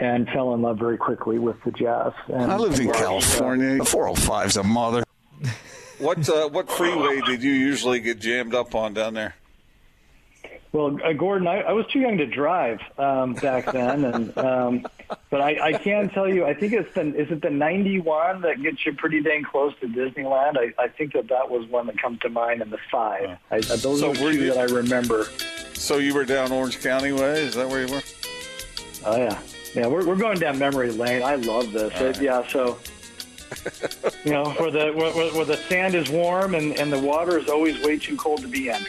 and 0.00 0.28
fell 0.28 0.54
in 0.54 0.62
love 0.62 0.78
very 0.78 0.96
quickly 0.96 1.38
with 1.38 1.56
the 1.64 1.70
Jazz. 1.72 2.12
And 2.28 2.50
I 2.52 2.56
lived 2.56 2.78
in 2.78 2.90
California. 2.92 3.78
The 3.78 3.84
405's 3.84 4.56
a 4.56 4.62
mother. 4.62 5.04
what 5.98 6.28
uh, 6.28 6.48
what 6.48 6.70
freeway 6.70 7.20
did 7.22 7.42
you 7.42 7.52
usually 7.52 8.00
get 8.00 8.20
jammed 8.20 8.54
up 8.54 8.74
on 8.74 8.94
down 8.94 9.14
there? 9.14 9.34
Well, 10.70 10.98
uh, 11.02 11.14
Gordon, 11.14 11.48
I, 11.48 11.60
I 11.62 11.72
was 11.72 11.86
too 11.86 11.98
young 11.98 12.18
to 12.18 12.26
drive 12.26 12.78
um, 12.98 13.32
back 13.34 13.64
then, 13.72 14.04
and 14.04 14.36
um, 14.36 14.86
but 15.30 15.40
I, 15.40 15.68
I 15.68 15.72
can 15.72 16.10
tell 16.10 16.28
you, 16.28 16.44
I 16.44 16.52
think 16.52 16.74
it's 16.74 16.92
the 16.94 17.06
is 17.18 17.30
it 17.30 17.40
the 17.40 17.48
'91 17.50 18.42
that 18.42 18.62
gets 18.62 18.84
you 18.84 18.92
pretty 18.92 19.22
dang 19.22 19.44
close 19.44 19.72
to 19.80 19.86
Disneyland. 19.88 20.58
I, 20.58 20.74
I 20.82 20.88
think 20.88 21.14
that 21.14 21.28
that 21.28 21.48
was 21.50 21.66
one 21.70 21.86
that 21.86 22.00
comes 22.00 22.18
to 22.20 22.28
mind 22.28 22.60
in 22.60 22.68
the 22.70 22.78
five. 22.92 23.38
I, 23.50 23.56
I, 23.56 23.60
those 23.60 24.00
So 24.00 24.08
are 24.08 24.22
were 24.22 24.32
two 24.32 24.44
you- 24.44 24.52
that 24.54 24.58
I 24.70 24.72
remember. 24.74 25.24
So 25.72 25.96
you 25.98 26.12
were 26.12 26.24
down 26.24 26.52
Orange 26.52 26.80
County 26.82 27.12
way? 27.12 27.40
Is 27.42 27.54
that 27.54 27.68
where 27.68 27.86
you 27.86 27.94
were? 27.94 28.02
Oh 29.06 29.16
yeah, 29.16 29.38
yeah. 29.74 29.86
We're 29.86 30.06
we're 30.06 30.16
going 30.16 30.38
down 30.38 30.58
memory 30.58 30.90
lane. 30.90 31.22
I 31.22 31.36
love 31.36 31.72
this. 31.72 31.92
It- 32.00 32.20
yeah, 32.22 32.46
so. 32.48 32.78
You 34.24 34.32
know, 34.32 34.50
where 34.52 34.70
the 34.70 34.92
where, 34.92 35.10
where 35.14 35.32
where 35.32 35.44
the 35.44 35.56
sand 35.56 35.94
is 35.94 36.10
warm 36.10 36.54
and, 36.54 36.78
and 36.78 36.92
the 36.92 36.98
water 36.98 37.38
is 37.38 37.48
always 37.48 37.82
way 37.84 37.96
too 37.98 38.16
cold 38.16 38.42
to 38.42 38.48
be 38.48 38.68
in. 38.68 38.82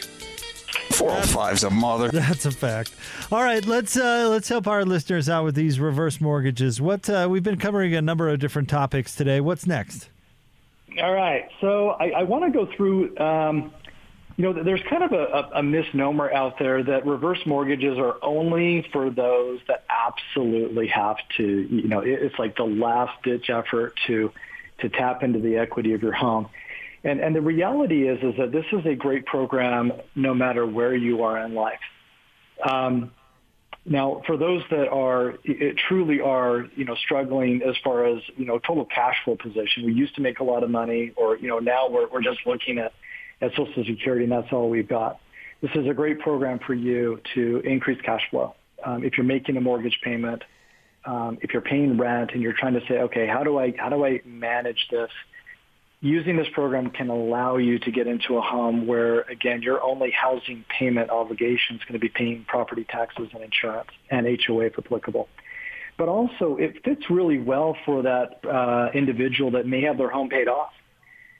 405's 0.90 1.64
a 1.64 1.70
mother. 1.70 2.08
That's 2.12 2.44
a 2.44 2.50
fact. 2.50 2.94
All 3.32 3.42
right, 3.42 3.64
let's 3.64 3.96
uh, 3.96 4.28
let's 4.28 4.48
help 4.48 4.66
our 4.66 4.84
listeners 4.84 5.28
out 5.28 5.44
with 5.44 5.54
these 5.54 5.80
reverse 5.80 6.20
mortgages. 6.20 6.80
What 6.80 7.08
uh, 7.08 7.26
we've 7.30 7.42
been 7.42 7.58
covering 7.58 7.94
a 7.94 8.02
number 8.02 8.28
of 8.28 8.38
different 8.38 8.68
topics 8.68 9.14
today. 9.14 9.40
What's 9.40 9.66
next? 9.66 10.08
All 11.00 11.12
right. 11.14 11.48
So 11.60 11.90
I, 11.90 12.10
I 12.10 12.22
want 12.24 12.44
to 12.44 12.50
go 12.50 12.66
through, 12.76 13.16
um, 13.18 13.72
you 14.40 14.54
know, 14.54 14.62
there's 14.62 14.80
kind 14.88 15.02
of 15.02 15.12
a, 15.12 15.50
a, 15.56 15.62
misnomer 15.62 16.32
out 16.32 16.58
there 16.58 16.82
that 16.82 17.04
reverse 17.04 17.40
mortgages 17.44 17.98
are 17.98 18.16
only 18.22 18.88
for 18.90 19.10
those 19.10 19.60
that 19.68 19.84
absolutely 19.90 20.86
have 20.86 21.18
to, 21.36 21.44
you 21.44 21.86
know, 21.86 22.00
it, 22.00 22.22
it's 22.22 22.38
like 22.38 22.56
the 22.56 22.64
last 22.64 23.22
ditch 23.22 23.50
effort 23.50 23.92
to, 24.06 24.32
to 24.78 24.88
tap 24.88 25.22
into 25.22 25.40
the 25.40 25.58
equity 25.58 25.92
of 25.92 26.00
your 26.00 26.14
home. 26.14 26.48
And, 27.04 27.20
and 27.20 27.36
the 27.36 27.42
reality 27.42 28.08
is, 28.08 28.22
is 28.22 28.38
that 28.38 28.50
this 28.50 28.64
is 28.72 28.86
a 28.86 28.94
great 28.94 29.26
program 29.26 29.92
no 30.14 30.32
matter 30.32 30.64
where 30.64 30.94
you 30.94 31.22
are 31.24 31.36
in 31.44 31.52
life. 31.52 31.80
Um, 32.66 33.10
now, 33.84 34.22
for 34.26 34.38
those 34.38 34.62
that 34.70 34.88
are 34.88 35.34
it 35.44 35.76
truly 35.86 36.22
are, 36.22 36.66
you 36.76 36.86
know, 36.86 36.94
struggling 36.94 37.60
as 37.62 37.76
far 37.84 38.06
as 38.06 38.22
you 38.36 38.44
know 38.44 38.58
total 38.58 38.84
cash 38.86 39.16
flow 39.24 39.36
position, 39.36 39.84
we 39.86 39.94
used 39.94 40.14
to 40.16 40.20
make 40.20 40.40
a 40.40 40.44
lot 40.44 40.62
of 40.62 40.70
money, 40.70 41.12
or 41.16 41.38
you 41.38 41.48
know 41.48 41.60
now 41.60 41.88
we're 41.88 42.06
we're 42.06 42.22
just 42.22 42.40
looking 42.44 42.76
at 42.76 42.92
at 43.40 43.50
Social 43.52 43.84
Security 43.84 44.24
and 44.24 44.32
that's 44.32 44.52
all 44.52 44.68
we've 44.70 44.88
got. 44.88 45.20
This 45.60 45.70
is 45.74 45.86
a 45.86 45.94
great 45.94 46.20
program 46.20 46.58
for 46.66 46.74
you 46.74 47.20
to 47.34 47.60
increase 47.64 48.00
cash 48.02 48.22
flow. 48.30 48.54
Um, 48.84 49.04
if 49.04 49.16
you're 49.18 49.26
making 49.26 49.56
a 49.56 49.60
mortgage 49.60 50.00
payment, 50.02 50.42
um, 51.04 51.38
if 51.42 51.52
you're 51.52 51.62
paying 51.62 51.98
rent, 51.98 52.30
and 52.32 52.42
you're 52.42 52.54
trying 52.54 52.74
to 52.74 52.80
say, 52.86 53.00
okay, 53.00 53.26
how 53.26 53.42
do 53.42 53.58
I 53.58 53.74
how 53.76 53.88
do 53.88 54.04
I 54.04 54.20
manage 54.24 54.88
this? 54.90 55.10
using 56.00 56.36
this 56.36 56.48
program 56.52 56.90
can 56.90 57.10
allow 57.10 57.56
you 57.56 57.78
to 57.78 57.90
get 57.90 58.06
into 58.06 58.36
a 58.36 58.40
home 58.40 58.86
where, 58.86 59.20
again, 59.22 59.62
your 59.62 59.82
only 59.82 60.10
housing 60.10 60.64
payment 60.68 61.10
obligation 61.10 61.76
is 61.76 61.82
going 61.82 61.92
to 61.92 61.98
be 61.98 62.08
paying 62.08 62.44
property 62.48 62.86
taxes 62.88 63.28
and 63.34 63.42
insurance 63.42 63.90
and 64.10 64.26
HOA 64.46 64.66
if 64.66 64.78
applicable. 64.78 65.28
But 65.98 66.08
also, 66.08 66.56
it 66.56 66.82
fits 66.82 67.10
really 67.10 67.38
well 67.38 67.76
for 67.84 68.02
that 68.02 68.40
uh, 68.46 68.90
individual 68.94 69.50
that 69.52 69.66
may 69.66 69.82
have 69.82 69.98
their 69.98 70.08
home 70.08 70.30
paid 70.30 70.48
off. 70.48 70.72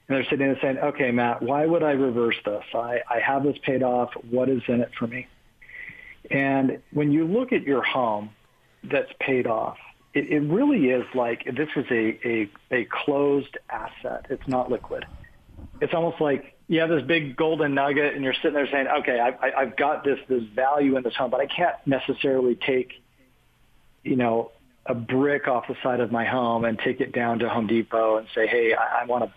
And 0.07 0.17
they're 0.17 0.23
sitting 0.25 0.39
there 0.39 0.57
saying, 0.61 0.77
okay, 0.77 1.11
Matt, 1.11 1.41
why 1.41 1.65
would 1.65 1.83
I 1.83 1.91
reverse 1.91 2.35
this? 2.43 2.63
I, 2.73 3.01
I 3.09 3.19
have 3.19 3.43
this 3.43 3.57
paid 3.63 3.83
off. 3.83 4.11
What 4.29 4.49
is 4.49 4.61
in 4.67 4.81
it 4.81 4.91
for 4.97 5.07
me? 5.07 5.27
And 6.29 6.81
when 6.91 7.11
you 7.11 7.25
look 7.25 7.53
at 7.53 7.63
your 7.63 7.81
home 7.81 8.31
that's 8.83 9.11
paid 9.19 9.47
off, 9.47 9.77
it, 10.13 10.29
it 10.29 10.39
really 10.41 10.89
is 10.89 11.05
like 11.15 11.45
this 11.45 11.69
is 11.75 11.85
a, 11.89 12.27
a, 12.27 12.49
a 12.71 12.85
closed 12.85 13.57
asset. 13.69 14.27
It's 14.29 14.47
not 14.47 14.69
liquid. 14.69 15.05
It's 15.79 15.93
almost 15.93 16.19
like 16.19 16.57
you 16.67 16.79
have 16.79 16.89
this 16.89 17.03
big 17.03 17.35
golden 17.35 17.73
nugget 17.73 18.13
and 18.15 18.23
you're 18.23 18.33
sitting 18.33 18.53
there 18.53 18.67
saying, 18.71 18.87
okay, 18.87 19.19
I, 19.19 19.61
I've 19.61 19.75
got 19.75 20.03
this, 20.03 20.19
this 20.27 20.43
value 20.55 20.95
in 20.97 21.03
this 21.03 21.15
home, 21.15 21.31
but 21.31 21.39
I 21.39 21.45
can't 21.45 21.75
necessarily 21.85 22.55
take, 22.55 22.93
you 24.03 24.15
know, 24.15 24.51
a 24.85 24.95
brick 24.95 25.47
off 25.47 25.67
the 25.67 25.75
side 25.83 25.99
of 25.99 26.11
my 26.11 26.25
home 26.25 26.65
and 26.65 26.79
take 26.79 27.01
it 27.01 27.13
down 27.13 27.39
to 27.39 27.49
Home 27.49 27.67
Depot 27.67 28.17
and 28.17 28.27
say, 28.33 28.47
hey, 28.47 28.73
I, 28.73 29.01
I 29.01 29.05
want 29.05 29.25
to 29.25 29.33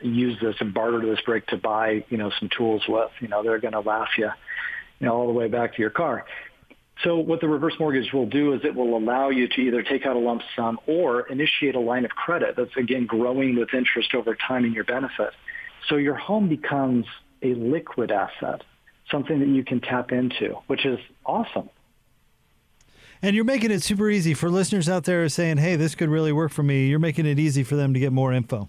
use 0.00 0.38
this 0.40 0.54
and 0.60 0.72
barter 0.72 1.04
this 1.04 1.20
brick 1.24 1.46
to 1.48 1.56
buy, 1.56 2.04
you 2.08 2.16
know, 2.16 2.30
some 2.38 2.48
tools 2.56 2.82
with. 2.88 3.10
You 3.20 3.28
know, 3.28 3.42
they're 3.42 3.58
going 3.58 3.72
to 3.72 3.80
laugh 3.80 4.10
you, 4.16 4.30
you 4.98 5.06
know, 5.06 5.14
all 5.14 5.26
the 5.26 5.32
way 5.32 5.48
back 5.48 5.74
to 5.74 5.80
your 5.80 5.90
car. 5.90 6.24
So 7.02 7.16
what 7.16 7.40
the 7.40 7.48
reverse 7.48 7.74
mortgage 7.80 8.12
will 8.12 8.26
do 8.26 8.52
is 8.52 8.60
it 8.64 8.74
will 8.74 8.96
allow 8.96 9.30
you 9.30 9.48
to 9.48 9.60
either 9.60 9.82
take 9.82 10.06
out 10.06 10.14
a 10.14 10.18
lump 10.18 10.42
sum 10.54 10.78
or 10.86 11.22
initiate 11.22 11.74
a 11.74 11.80
line 11.80 12.04
of 12.04 12.12
credit 12.12 12.54
that's 12.56 12.76
again 12.76 13.06
growing 13.06 13.56
with 13.56 13.74
interest 13.74 14.14
over 14.14 14.36
time 14.36 14.64
in 14.64 14.72
your 14.72 14.84
benefit. 14.84 15.30
So 15.88 15.96
your 15.96 16.14
home 16.14 16.48
becomes 16.48 17.06
a 17.42 17.54
liquid 17.54 18.12
asset, 18.12 18.62
something 19.10 19.40
that 19.40 19.48
you 19.48 19.64
can 19.64 19.80
tap 19.80 20.12
into, 20.12 20.56
which 20.68 20.86
is 20.86 21.00
awesome. 21.26 21.70
And 23.20 23.34
you're 23.34 23.44
making 23.44 23.70
it 23.70 23.82
super 23.82 24.08
easy 24.08 24.34
for 24.34 24.48
listeners 24.48 24.88
out 24.88 25.04
there 25.04 25.28
saying, 25.28 25.58
"Hey, 25.58 25.76
this 25.76 25.94
could 25.94 26.08
really 26.08 26.32
work 26.32 26.52
for 26.52 26.62
me." 26.62 26.88
You're 26.88 26.98
making 26.98 27.26
it 27.26 27.38
easy 27.38 27.64
for 27.64 27.74
them 27.74 27.94
to 27.94 28.00
get 28.00 28.12
more 28.12 28.32
info. 28.32 28.68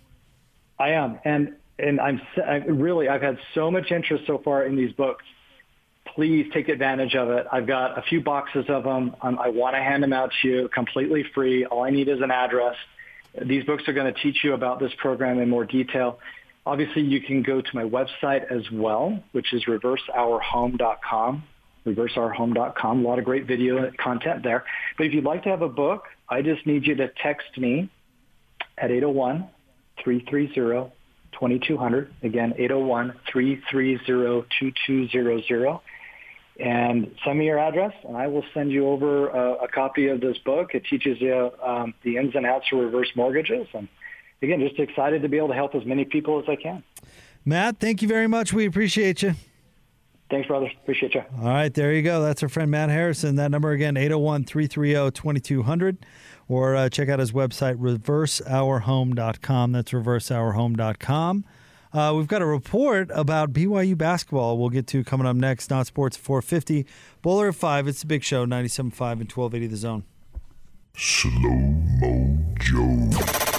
I 0.80 0.92
am. 0.92 1.20
And 1.24 1.56
and 1.80 2.00
I'm 2.00 2.22
really 2.68 3.10
I've 3.10 3.22
had 3.22 3.38
so 3.56 3.72
much 3.72 3.92
interest 3.92 4.26
so 4.28 4.38
far 4.38 4.64
in 4.64 4.76
these 4.76 4.94
books. 4.94 5.26
Please 6.16 6.48
take 6.54 6.70
advantage 6.70 7.16
of 7.16 7.30
it. 7.30 7.48
I've 7.52 7.66
got 7.66 7.98
a 7.98 8.04
few 8.04 8.22
boxes 8.22 8.66
of 8.70 8.84
them. 8.84 9.16
Um, 9.22 9.40
I 9.40 9.50
want 9.50 9.76
to 9.76 9.82
hand 9.82 10.04
them 10.04 10.14
out 10.14 10.32
to 10.42 10.48
you 10.48 10.70
completely 10.70 11.24
free. 11.34 11.66
All 11.66 11.84
I 11.84 11.90
need 11.90 12.08
is 12.08 12.22
an 12.22 12.30
address. 12.30 12.76
These 13.42 13.64
books 13.64 13.88
are 13.88 13.94
going 13.94 14.14
to 14.14 14.22
teach 14.22 14.44
you 14.44 14.54
about 14.54 14.80
this 14.80 14.92
program 15.00 15.40
in 15.40 15.50
more 15.50 15.66
detail. 15.66 16.20
Obviously, 16.66 17.02
you 17.02 17.20
can 17.20 17.42
go 17.42 17.62
to 17.62 17.70
my 17.74 17.84
website 17.84 18.50
as 18.52 18.70
well, 18.72 19.22
which 19.32 19.54
is 19.54 19.66
reverseourhome.com. 19.66 21.44
Reverseourhome.com. 21.86 23.00
A 23.06 23.08
lot 23.08 23.20
of 23.20 23.26
great 23.26 23.46
video 23.48 23.92
content 23.98 24.44
there. 24.44 24.64
But 24.98 25.08
if 25.08 25.14
you'd 25.14 25.26
like 25.26 25.44
to 25.44 25.50
have 25.50 25.62
a 25.62 25.70
book, 25.70 26.06
I 26.30 26.42
just 26.42 26.66
need 26.66 26.86
you 26.86 26.96
to 26.96 27.10
text 27.22 27.58
me 27.58 27.90
at 28.78 28.92
801 28.92 29.50
330 30.04 30.92
2200. 31.34 32.14
Again, 32.24 32.54
801 32.58 33.14
330 33.32 34.48
2200. 34.60 35.80
And 36.60 37.16
send 37.26 37.40
me 37.40 37.46
your 37.46 37.58
address, 37.58 37.94
and 38.08 38.16
I 38.16 38.28
will 38.28 38.46
send 38.54 38.72
you 38.72 38.88
over 38.88 39.30
a, 39.30 39.64
a 39.64 39.68
copy 39.68 40.08
of 40.08 40.22
this 40.22 40.38
book. 40.40 40.76
It 40.76 40.84
teaches 40.88 41.20
you 41.20 41.52
um, 41.64 41.96
the 42.04 42.18
ins 42.18 42.36
and 42.36 42.46
outs 42.46 42.68
of 42.72 42.80
reverse 42.80 43.10
mortgages. 43.16 43.68
And 43.74 43.88
again, 44.42 44.60
just 44.60 44.80
excited 44.80 45.24
to 45.24 45.30
be 45.30 45.38
able 45.38 45.48
to 45.48 45.56
help 45.56 45.74
as 45.74 45.84
many 45.86 46.06
people 46.06 46.40
as 46.40 46.46
I 46.48 46.56
can. 46.56 46.84
Matt, 47.44 47.80
thank 47.80 48.02
you 48.04 48.08
very 48.08 48.28
much. 48.28 48.54
We 48.54 48.68
appreciate 48.68 49.24
you. 49.24 49.34
Thanks, 50.30 50.48
brothers. 50.48 50.72
Appreciate 50.82 51.14
you. 51.14 51.24
All 51.38 51.46
right, 51.46 51.74
there 51.74 51.94
you 51.94 52.02
go. 52.02 52.22
That's 52.22 52.42
our 52.42 52.50
friend 52.50 52.72
Matt 52.72 52.90
Harrison. 52.90 53.36
That 53.36 53.52
number 53.52 53.72
again, 53.72 53.98
801 53.98 54.46
330 54.46 55.12
2200. 55.12 56.06
Or 56.48 56.76
uh, 56.76 56.90
check 56.90 57.08
out 57.10 57.20
his 57.20 57.32
website, 57.32 57.76
reverseourhome.com. 57.78 59.72
That's 59.72 59.92
reverseourhome.com. 59.92 61.46
Uh, 61.94 62.14
we've 62.16 62.28
got 62.28 62.42
a 62.42 62.46
report 62.46 63.10
about 63.14 63.54
BYU 63.54 63.96
basketball 63.96 64.58
we'll 64.58 64.70
get 64.70 64.88
to 64.88 65.04
coming 65.04 65.28
up 65.28 65.36
next. 65.36 65.70
Not 65.70 65.86
Sports 65.86 66.18
450. 66.18 66.88
Bowler 67.22 67.50
at 67.50 67.56
5. 67.56 67.88
It's 67.88 68.02
the 68.02 68.08
big 68.08 68.24
show, 68.24 68.46
97.5 68.46 68.82
and 68.82 69.32
1280 69.32 69.68
The 69.68 69.78
Zone. 69.78 70.04
Slow 70.96 71.32
Mo 72.02 72.38
Joe. 72.60 73.10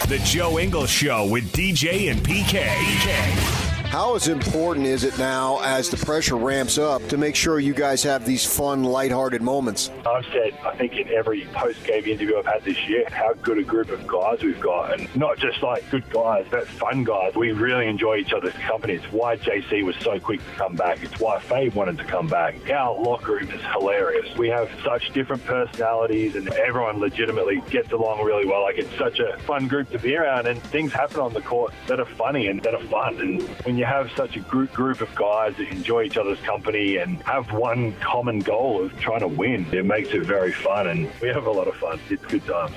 The 0.08 0.20
Joe 0.24 0.58
Ingles 0.58 0.90
Show 0.90 1.28
with 1.28 1.52
DJ 1.52 2.10
and 2.10 2.20
PK. 2.20 2.64
PK. 2.64 3.63
How 3.86 4.16
as 4.16 4.26
important 4.26 4.86
is 4.86 5.04
it 5.04 5.16
now 5.18 5.60
as 5.62 5.88
the 5.88 5.96
pressure 5.96 6.36
ramps 6.36 6.78
up 6.78 7.06
to 7.08 7.16
make 7.16 7.36
sure 7.36 7.60
you 7.60 7.74
guys 7.74 8.02
have 8.02 8.26
these 8.26 8.44
fun, 8.44 8.82
lighthearted 8.82 9.40
moments? 9.40 9.90
I've 10.04 10.24
said, 10.32 10.58
I 10.64 10.74
think 10.76 10.94
in 10.96 11.08
every 11.10 11.44
post-game 11.52 12.04
interview 12.04 12.36
I've 12.38 12.46
had 12.46 12.64
this 12.64 12.78
year, 12.88 13.04
how 13.12 13.34
good 13.34 13.58
a 13.58 13.62
group 13.62 13.90
of 13.90 14.04
guys 14.04 14.42
we've 14.42 14.60
got, 14.60 14.98
and 14.98 15.14
not 15.14 15.38
just 15.38 15.62
like 15.62 15.88
good 15.90 16.08
guys, 16.10 16.44
but 16.50 16.66
fun 16.66 17.04
guys. 17.04 17.36
We 17.36 17.52
really 17.52 17.86
enjoy 17.86 18.16
each 18.16 18.32
other's 18.32 18.54
company. 18.54 18.94
It's 18.94 19.12
why 19.12 19.36
JC 19.36 19.84
was 19.84 19.94
so 20.00 20.18
quick 20.18 20.40
to 20.40 20.56
come 20.56 20.74
back. 20.74 21.00
It's 21.04 21.20
why 21.20 21.38
Fave 21.38 21.74
wanted 21.74 21.98
to 21.98 22.04
come 22.04 22.26
back. 22.26 22.68
Our 22.68 23.00
locker 23.00 23.34
room 23.34 23.50
is 23.50 23.62
hilarious. 23.72 24.36
We 24.36 24.48
have 24.48 24.68
such 24.82 25.12
different 25.12 25.44
personalities, 25.44 26.34
and 26.34 26.48
everyone 26.48 26.98
legitimately 26.98 27.62
gets 27.70 27.92
along 27.92 28.24
really 28.24 28.44
well. 28.46 28.62
Like 28.62 28.78
it's 28.78 28.98
such 28.98 29.20
a 29.20 29.38
fun 29.40 29.68
group 29.68 29.90
to 29.90 30.00
be 30.00 30.16
around, 30.16 30.48
and 30.48 30.60
things 30.64 30.92
happen 30.92 31.20
on 31.20 31.32
the 31.32 31.42
court 31.42 31.72
that 31.86 32.00
are 32.00 32.04
funny 32.06 32.48
and 32.48 32.60
that 32.64 32.74
are 32.74 32.82
fun. 32.84 33.20
And 33.64 33.73
when 33.74 33.80
you 33.80 33.86
have 33.86 34.08
such 34.12 34.36
a 34.36 34.40
group 34.40 34.72
group 34.72 35.00
of 35.00 35.12
guys 35.16 35.56
that 35.56 35.66
enjoy 35.66 36.04
each 36.04 36.16
other's 36.16 36.38
company 36.42 36.98
and 36.98 37.20
have 37.24 37.50
one 37.50 37.92
common 37.94 38.38
goal 38.38 38.84
of 38.84 38.96
trying 39.00 39.18
to 39.18 39.26
win, 39.26 39.66
it 39.74 39.84
makes 39.84 40.10
it 40.10 40.22
very 40.22 40.52
fun, 40.52 40.86
and 40.86 41.10
we 41.20 41.26
have 41.26 41.48
a 41.48 41.50
lot 41.50 41.66
of 41.66 41.74
fun. 41.74 41.98
It's 42.08 42.24
good 42.26 42.46
times. 42.46 42.72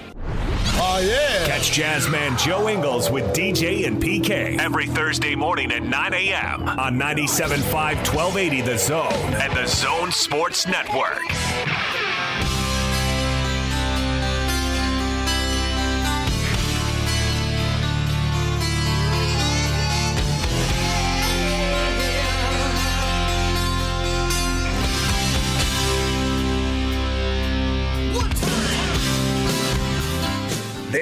Oh, 0.79 0.99
yeah. 0.99 1.45
Catch 1.45 1.69
Jazzman 1.77 2.43
Joe 2.43 2.67
Ingles 2.67 3.11
with 3.11 3.25
DJ 3.25 3.85
and 3.85 4.01
PK 4.01 4.57
every 4.59 4.87
Thursday 4.87 5.35
morning 5.35 5.71
at 5.71 5.83
9 5.83 6.13
a.m. 6.15 6.67
on 6.67 6.95
97.5 6.95 7.61
1280 7.71 8.61
The 8.61 8.77
Zone 8.79 9.33
and 9.35 9.53
The 9.53 9.67
Zone 9.67 10.11
Sports 10.11 10.65
Network. 10.65 11.21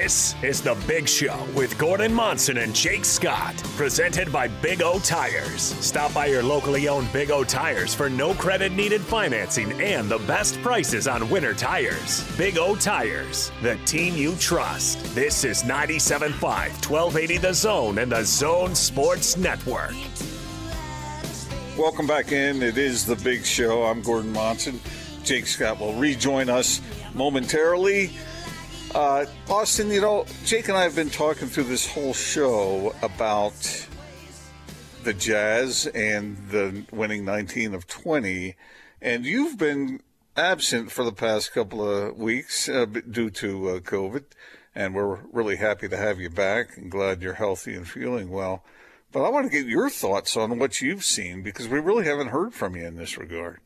This 0.06 0.36
is 0.44 0.62
The 0.62 0.76
Big 0.86 1.08
Show 1.08 1.36
with 1.56 1.76
Gordon 1.78 2.14
Monson 2.14 2.58
and 2.58 2.72
Jake 2.72 3.04
Scott, 3.04 3.56
presented 3.76 4.32
by 4.32 4.46
Big 4.46 4.80
O 4.80 5.00
Tires. 5.00 5.60
Stop 5.60 6.14
by 6.14 6.26
your 6.26 6.44
locally 6.44 6.86
owned 6.86 7.12
Big 7.12 7.32
O 7.32 7.42
Tires 7.42 7.92
for 7.92 8.08
no 8.08 8.32
credit 8.32 8.70
needed 8.70 9.00
financing 9.00 9.72
and 9.82 10.08
the 10.08 10.18
best 10.18 10.62
prices 10.62 11.08
on 11.08 11.28
winter 11.28 11.54
tires. 11.54 12.24
Big 12.38 12.56
O 12.56 12.76
Tires, 12.76 13.50
the 13.62 13.74
team 13.84 14.14
you 14.14 14.36
trust. 14.36 15.02
This 15.12 15.42
is 15.42 15.64
97.5, 15.64 16.30
1280 16.40 17.38
The 17.38 17.52
Zone 17.52 17.98
and 17.98 18.12
the 18.12 18.22
Zone 18.22 18.76
Sports 18.76 19.36
Network. 19.36 19.96
Welcome 21.76 22.06
back 22.06 22.30
in. 22.30 22.62
It 22.62 22.78
is 22.78 23.04
the 23.04 23.16
big 23.16 23.44
show. 23.44 23.82
I'm 23.82 24.02
Gordon 24.02 24.32
Monson. 24.32 24.80
Jake 25.24 25.48
Scott 25.48 25.80
will 25.80 25.94
rejoin 25.94 26.48
us 26.48 26.80
momentarily. 27.12 28.12
Uh, 28.96 29.26
Austin, 29.50 29.90
you 29.90 30.00
know, 30.00 30.24
Jake 30.46 30.68
and 30.68 30.78
I 30.78 30.82
have 30.84 30.96
been 30.96 31.10
talking 31.10 31.48
through 31.48 31.64
this 31.64 31.86
whole 31.86 32.14
show 32.14 32.94
about 33.02 33.86
the 35.04 35.12
Jazz 35.12 35.86
and 35.88 36.38
the 36.48 36.82
winning 36.90 37.22
19 37.22 37.74
of 37.74 37.86
20, 37.86 38.56
and 39.02 39.26
you've 39.26 39.58
been 39.58 40.00
absent 40.34 40.90
for 40.90 41.04
the 41.04 41.12
past 41.12 41.52
couple 41.52 41.86
of 41.86 42.16
weeks 42.16 42.70
uh, 42.70 42.86
due 42.86 43.28
to 43.28 43.68
uh, 43.68 43.80
COVID, 43.80 44.24
and 44.74 44.94
we're 44.94 45.18
really 45.30 45.56
happy 45.56 45.90
to 45.90 45.96
have 45.98 46.18
you 46.18 46.30
back 46.30 46.78
and 46.78 46.90
glad 46.90 47.20
you're 47.20 47.34
healthy 47.34 47.74
and 47.74 47.86
feeling 47.86 48.30
well. 48.30 48.64
But 49.16 49.24
I 49.24 49.30
want 49.30 49.50
to 49.50 49.50
get 49.50 49.66
your 49.66 49.88
thoughts 49.88 50.36
on 50.36 50.58
what 50.58 50.82
you've 50.82 51.02
seen 51.02 51.40
because 51.40 51.68
we 51.68 51.80
really 51.80 52.04
haven't 52.04 52.28
heard 52.28 52.52
from 52.52 52.76
you 52.76 52.86
in 52.86 52.96
this 52.96 53.16
regard. 53.16 53.60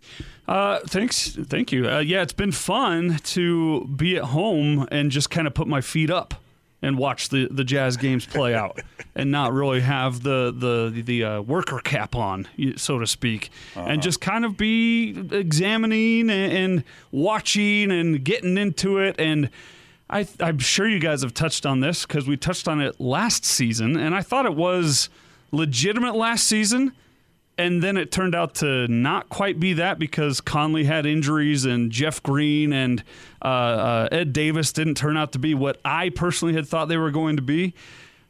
Uh, 0.46 0.78
thanks, 0.86 1.30
thank 1.30 1.72
you. 1.72 1.90
Uh, 1.90 1.98
yeah, 1.98 2.22
it's 2.22 2.32
been 2.32 2.52
fun 2.52 3.16
to 3.24 3.84
be 3.86 4.16
at 4.16 4.26
home 4.26 4.86
and 4.92 5.10
just 5.10 5.28
kind 5.28 5.48
of 5.48 5.54
put 5.54 5.66
my 5.66 5.80
feet 5.80 6.08
up 6.08 6.34
and 6.82 6.96
watch 6.96 7.30
the, 7.30 7.48
the 7.50 7.64
Jazz 7.64 7.96
games 7.96 8.26
play 8.26 8.54
out, 8.54 8.80
and 9.16 9.32
not 9.32 9.52
really 9.52 9.80
have 9.80 10.22
the 10.22 10.54
the 10.56 11.02
the 11.02 11.24
uh, 11.24 11.40
worker 11.40 11.80
cap 11.80 12.14
on, 12.14 12.46
so 12.76 13.00
to 13.00 13.06
speak, 13.08 13.50
uh-huh. 13.74 13.86
and 13.88 14.02
just 14.02 14.20
kind 14.20 14.44
of 14.44 14.56
be 14.56 15.18
examining 15.32 16.30
and, 16.30 16.52
and 16.52 16.84
watching 17.10 17.90
and 17.90 18.24
getting 18.24 18.56
into 18.56 18.98
it 18.98 19.16
and. 19.18 19.50
I, 20.12 20.26
I'm 20.40 20.58
sure 20.58 20.88
you 20.88 20.98
guys 20.98 21.22
have 21.22 21.34
touched 21.34 21.64
on 21.64 21.78
this 21.78 22.04
because 22.04 22.26
we 22.26 22.36
touched 22.36 22.66
on 22.66 22.80
it 22.80 23.00
last 23.00 23.44
season, 23.44 23.96
and 23.96 24.12
I 24.12 24.22
thought 24.22 24.44
it 24.44 24.56
was 24.56 25.08
legitimate 25.50 26.16
last 26.16 26.44
season. 26.44 26.92
And 27.58 27.82
then 27.82 27.98
it 27.98 28.10
turned 28.10 28.34
out 28.34 28.54
to 28.56 28.88
not 28.88 29.28
quite 29.28 29.60
be 29.60 29.74
that 29.74 29.98
because 29.98 30.40
Conley 30.40 30.84
had 30.84 31.04
injuries 31.04 31.66
and 31.66 31.90
Jeff 31.90 32.22
Green 32.22 32.72
and 32.72 33.04
uh, 33.42 33.48
uh, 33.48 34.08
Ed 34.10 34.32
Davis 34.32 34.72
didn't 34.72 34.94
turn 34.94 35.18
out 35.18 35.32
to 35.32 35.38
be 35.38 35.54
what 35.54 35.78
I 35.84 36.08
personally 36.08 36.54
had 36.54 36.66
thought 36.66 36.88
they 36.88 36.96
were 36.96 37.10
going 37.10 37.36
to 37.36 37.42
be. 37.42 37.74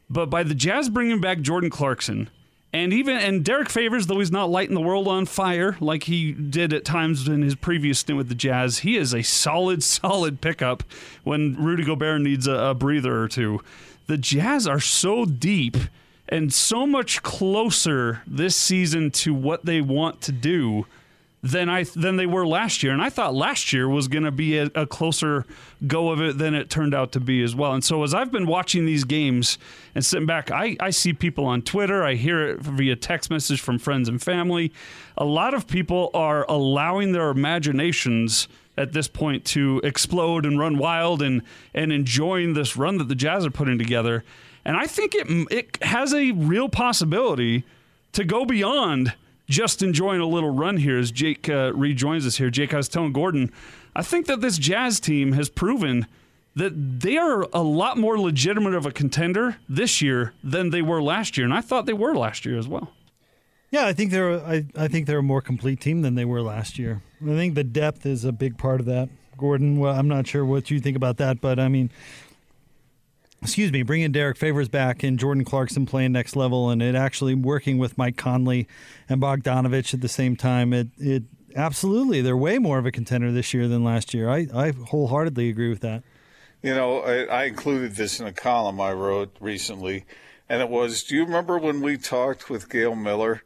But 0.09 0.25
by 0.25 0.43
the 0.43 0.53
Jazz 0.53 0.89
bringing 0.89 1.21
back 1.21 1.39
Jordan 1.39 1.69
Clarkson, 1.69 2.29
and 2.73 2.93
even 2.93 3.17
and 3.17 3.43
Derek 3.43 3.69
Favors, 3.69 4.07
though 4.07 4.19
he's 4.19 4.31
not 4.31 4.49
lighting 4.49 4.75
the 4.75 4.81
world 4.81 5.07
on 5.07 5.25
fire 5.25 5.77
like 5.79 6.03
he 6.03 6.31
did 6.31 6.73
at 6.73 6.85
times 6.85 7.27
in 7.27 7.41
his 7.41 7.55
previous 7.55 7.99
stint 7.99 8.17
with 8.17 8.29
the 8.29 8.35
Jazz, 8.35 8.79
he 8.79 8.97
is 8.97 9.13
a 9.13 9.21
solid, 9.21 9.83
solid 9.83 10.41
pickup 10.41 10.83
when 11.23 11.55
Rudy 11.55 11.83
Gobert 11.83 12.21
needs 12.21 12.47
a, 12.47 12.53
a 12.53 12.73
breather 12.73 13.21
or 13.21 13.27
two. 13.27 13.61
The 14.07 14.17
Jazz 14.17 14.67
are 14.67 14.79
so 14.79 15.25
deep 15.25 15.77
and 16.31 16.53
so 16.53 16.87
much 16.87 17.21
closer 17.21 18.21
this 18.25 18.55
season 18.55 19.11
to 19.11 19.33
what 19.33 19.65
they 19.65 19.81
want 19.81 20.21
to 20.21 20.31
do 20.31 20.85
than 21.43 21.69
I 21.69 21.83
than 21.83 22.17
they 22.17 22.27
were 22.27 22.45
last 22.45 22.83
year. 22.83 22.93
And 22.93 23.01
I 23.01 23.09
thought 23.09 23.33
last 23.33 23.73
year 23.73 23.89
was 23.89 24.07
going 24.07 24.23
to 24.23 24.31
be 24.31 24.57
a, 24.57 24.69
a, 24.75 24.85
closer 24.85 25.45
go 25.87 26.09
of 26.09 26.21
it 26.21 26.37
than 26.37 26.53
it 26.53 26.69
turned 26.69 26.93
out 26.93 27.11
to 27.13 27.19
be 27.19 27.41
as 27.41 27.55
well. 27.55 27.73
And 27.73 27.83
so 27.83 28.03
as 28.03 28.13
I've 28.13 28.31
been 28.31 28.45
watching 28.45 28.85
these 28.85 29.03
games 29.03 29.57
and 29.95 30.05
sitting 30.05 30.27
back, 30.27 30.51
I, 30.51 30.77
I 30.79 30.91
see 30.91 31.13
people 31.13 31.45
on 31.45 31.63
Twitter, 31.63 32.03
I 32.03 32.13
hear 32.13 32.49
it 32.49 32.59
via 32.59 32.95
text 32.95 33.31
message 33.31 33.59
from 33.59 33.79
friends 33.79 34.07
and 34.07 34.21
family. 34.21 34.71
A 35.17 35.25
lot 35.25 35.55
of 35.55 35.67
people 35.67 36.11
are 36.13 36.45
allowing 36.47 37.11
their 37.11 37.29
imaginations 37.29 38.47
at 38.77 38.93
this 38.93 39.07
point 39.07 39.43
to 39.43 39.81
explode 39.83 40.45
and 40.45 40.59
run 40.59 40.77
wild 40.77 41.21
and 41.21 41.41
and 41.73 41.91
enjoying 41.91 42.53
this 42.53 42.77
run 42.77 42.99
that 42.99 43.07
the 43.07 43.15
Jazz 43.15 43.45
are 43.45 43.51
putting 43.51 43.79
together. 43.79 44.23
And 44.65 44.77
I 44.77 44.87
think 44.87 45.15
it 45.15 45.27
it 45.51 45.83
has 45.83 46.13
a 46.13 46.31
real 46.31 46.69
possibility 46.69 47.63
to 48.13 48.23
go 48.23 48.45
beyond 48.45 49.13
just 49.49 49.81
enjoying 49.81 50.21
a 50.21 50.25
little 50.25 50.49
run 50.49 50.77
here 50.77 50.97
as 50.97 51.11
Jake 51.11 51.49
uh, 51.49 51.71
rejoins 51.73 52.25
us 52.25 52.37
here. 52.37 52.49
Jake, 52.49 52.73
I 52.73 52.77
was 52.77 52.89
telling 52.89 53.11
Gordon, 53.11 53.51
I 53.95 54.01
think 54.01 54.27
that 54.27 54.41
this 54.41 54.57
Jazz 54.57 54.99
team 54.99 55.33
has 55.33 55.49
proven 55.49 56.07
that 56.55 56.99
they 57.01 57.17
are 57.17 57.47
a 57.53 57.61
lot 57.61 57.97
more 57.97 58.19
legitimate 58.19 58.73
of 58.73 58.85
a 58.85 58.91
contender 58.91 59.57
this 59.69 60.01
year 60.01 60.33
than 60.43 60.69
they 60.69 60.81
were 60.81 61.01
last 61.01 61.37
year, 61.37 61.45
and 61.45 61.53
I 61.53 61.61
thought 61.61 61.85
they 61.85 61.93
were 61.93 62.15
last 62.15 62.45
year 62.45 62.57
as 62.57 62.67
well. 62.67 62.91
Yeah, 63.69 63.85
I 63.85 63.93
think 63.93 64.11
they're 64.11 64.39
I, 64.45 64.65
I 64.75 64.87
think 64.87 65.07
they're 65.07 65.19
a 65.19 65.23
more 65.23 65.41
complete 65.41 65.79
team 65.79 66.01
than 66.01 66.15
they 66.15 66.25
were 66.25 66.41
last 66.41 66.77
year. 66.77 67.01
I 67.23 67.35
think 67.35 67.55
the 67.55 67.63
depth 67.63 68.05
is 68.05 68.25
a 68.25 68.31
big 68.31 68.57
part 68.57 68.79
of 68.81 68.85
that. 68.87 69.09
Gordon, 69.37 69.79
well, 69.79 69.97
I'm 69.97 70.07
not 70.07 70.27
sure 70.27 70.45
what 70.45 70.69
you 70.69 70.79
think 70.79 70.97
about 70.97 71.17
that, 71.17 71.39
but 71.39 71.57
I 71.57 71.67
mean, 71.69 71.89
excuse 73.41 73.71
me, 73.71 73.83
bringing 73.83 74.11
Derek 74.11 74.37
Favors 74.37 74.69
back 74.69 75.03
and 75.03 75.17
Jordan 75.17 75.43
Clarkson 75.43 75.85
playing 75.85 76.11
next 76.11 76.35
level, 76.35 76.69
and 76.69 76.81
it 76.81 76.95
actually 76.95 77.33
working 77.33 77.77
with 77.77 77.97
Mike 77.97 78.17
Conley 78.17 78.67
and 79.09 79.21
Bogdanovich 79.21 79.93
at 79.93 80.01
the 80.01 80.09
same 80.09 80.35
time. 80.35 80.73
It 80.73 80.89
it 80.97 81.23
absolutely 81.55 82.21
they're 82.21 82.37
way 82.37 82.59
more 82.59 82.77
of 82.77 82.85
a 82.85 82.91
contender 82.91 83.31
this 83.31 83.53
year 83.53 83.67
than 83.67 83.83
last 83.83 84.13
year. 84.13 84.29
I 84.29 84.47
I 84.53 84.71
wholeheartedly 84.71 85.49
agree 85.49 85.69
with 85.69 85.81
that. 85.81 86.03
You 86.61 86.75
know, 86.75 86.99
I, 86.99 87.23
I 87.23 87.43
included 87.45 87.95
this 87.95 88.19
in 88.19 88.27
a 88.27 88.33
column 88.33 88.79
I 88.79 88.93
wrote 88.93 89.35
recently, 89.39 90.05
and 90.47 90.61
it 90.61 90.69
was 90.69 91.03
Do 91.03 91.15
you 91.15 91.25
remember 91.25 91.57
when 91.57 91.81
we 91.81 91.97
talked 91.97 92.49
with 92.49 92.69
Gail 92.69 92.95
Miller? 92.95 93.43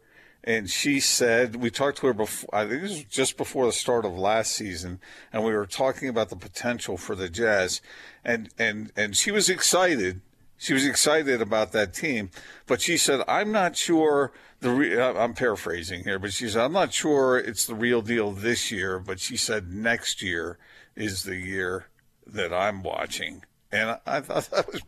And 0.47 0.69
she 0.69 0.99
said, 0.99 1.55
we 1.55 1.71
talked 1.71 1.97
to 1.97 2.07
her 2.07 2.13
before, 2.13 2.49
I 2.53 2.67
think 2.67 2.73
it 2.73 2.81
was 2.83 3.03
just 3.05 3.35
before 3.35 3.65
the 3.65 3.71
start 3.71 4.05
of 4.05 4.15
last 4.15 4.51
season, 4.51 4.99
and 5.33 5.43
we 5.43 5.51
were 5.51 5.65
talking 5.65 6.07
about 6.07 6.29
the 6.29 6.35
potential 6.35 6.97
for 6.97 7.15
the 7.15 7.29
Jazz. 7.29 7.81
And, 8.23 8.49
and, 8.59 8.91
and 8.95 9.17
she 9.17 9.31
was 9.31 9.49
excited. 9.49 10.21
She 10.57 10.73
was 10.73 10.85
excited 10.85 11.41
about 11.41 11.71
that 11.71 11.95
team, 11.95 12.29
but 12.67 12.79
she 12.79 12.95
said, 12.95 13.21
I'm 13.27 13.51
not 13.51 13.75
sure 13.75 14.31
the, 14.59 14.69
re- 14.69 15.01
I'm 15.01 15.33
paraphrasing 15.33 16.03
here, 16.03 16.19
but 16.19 16.31
she 16.31 16.47
said, 16.47 16.63
I'm 16.63 16.71
not 16.71 16.93
sure 16.93 17.37
it's 17.37 17.65
the 17.65 17.75
real 17.75 18.01
deal 18.03 18.31
this 18.31 18.71
year, 18.71 18.99
but 18.99 19.19
she 19.19 19.37
said 19.37 19.73
next 19.73 20.21
year 20.21 20.59
is 20.95 21.23
the 21.23 21.35
year 21.35 21.87
that 22.25 22.53
I'm 22.53 22.83
watching. 22.83 23.43
And 23.71 23.99
I 24.05 24.21
thought 24.21 24.49
that 24.51 24.71
was 24.71 24.81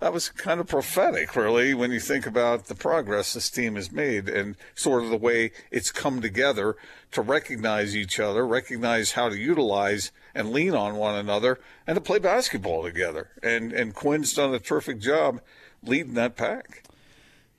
that 0.00 0.12
was 0.12 0.28
kind 0.28 0.60
of 0.60 0.66
prophetic, 0.66 1.34
really, 1.36 1.74
when 1.74 1.92
you 1.92 2.00
think 2.00 2.26
about 2.26 2.66
the 2.66 2.74
progress 2.74 3.34
this 3.34 3.50
team 3.50 3.76
has 3.76 3.90
made 3.90 4.28
and 4.28 4.56
sort 4.74 5.04
of 5.04 5.10
the 5.10 5.16
way 5.16 5.52
it's 5.70 5.90
come 5.90 6.20
together 6.20 6.76
to 7.12 7.22
recognize 7.22 7.96
each 7.96 8.18
other, 8.20 8.46
recognize 8.46 9.12
how 9.12 9.28
to 9.28 9.36
utilize 9.36 10.12
and 10.34 10.50
lean 10.50 10.74
on 10.74 10.96
one 10.96 11.14
another, 11.14 11.60
and 11.86 11.94
to 11.94 12.00
play 12.00 12.18
basketball 12.18 12.82
together. 12.82 13.30
And 13.42 13.72
and 13.72 13.94
Quin's 13.94 14.34
done 14.34 14.52
a 14.52 14.58
terrific 14.58 15.00
job 15.00 15.40
leading 15.82 16.14
that 16.14 16.36
pack. 16.36 16.82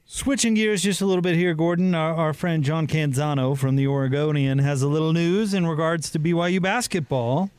Switching 0.07 0.53
gears 0.53 0.83
just 0.83 1.01
a 1.01 1.05
little 1.05 1.23
bit 1.23 1.35
here, 1.35 1.55
Gordon. 1.55 1.95
Our, 1.95 2.13
our, 2.13 2.33
friend 2.33 2.63
John 2.63 2.85
Canzano 2.85 3.57
from 3.57 3.75
the 3.75 3.87
Oregonian 3.87 4.59
has 4.59 4.83
a 4.83 4.87
little 4.87 5.13
news 5.13 5.51
in 5.55 5.65
regards 5.65 6.11
to 6.11 6.19
BYU 6.19 6.61
basketball. 6.61 7.49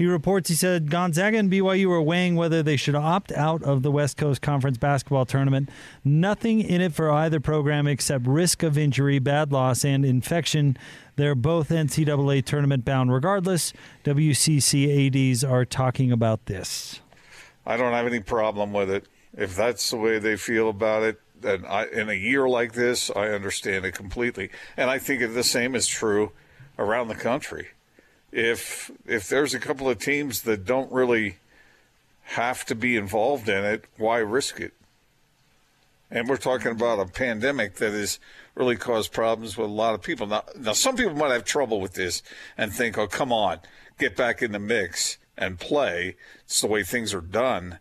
He 0.00 0.06
reports 0.06 0.48
he 0.48 0.54
said 0.54 0.90
Gonzaga 0.90 1.36
and 1.36 1.52
BYU 1.52 1.90
are 1.90 2.00
weighing 2.00 2.34
whether 2.34 2.62
they 2.62 2.78
should 2.78 2.94
opt 2.94 3.32
out 3.32 3.62
of 3.62 3.82
the 3.82 3.90
West 3.90 4.16
Coast 4.16 4.40
Conference 4.40 4.78
basketball 4.78 5.26
tournament. 5.26 5.68
Nothing 6.02 6.62
in 6.62 6.80
it 6.80 6.94
for 6.94 7.10
either 7.10 7.38
program 7.38 7.86
except 7.86 8.26
risk 8.26 8.62
of 8.62 8.78
injury, 8.78 9.18
bad 9.18 9.52
loss, 9.52 9.84
and 9.84 10.02
infection. 10.02 10.78
They're 11.16 11.34
both 11.34 11.68
NCAA 11.68 12.46
tournament 12.46 12.82
bound 12.82 13.12
regardless. 13.12 13.74
WCC 14.04 15.32
ADs 15.32 15.44
are 15.44 15.66
talking 15.66 16.10
about 16.10 16.46
this. 16.46 17.02
I 17.66 17.76
don't 17.76 17.92
have 17.92 18.06
any 18.06 18.20
problem 18.20 18.72
with 18.72 18.90
it. 18.90 19.06
If 19.36 19.54
that's 19.54 19.90
the 19.90 19.98
way 19.98 20.18
they 20.18 20.36
feel 20.36 20.70
about 20.70 21.02
it, 21.02 21.20
then 21.38 21.66
I, 21.66 21.84
in 21.88 22.08
a 22.08 22.14
year 22.14 22.48
like 22.48 22.72
this, 22.72 23.10
I 23.14 23.28
understand 23.28 23.84
it 23.84 23.92
completely. 23.92 24.48
And 24.78 24.88
I 24.88 24.98
think 24.98 25.20
the 25.34 25.44
same 25.44 25.74
is 25.74 25.86
true 25.86 26.32
around 26.78 27.08
the 27.08 27.14
country 27.14 27.72
if 28.32 28.90
if 29.06 29.28
there's 29.28 29.54
a 29.54 29.60
couple 29.60 29.88
of 29.88 29.98
teams 29.98 30.42
that 30.42 30.64
don't 30.64 30.90
really 30.92 31.36
have 32.22 32.64
to 32.66 32.74
be 32.74 32.96
involved 32.96 33.48
in 33.48 33.64
it, 33.64 33.84
why 33.96 34.18
risk 34.18 34.60
it? 34.60 34.72
And 36.10 36.28
we're 36.28 36.36
talking 36.36 36.72
about 36.72 36.98
a 36.98 37.06
pandemic 37.06 37.76
that 37.76 37.92
has 37.92 38.18
really 38.54 38.76
caused 38.76 39.12
problems 39.12 39.56
with 39.56 39.68
a 39.68 39.72
lot 39.72 39.94
of 39.94 40.02
people. 40.02 40.26
Now, 40.26 40.44
now 40.58 40.72
some 40.72 40.96
people 40.96 41.14
might 41.14 41.32
have 41.32 41.44
trouble 41.44 41.80
with 41.80 41.94
this 41.94 42.22
and 42.56 42.72
think, 42.72 42.98
"Oh, 42.98 43.06
come 43.06 43.32
on, 43.32 43.60
get 43.98 44.16
back 44.16 44.42
in 44.42 44.52
the 44.52 44.58
mix 44.58 45.18
and 45.36 45.58
play." 45.58 46.16
It's 46.44 46.60
the 46.60 46.66
way 46.66 46.82
things 46.82 47.14
are 47.14 47.20
done. 47.20 47.78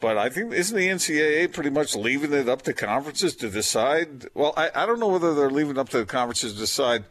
But 0.00 0.18
I 0.18 0.28
think 0.28 0.52
isn't 0.52 0.76
the 0.76 0.88
NCAA 0.88 1.52
pretty 1.52 1.70
much 1.70 1.96
leaving 1.96 2.32
it 2.32 2.48
up 2.48 2.62
to 2.62 2.72
conferences 2.72 3.34
to 3.36 3.48
decide? 3.48 4.26
Well, 4.34 4.52
I, 4.56 4.70
I 4.74 4.86
don't 4.86 5.00
know 5.00 5.08
whether 5.08 5.34
they're 5.34 5.50
leaving 5.50 5.72
it 5.72 5.78
up 5.78 5.88
to 5.90 5.98
the 5.98 6.04
conferences 6.04 6.52
to 6.52 6.58
decide 6.58 7.04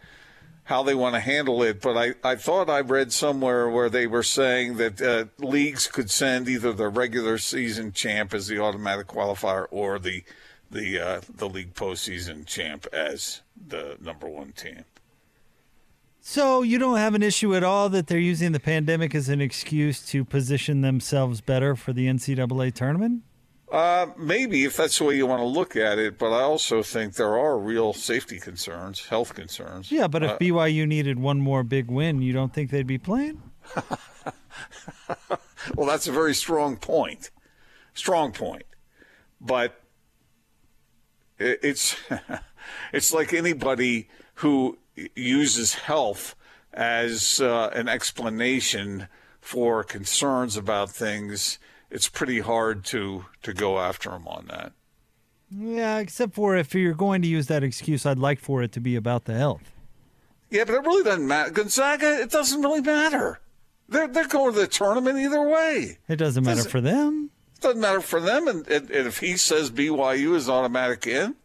how 0.65 0.83
they 0.83 0.95
want 0.95 1.15
to 1.15 1.19
handle 1.19 1.61
it. 1.63 1.81
But 1.81 1.97
I, 1.97 2.13
I 2.23 2.35
thought 2.35 2.69
I 2.69 2.81
read 2.81 3.11
somewhere 3.11 3.69
where 3.69 3.89
they 3.89 4.07
were 4.07 4.23
saying 4.23 4.77
that 4.77 5.01
uh, 5.01 5.25
leagues 5.43 5.87
could 5.87 6.09
send 6.09 6.47
either 6.47 6.73
the 6.73 6.89
regular 6.89 7.37
season 7.37 7.91
champ 7.91 8.33
as 8.33 8.47
the 8.47 8.59
automatic 8.59 9.07
qualifier 9.07 9.67
or 9.71 9.99
the 9.99 10.23
the 10.71 10.99
uh, 10.99 11.21
the 11.29 11.47
league 11.47 11.73
postseason 11.75 12.45
champ 12.45 12.87
as 12.91 13.41
the 13.67 13.97
number 14.01 14.27
one 14.27 14.51
team. 14.53 14.85
So 16.25 16.61
you 16.61 16.79
don't 16.79 16.97
have 16.97 17.15
an 17.15 17.21
issue 17.21 17.53
at 17.53 17.65
all 17.65 17.89
that 17.89 18.07
they're 18.07 18.17
using 18.17 18.53
the 18.53 18.59
pandemic 18.59 19.13
as 19.13 19.27
an 19.27 19.41
excuse 19.41 20.05
to 20.07 20.23
position 20.23 20.79
themselves 20.79 21.41
better 21.41 21.75
for 21.75 21.91
the 21.91 22.07
NCAA 22.07 22.73
tournament? 22.73 23.23
Uh, 23.73 24.05
maybe 24.15 24.65
if 24.65 24.77
that's 24.77 24.99
the 24.99 25.03
way 25.03 25.17
you 25.17 25.25
want 25.25 25.39
to 25.39 25.47
look 25.47 25.75
at 25.75 25.97
it, 25.97 26.19
but 26.19 26.31
I 26.31 26.43
also 26.43 26.83
think 26.83 27.15
there 27.15 27.35
are 27.35 27.57
real 27.57 27.91
safety 27.91 28.39
concerns, 28.39 29.07
health 29.07 29.33
concerns. 29.33 29.91
Yeah, 29.91 30.07
but 30.07 30.21
if 30.21 30.29
uh, 30.29 30.37
BYU 30.37 30.87
needed 30.87 31.17
one 31.17 31.41
more 31.41 31.63
big 31.63 31.89
win, 31.89 32.21
you 32.21 32.33
don't 32.33 32.53
think 32.53 32.69
they'd 32.69 32.85
be 32.85 32.99
playing? 32.99 33.41
well, 35.75 35.87
that's 35.87 36.05
a 36.05 36.11
very 36.11 36.35
strong 36.35 36.77
point. 36.77 37.31
Strong 37.95 38.33
point. 38.33 38.65
But 39.41 39.81
it's 41.39 41.95
it's 42.93 43.11
like 43.11 43.33
anybody 43.33 44.07
who 44.35 44.77
uses 45.15 45.73
health 45.73 46.35
as 46.71 47.41
uh, 47.41 47.71
an 47.73 47.89
explanation 47.89 49.07
for 49.41 49.83
concerns 49.83 50.55
about 50.55 50.91
things 50.91 51.57
it's 51.93 52.09
pretty 52.09 52.39
hard 52.39 52.83
to 52.85 53.25
to 53.43 53.53
go 53.53 53.79
after 53.79 54.11
him 54.11 54.27
on 54.27 54.47
that. 54.47 54.73
Yeah, 55.51 55.99
except 55.99 56.33
for 56.33 56.57
if 56.57 56.73
you're 56.73 56.95
going 56.95 57.21
to 57.21 57.27
use 57.27 57.45
that 57.47 57.63
excuse, 57.63 58.05
I'd 58.05 58.17
like 58.17 58.39
for 58.39 58.63
it 58.63 58.71
to 58.71 58.81
be 58.81 58.95
about 58.95 59.25
the 59.25 59.35
health. 59.35 59.71
Yeah, 60.49 60.63
but 60.65 60.73
it 60.73 60.81
really 60.81 61.03
doesn't 61.03 61.27
matter. 61.27 61.51
Gonzaga, 61.51 62.21
it 62.21 62.31
doesn't 62.31 62.61
really 62.61 62.81
matter. 62.81 63.39
They're 63.87 64.07
they're 64.07 64.27
going 64.27 64.53
to 64.53 64.59
the 64.59 64.67
tournament 64.67 65.19
either 65.19 65.47
way. 65.47 65.99
It 66.09 66.15
doesn't 66.15 66.43
matter 66.43 66.57
doesn't, 66.57 66.71
for 66.71 66.81
them. 66.81 67.29
It 67.55 67.61
doesn't 67.61 67.81
matter 67.81 68.01
for 68.01 68.19
them, 68.19 68.47
and, 68.47 68.67
and, 68.67 68.89
and, 68.89 69.07
if 69.07 69.19
he 69.19 69.37
says 69.37 69.69
BYU 69.69 70.35
is 70.35 70.49
automatic 70.49 71.05
in, 71.05 71.35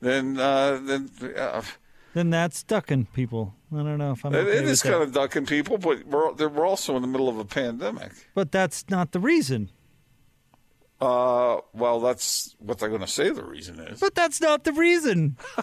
then 0.00 0.40
uh, 0.40 0.80
then. 0.82 1.10
Uh, 1.38 1.62
then 2.14 2.30
that's 2.30 2.62
ducking 2.62 3.06
people. 3.12 3.54
I 3.72 3.78
don't 3.78 3.98
know 3.98 4.12
if 4.12 4.24
I'm. 4.24 4.34
Okay 4.34 4.58
it 4.58 4.64
is 4.64 4.82
kind 4.82 4.94
that. 4.94 5.02
of 5.02 5.12
ducking 5.12 5.46
people, 5.46 5.78
but 5.78 6.04
we're 6.06 6.32
we're 6.48 6.66
also 6.66 6.96
in 6.96 7.02
the 7.02 7.08
middle 7.08 7.28
of 7.28 7.38
a 7.38 7.44
pandemic. 7.44 8.12
But 8.34 8.52
that's 8.52 8.88
not 8.88 9.12
the 9.12 9.20
reason. 9.20 9.70
Uh, 11.00 11.58
well, 11.74 12.00
that's 12.00 12.54
what 12.60 12.78
they're 12.78 12.88
going 12.88 13.00
to 13.00 13.06
say. 13.06 13.30
The 13.30 13.44
reason 13.44 13.78
is. 13.80 14.00
But 14.00 14.14
that's 14.14 14.40
not 14.40 14.64
the 14.64 14.72
reason. 14.72 15.36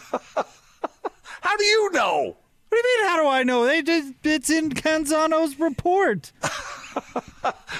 How 1.42 1.58
do 1.58 1.64
you 1.64 1.90
know? 1.94 2.38
What 2.70 2.82
do 2.84 2.88
you 2.88 3.00
mean? 3.00 3.10
How 3.10 3.22
do 3.22 3.28
I 3.28 3.44
know? 3.44 3.66
They 3.66 3.82
just 3.82 4.14
it's 4.24 4.50
in 4.50 4.70
Canzano's 4.70 5.60
report. 5.60 6.32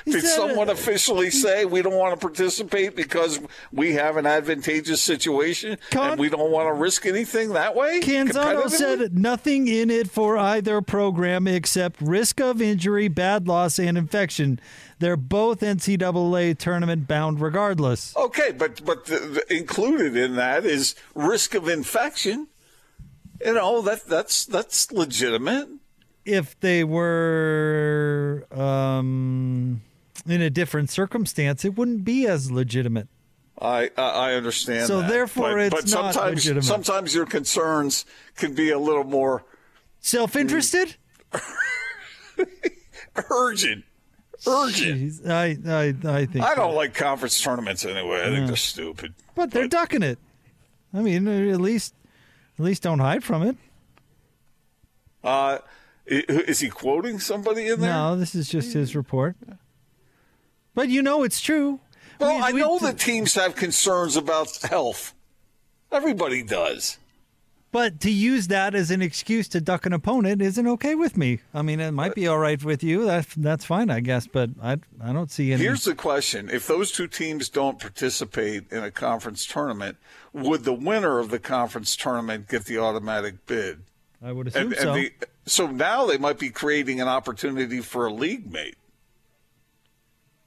Did 0.06 0.24
someone 0.24 0.70
it. 0.70 0.74
officially 0.74 1.30
say 1.30 1.66
we 1.66 1.82
don't 1.82 1.96
want 1.96 2.20
to 2.20 2.26
participate 2.26 2.96
because 2.96 3.40
we 3.72 3.94
have 3.94 4.18
an 4.18 4.26
advantageous 4.26 5.02
situation 5.02 5.78
Con- 5.92 6.12
and 6.12 6.20
we 6.20 6.30
don't 6.30 6.52
want 6.52 6.68
to 6.68 6.74
risk 6.74 7.06
anything 7.06 7.54
that 7.54 7.76
way? 7.76 8.02
Canzano 8.02 8.70
said 8.70 9.18
nothing 9.18 9.68
in 9.68 9.90
it 9.90 10.10
for 10.10 10.38
either 10.38 10.82
program 10.82 11.48
except 11.48 12.02
risk 12.02 12.42
of 12.42 12.62
injury, 12.62 13.08
bad 13.08 13.48
loss, 13.48 13.78
and 13.80 13.98
infection. 13.98 14.60
They're 15.00 15.18
both 15.18 15.62
NCAA 15.62 16.58
tournament 16.58 17.08
bound 17.08 17.40
regardless. 17.40 18.16
Okay, 18.16 18.52
but 18.52 18.84
but 18.86 19.06
the, 19.06 19.44
the, 19.50 19.56
included 19.56 20.16
in 20.16 20.36
that 20.36 20.66
is 20.66 20.96
risk 21.16 21.54
of 21.56 21.68
infection. 21.68 22.48
You 23.44 23.54
know 23.56 23.82
that 23.82 24.06
that's 24.06 24.46
that's 24.46 24.92
legitimate. 24.92 25.70
If 26.24 26.60
they 26.60 26.84
were 26.84 28.46
um, 28.52 29.82
in 30.28 30.42
a 30.42 30.50
different 30.50 30.90
circumstance, 30.90 31.66
it 31.66 31.78
wouldn't 31.78 32.04
be 32.06 32.28
as 32.28 32.52
legitimate. 32.52 33.08
I 33.60 33.92
I 33.98 34.34
understand. 34.34 34.88
So 34.88 35.02
that. 35.02 35.10
therefore, 35.10 35.54
but, 35.54 35.60
it's 35.60 35.76
but 35.76 36.02
not 36.02 36.14
sometimes, 36.14 36.36
legitimate. 36.36 36.64
Sometimes 36.64 37.16
your 37.16 37.26
concerns 37.26 38.06
can 38.36 38.56
be 38.56 38.72
a 38.72 38.80
little 38.80 39.04
more 39.04 39.44
self-interested, 40.00 40.96
urgent. 43.30 43.86
Urgent. 44.48 45.02
Jeez, 45.02 45.30
I, 45.30 45.58
I 45.70 46.18
I 46.18 46.26
think 46.26 46.44
I 46.44 46.56
don't 46.56 46.74
like 46.74 46.96
conference 46.96 47.40
tournaments 47.40 47.86
anyway. 47.86 48.22
I 48.22 48.30
think 48.32 48.48
they're 48.48 48.56
stupid. 48.56 49.14
But 49.36 49.52
they're 49.52 49.64
but, 49.66 49.72
ducking 49.72 50.02
it. 50.02 50.18
I 50.94 51.02
mean, 51.02 51.28
at 51.28 51.62
least 51.62 51.94
at 52.58 52.66
least 52.66 52.82
don't 52.82 53.00
hide 53.00 53.24
from 53.24 53.44
it. 53.44 53.56
Uh, 55.24 55.60
is 56.06 56.60
he 56.60 56.70
quoting 56.70 57.20
somebody 57.20 57.68
in 57.68 57.80
there? 57.80 57.92
No, 57.94 58.16
this 58.16 58.36
is 58.36 58.50
just 58.50 58.74
his 58.74 58.96
report. 58.96 59.36
But 60.74 60.90
you 60.90 61.02
know 61.02 61.24
it's 61.24 61.42
true. 61.42 61.80
Well, 62.20 62.36
We- 62.38 62.42
I 62.44 62.52
we- 62.52 62.60
know 62.62 62.80
that 62.80 63.00
teams 63.00 63.34
have 63.36 63.56
concerns 63.56 64.16
about 64.16 64.56
health. 64.64 65.14
Everybody 65.92 66.44
does. 66.44 66.98
But 67.74 68.02
to 68.02 68.12
use 68.12 68.48
that 68.48 68.76
as 68.76 68.92
an 68.92 69.02
excuse 69.02 69.48
to 69.50 69.62
duck 69.62 69.86
an 69.86 69.94
opponent 69.94 70.42
isn't 70.42 70.68
okay 70.68 70.94
with 70.94 71.16
me. 71.16 71.40
I 71.54 71.62
mean, 71.62 71.80
it 71.80 71.92
might 71.92 72.14
be 72.14 72.28
all 72.28 72.38
right 72.38 72.62
with 72.62 72.84
you. 72.84 73.06
That's 73.06 73.34
that's 73.34 73.64
fine, 73.64 73.90
I 73.90 74.02
guess. 74.02 74.28
But 74.28 74.50
I 74.62 74.74
I 75.02 75.14
don't 75.14 75.32
see 75.32 75.54
any. 75.54 75.64
Here's 75.64 75.86
the 75.86 75.96
question: 75.96 76.50
If 76.50 76.68
those 76.68 76.92
two 76.92 77.08
teams 77.08 77.48
don't 77.48 77.80
participate 77.80 78.66
in 78.72 78.84
a 78.84 78.92
conference 78.92 79.46
tournament, 79.46 79.96
would 80.34 80.66
the 80.66 80.74
winner 80.74 81.20
of 81.20 81.30
the 81.30 81.40
conference 81.40 81.96
tournament 81.96 82.50
get 82.50 82.66
the 82.66 82.78
automatic 82.78 83.46
bid? 83.46 83.84
I 84.22 84.32
would 84.32 84.48
assume 84.48 84.74
so. 84.78 84.94
the, 84.94 85.12
so 85.46 85.68
now 85.68 86.06
they 86.06 86.18
might 86.18 86.38
be 86.38 86.50
creating 86.50 87.02
an 87.02 87.08
opportunity 87.08 87.82
for 87.82 88.06
a 88.06 88.14
league 88.14 88.52
mate. 88.52 88.76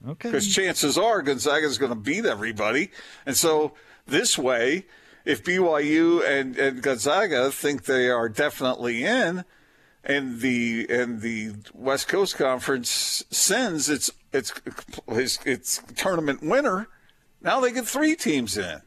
okay. 0.07 0.29
because 0.29 0.55
chances 0.55 0.97
are 0.97 1.23
Gonzaga 1.23 1.67
is 1.67 1.79
going 1.79 1.91
to 1.91 1.97
beat 1.97 2.25
everybody. 2.25 2.91
And 3.27 3.37
so 3.37 3.73
this 4.07 4.39
way, 4.39 4.87
if 5.25 5.43
BYU 5.43 6.27
and, 6.27 6.57
and 6.57 6.83
Gonzaga 6.83 7.51
think 7.51 7.85
they 7.85 8.09
are 8.09 8.29
definitely 8.29 9.05
in, 9.05 9.45
and 10.05 10.41
the 10.41 10.87
and 10.91 11.23
the 11.23 11.55
West 11.73 12.09
Coast 12.09 12.37
Conference 12.37 13.25
sends 13.31 13.89
its 13.89 14.11
its 14.33 14.53
its, 15.09 15.39
its 15.47 15.83
tournament 15.97 16.43
winner, 16.43 16.89
now 17.41 17.61
they 17.61 17.73
get 17.73 17.87
three 17.87 18.15
teams 18.15 18.57
in. 18.59 18.83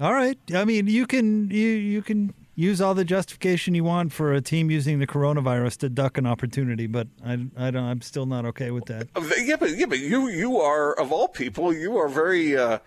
All 0.00 0.12
right. 0.12 0.38
I 0.52 0.64
mean, 0.64 0.88
you 0.88 1.06
can 1.06 1.50
you 1.50 1.68
you 1.68 2.02
can 2.02 2.34
use 2.54 2.80
all 2.80 2.94
the 2.94 3.04
justification 3.04 3.74
you 3.74 3.84
want 3.84 4.12
for 4.12 4.32
a 4.32 4.40
team 4.40 4.70
using 4.70 4.98
the 4.98 5.06
coronavirus 5.06 5.78
to 5.78 5.88
duck 5.88 6.18
an 6.18 6.26
opportunity, 6.26 6.86
but 6.86 7.08
I, 7.24 7.46
I 7.56 7.70
don't. 7.70 7.84
I'm 7.84 8.00
still 8.00 8.26
not 8.26 8.44
okay 8.46 8.70
with 8.70 8.86
that. 8.86 9.08
Yeah, 9.38 9.56
but 9.56 9.70
yeah, 9.70 9.86
but 9.86 9.98
you 9.98 10.28
you 10.28 10.58
are 10.58 10.92
of 10.92 11.12
all 11.12 11.28
people, 11.28 11.72
you 11.72 11.96
are 11.96 12.08
very 12.08 12.56
uh, 12.56 12.78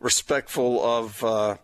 respectful 0.00 0.84
of 0.84 1.24
uh, 1.24 1.56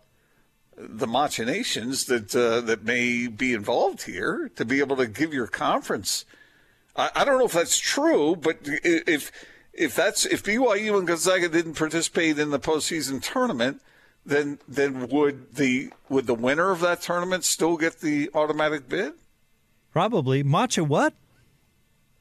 the 0.76 1.06
machinations 1.06 2.06
that 2.06 2.34
uh, 2.34 2.60
that 2.62 2.84
may 2.84 3.26
be 3.28 3.52
involved 3.52 4.02
here 4.02 4.50
to 4.56 4.64
be 4.64 4.80
able 4.80 4.96
to 4.96 5.06
give 5.06 5.32
your 5.34 5.46
conference. 5.46 6.24
I, 6.96 7.10
I 7.14 7.24
don't 7.24 7.38
know 7.38 7.46
if 7.46 7.52
that's 7.52 7.78
true, 7.78 8.36
but 8.36 8.58
if 8.62 9.30
if 9.72 9.94
that's 9.94 10.26
if 10.26 10.42
BYU 10.42 10.98
and 10.98 11.06
Gonzaga 11.06 11.48
didn't 11.48 11.74
participate 11.74 12.38
in 12.38 12.50
the 12.50 12.60
postseason 12.60 13.22
tournament, 13.22 13.82
then 14.24 14.58
then 14.68 15.08
would 15.08 15.54
the 15.54 15.90
would 16.08 16.26
the 16.26 16.34
winner 16.34 16.70
of 16.70 16.80
that 16.80 17.02
tournament 17.02 17.44
still 17.44 17.76
get 17.76 18.00
the 18.00 18.30
automatic 18.34 18.88
bid? 18.88 19.12
Probably 19.92 20.42
matcha. 20.44 20.86
What? 20.86 21.14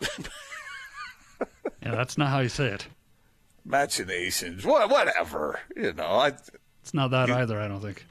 Yeah, 1.84 1.96
that's 1.96 2.16
not 2.18 2.30
how 2.30 2.40
you 2.42 2.50
say 2.50 2.68
it. 2.68 2.88
Machinations, 3.66 4.64
what 4.66 4.88
whatever, 4.90 5.60
you 5.76 5.94
know. 5.94 6.06
I 6.06 6.28
It's 6.84 6.94
not 6.94 7.10
that 7.10 7.30
either. 7.30 7.60
I 7.60 7.68
don't 7.68 7.82
think. 7.82 8.06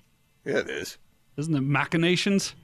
yeah, 0.45 0.59
it 0.59 0.69
is. 0.69 0.99
Isn't 1.37 1.55
it 1.55 1.61
machinations? 1.63 2.55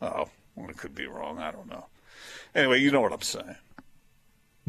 Oh, 0.00 0.28
well, 0.56 0.70
it 0.70 0.76
could 0.78 0.94
be 0.94 1.06
wrong. 1.06 1.38
I 1.38 1.50
don't 1.50 1.68
know. 1.68 1.86
Anyway, 2.54 2.80
you 2.80 2.90
know 2.90 3.02
what 3.02 3.12
I'm 3.12 3.20
saying. 3.20 3.56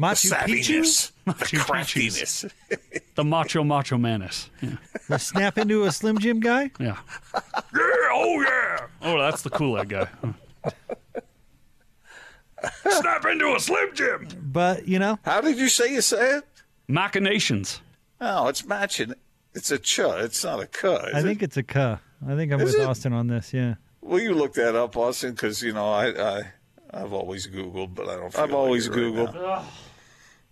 The 0.00 0.06
Machu 0.06 0.30
Picchu? 0.32 0.80
savviness, 0.80 1.12
the 1.26 1.56
craftiness. 1.58 2.44
The 3.16 3.24
macho 3.24 3.62
macho 3.62 3.98
manus. 3.98 4.48
Yeah. 4.62 4.76
The 5.08 5.18
snap 5.18 5.58
into 5.58 5.84
a 5.84 5.92
Slim 5.92 6.18
Jim 6.18 6.40
guy? 6.40 6.70
Yeah. 6.80 6.96
yeah. 7.34 7.40
Oh 8.12 8.40
yeah. 8.40 8.86
Oh, 9.02 9.18
that's 9.18 9.42
the 9.42 9.50
Kool 9.50 9.78
Aid 9.78 9.90
guy. 9.90 10.08
Snap 12.88 13.24
into 13.26 13.54
a 13.54 13.60
Slim 13.60 13.88
Jim. 13.94 14.28
But 14.42 14.86
you 14.88 14.98
know, 14.98 15.18
How 15.24 15.40
did 15.40 15.58
you 15.58 15.68
say 15.68 15.92
you 15.92 16.00
say 16.00 16.36
it? 16.38 16.44
Machinations. 16.88 17.80
Oh, 18.20 18.48
it's 18.48 18.64
matching. 18.66 19.14
It's 19.54 19.70
a 19.70 19.78
ch. 19.78 20.00
It's 20.00 20.44
not 20.44 20.60
a 20.60 20.68
c. 20.72 20.86
Is 20.88 21.14
I 21.14 21.22
think 21.22 21.42
it? 21.42 21.46
it's 21.46 21.56
a 21.56 21.62
K. 21.62 21.80
I 21.80 22.36
think 22.36 22.52
I'm 22.52 22.60
Is 22.60 22.72
with 22.74 22.82
it? 22.82 22.86
Austin 22.88 23.12
on 23.12 23.28
this. 23.28 23.52
Yeah. 23.54 23.74
Will 24.02 24.20
you 24.20 24.34
look 24.34 24.52
that 24.54 24.74
up, 24.74 24.96
Austin? 24.96 25.32
Because 25.32 25.62
you 25.62 25.72
know 25.72 25.90
I, 25.90 26.38
I 26.38 26.42
I've 26.92 27.12
always 27.12 27.46
Googled, 27.46 27.94
but 27.94 28.08
I 28.08 28.16
don't. 28.16 28.38
I've 28.38 28.52
always 28.54 28.88
Googled. 28.88 29.64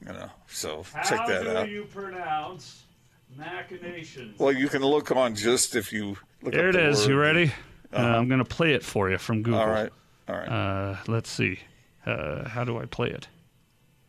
You 0.01 0.13
know, 0.13 0.31
so 0.47 0.85
check 1.05 1.27
that 1.27 1.47
out. 1.47 1.57
How 1.57 1.65
do 1.65 1.71
you 1.71 1.85
pronounce 1.85 2.85
machinations? 3.37 4.39
Well, 4.39 4.53
you 4.53 4.69
can 4.69 4.83
look 4.83 5.11
on 5.11 5.35
just 5.35 5.77
if 5.77 5.93
you 5.93 6.17
look. 6.43 6.55
There 6.55 6.69
up 6.69 6.75
it 6.75 6.79
the 6.79 6.89
is. 6.89 7.07
You 7.07 7.19
ready? 7.19 7.53
Uh, 7.93 7.97
I'm 7.99 8.29
going 8.29 8.39
to 8.39 8.45
play 8.45 8.75
it 8.75 8.83
for 8.83 9.11
you 9.11 9.19
from 9.19 9.43
Google. 9.43 9.61
All 9.61 9.67
right. 9.69 9.91
All 10.29 10.37
right. 10.37 10.49
Uh, 10.49 10.97
let's 11.07 11.31
see. 11.31 11.59
Uh, 12.05 12.49
how 12.49 12.65
do 12.65 12.79
I 12.79 12.85
play 12.87 13.09
it? 13.11 13.29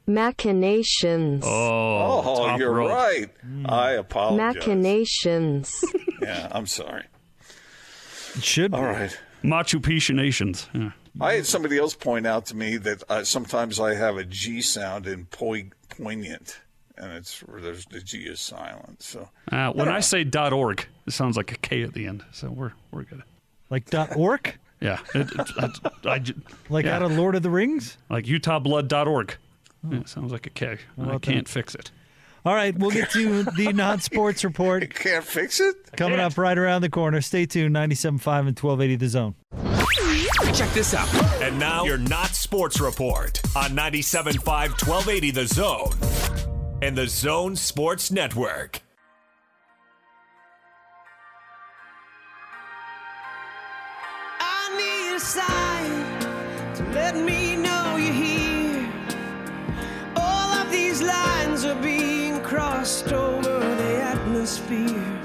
Machinations. 0.06 1.44
Oh, 1.46 2.24
oh, 2.26 2.58
you're 2.58 2.72
rope. 2.74 2.90
right. 2.92 3.30
I 3.66 3.92
apologize. 3.92 4.56
Machinations. 4.56 5.84
Yeah, 6.22 6.48
I'm 6.52 6.66
sorry. 6.66 7.04
It 8.36 8.44
should. 8.44 8.74
All 8.74 8.84
right. 8.84 9.18
Machu 9.44 9.80
Picchu 9.80 10.14
nations. 10.16 10.68
Yeah. 10.74 10.92
I 11.22 11.34
had 11.36 11.46
somebody 11.46 11.78
else 11.78 11.94
point 11.96 12.26
out 12.28 12.46
to 12.48 12.56
me 12.56 12.78
that 12.78 13.04
uh, 13.10 13.24
sometimes 13.24 13.80
I 13.80 13.94
have 13.96 14.18
a 14.18 14.24
G 14.24 14.62
sound 14.62 15.08
in 15.08 15.26
poi- 15.26 15.72
poignant, 15.90 16.60
and 16.98 17.12
it's 17.14 17.40
where 17.42 17.60
there's 17.62 17.86
the 17.86 18.00
G 18.02 18.20
is 18.24 18.40
silent. 18.40 19.02
So 19.04 19.30
Uh, 19.52 19.72
when 19.72 19.90
I 19.90 20.00
say 20.00 20.26
.org, 20.52 20.86
it 21.08 21.12
sounds 21.14 21.36
like 21.38 21.52
a 21.52 21.58
K 21.58 21.84
at 21.84 21.94
the 21.94 22.06
end, 22.08 22.24
so 22.32 22.50
we're 22.50 22.74
we're 22.92 23.04
good. 23.04 23.24
Like 23.70 23.90
dot 23.90 24.16
orc? 24.16 24.58
Yeah, 24.82 25.00
it, 25.14 25.30
it, 25.38 25.50
I, 26.06 26.10
I, 26.10 26.24
Like 26.70 26.86
yeah. 26.86 26.96
out 26.96 27.02
of 27.02 27.12
Lord 27.12 27.36
of 27.36 27.44
the 27.44 27.50
Rings? 27.50 27.98
like 28.10 28.24
UtahBlood.org. 28.24 29.36
Yeah, 29.92 30.00
it 30.00 30.08
sounds 30.08 30.32
like 30.32 30.46
a 30.48 30.50
K. 30.50 30.78
I 30.98 31.04
about 31.04 31.22
can't 31.22 31.50
fix 31.50 31.76
it. 31.76 31.92
All 32.46 32.56
right, 32.56 32.78
we'll 32.78 32.92
get 32.92 33.10
to 33.12 33.44
the 33.44 33.74
non-sports 33.76 34.44
report 34.44 34.82
You 34.84 34.88
can't 34.88 35.26
fix 35.26 35.60
it. 35.60 35.76
coming 35.98 36.20
up 36.20 36.38
right 36.38 36.58
around 36.58 36.82
the 36.82 36.90
corner. 36.90 37.22
Stay 37.22 37.46
tuned. 37.46 37.76
97.5 37.76 38.48
and 38.48 38.60
1280 38.60 38.96
The 38.96 39.08
Zone. 39.10 39.36
Check 40.54 40.70
this 40.72 40.94
out. 40.94 41.08
And 41.42 41.60
now 41.60 41.84
your 41.84 41.98
not 41.98 42.30
sports 42.32 42.80
report 42.80 43.42
on 43.56 43.72
97.5 43.72 44.44
1280 44.46 45.32
The 45.32 45.46
Zone 45.48 45.92
and 46.82 46.98
the 46.98 47.08
Zone 47.08 47.56
Sports 47.56 48.10
Network. 48.12 48.82
I 54.40 54.78
need 54.78 55.16
a 55.16 55.20
sign 55.20 56.76
to 56.76 56.84
let 56.94 57.16
me 57.16 57.56
know 57.56 57.96
you're 57.98 58.14
here. 58.14 58.92
All 60.16 60.50
of 60.54 60.72
these 60.72 61.02
lines 61.02 61.66
are 61.66 61.76
being 61.82 61.99
crossed 62.50 63.14
over 63.14 63.60
the 63.60 64.02
atmosphere. 64.02 65.22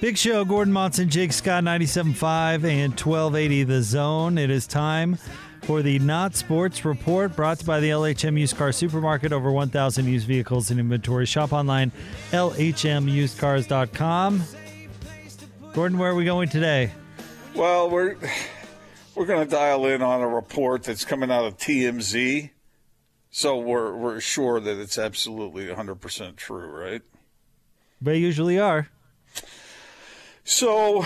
Big 0.00 0.18
show, 0.18 0.44
Gordon 0.44 0.72
Monson, 0.72 1.08
Jake 1.08 1.32
Scott, 1.32 1.62
97.5 1.62 2.64
and 2.64 2.98
1280 2.98 3.62
The 3.62 3.82
Zone. 3.82 4.36
It 4.36 4.50
is 4.50 4.66
time 4.66 5.16
for 5.62 5.80
the 5.80 6.00
Not 6.00 6.34
Sports 6.34 6.84
Report 6.84 7.36
brought 7.36 7.58
to 7.58 7.62
you 7.62 7.68
by 7.68 7.78
the 7.78 7.90
LHM 7.90 8.36
Used 8.36 8.56
Car 8.56 8.72
Supermarket. 8.72 9.32
Over 9.32 9.52
1,000 9.52 10.08
used 10.08 10.26
vehicles 10.26 10.72
in 10.72 10.80
inventory. 10.80 11.24
Shop 11.24 11.52
online, 11.52 11.92
lhmusedcars.com. 12.32 14.42
Gordon, 15.72 15.98
where 15.98 16.10
are 16.10 16.16
we 16.16 16.24
going 16.24 16.48
today? 16.48 16.90
Well, 17.54 17.88
we're 17.88 18.16
we're 19.14 19.26
going 19.26 19.46
to 19.46 19.50
dial 19.50 19.86
in 19.86 20.02
on 20.02 20.20
a 20.20 20.28
report 20.28 20.82
that's 20.82 21.04
coming 21.04 21.30
out 21.30 21.44
of 21.44 21.58
TMZ, 21.58 22.50
so 23.32 23.58
we're 23.58 23.96
we're 23.96 24.20
sure 24.20 24.60
that 24.60 24.78
it's 24.78 24.98
absolutely 24.98 25.66
100 25.66 25.96
percent 25.96 26.36
true, 26.36 26.68
right? 26.68 27.02
They 28.00 28.18
usually 28.18 28.58
are. 28.60 28.88
So 30.44 31.04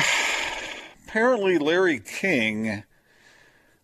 apparently, 1.07 1.57
Larry 1.57 2.01
King 2.01 2.83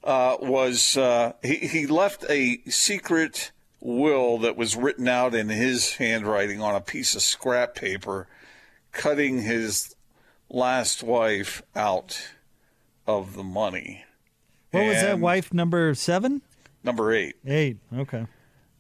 uh, 0.03 0.37
was 0.41 0.97
uh, 0.97 1.33
he, 1.43 1.55
he 1.57 1.87
left 1.87 2.25
a 2.29 2.59
secret 2.69 3.53
will 3.81 4.39
that 4.39 4.57
was 4.57 4.77
written 4.77 5.07
out 5.09 5.35
in 5.35 5.49
his 5.49 5.95
handwriting 5.95 6.61
on 6.61 6.75
a 6.75 6.81
piece 6.81 7.15
of 7.15 7.23
scrap 7.23 7.75
paper, 7.75 8.27
cutting 8.91 9.43
his 9.43 9.95
last 10.51 11.03
wife 11.03 11.63
out 11.77 12.31
of 13.07 13.35
the 13.35 13.45
money. 13.45 14.05
What 14.73 14.87
was 14.87 15.03
that, 15.03 15.19
wife 15.19 15.53
number 15.53 15.95
seven? 15.95 16.43
Number 16.85 17.13
eight. 17.13 17.37
Eight. 17.47 17.79
Okay. 17.97 18.27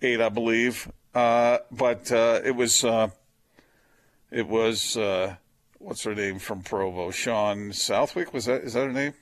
eight, 0.00 0.20
I 0.20 0.28
believe. 0.28 0.90
Uh, 1.14 1.58
but 1.70 2.10
uh, 2.10 2.40
it 2.44 2.56
was 2.56 2.84
uh, 2.84 3.08
it 4.30 4.48
was 4.48 4.96
uh, 4.96 5.36
what's 5.78 6.04
her 6.04 6.14
name 6.14 6.38
from 6.38 6.62
Provo? 6.62 7.10
Shawn 7.10 7.72
Southwick 7.72 8.32
was 8.32 8.46
that? 8.46 8.62
Is 8.62 8.74
that 8.74 8.86
her 8.86 8.92
name? 8.92 9.14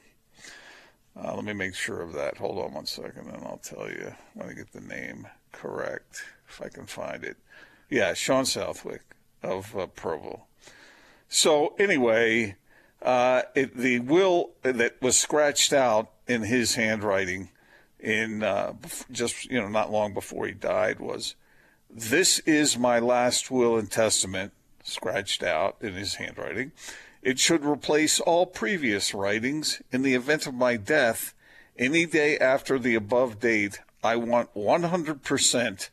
Uh, 1.16 1.34
let 1.34 1.44
me 1.44 1.52
make 1.52 1.74
sure 1.74 2.00
of 2.00 2.12
that. 2.12 2.38
Hold 2.38 2.58
on 2.64 2.72
one 2.74 2.86
second, 2.86 3.26
and 3.26 3.44
I'll 3.44 3.60
tell 3.62 3.90
you 3.90 4.14
when 4.34 4.48
I 4.48 4.52
get 4.52 4.72
the 4.72 4.80
name 4.80 5.26
correct, 5.52 6.22
if 6.48 6.62
I 6.62 6.68
can 6.68 6.86
find 6.86 7.24
it. 7.24 7.36
Yeah, 7.90 8.14
Shawn 8.14 8.46
Southwick 8.46 9.02
of 9.42 9.76
uh, 9.76 9.86
Provo. 9.88 10.44
So 11.28 11.74
anyway, 11.78 12.56
uh, 13.02 13.42
it, 13.54 13.76
the 13.76 13.98
will 13.98 14.50
that 14.62 15.02
was 15.02 15.18
scratched 15.18 15.72
out 15.72 16.10
in 16.28 16.42
his 16.42 16.76
handwriting 16.76 17.50
in 18.02 18.42
uh, 18.42 18.74
just 19.10 19.44
you 19.50 19.60
know 19.60 19.68
not 19.68 19.92
long 19.92 20.14
before 20.14 20.46
he 20.46 20.52
died 20.52 21.00
was 21.00 21.34
This 21.88 22.38
is 22.40 22.78
my 22.78 22.98
last 22.98 23.50
will 23.50 23.76
and 23.78 23.90
testament, 23.90 24.52
scratched 24.82 25.42
out 25.42 25.76
in 25.80 25.94
his 25.94 26.14
handwriting. 26.14 26.72
It 27.22 27.38
should 27.38 27.64
replace 27.64 28.18
all 28.18 28.46
previous 28.46 29.12
writings. 29.12 29.82
In 29.92 30.02
the 30.02 30.14
event 30.14 30.46
of 30.46 30.54
my 30.54 30.76
death, 30.76 31.34
any 31.76 32.06
day 32.06 32.38
after 32.38 32.78
the 32.78 32.94
above 32.94 33.40
date, 33.40 33.80
I 34.02 34.16
want 34.16 34.54
100% 34.54 35.90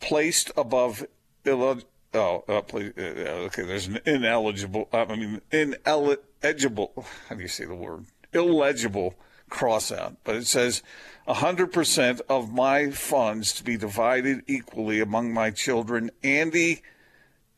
placed 0.00 0.50
above 0.56 1.06
oh 1.46 2.44
uh, 2.48 2.60
please, 2.62 2.92
uh, 2.96 3.00
okay 3.46 3.62
there's 3.62 3.86
an 3.86 3.98
ineligible 4.04 4.88
uh, 4.92 5.06
I 5.08 5.16
mean 5.16 5.40
ineligible 5.50 7.06
how 7.28 7.34
do 7.34 7.42
you 7.42 7.48
say 7.48 7.64
the 7.64 7.74
word 7.74 8.04
illegible 8.32 9.14
cross 9.52 9.92
out 9.92 10.16
but 10.24 10.34
it 10.34 10.46
says 10.46 10.82
100% 11.28 12.20
of 12.28 12.52
my 12.52 12.90
funds 12.90 13.52
to 13.52 13.62
be 13.62 13.76
divided 13.76 14.42
equally 14.48 15.00
among 15.00 15.32
my 15.32 15.50
children 15.50 16.10
Andy 16.24 16.82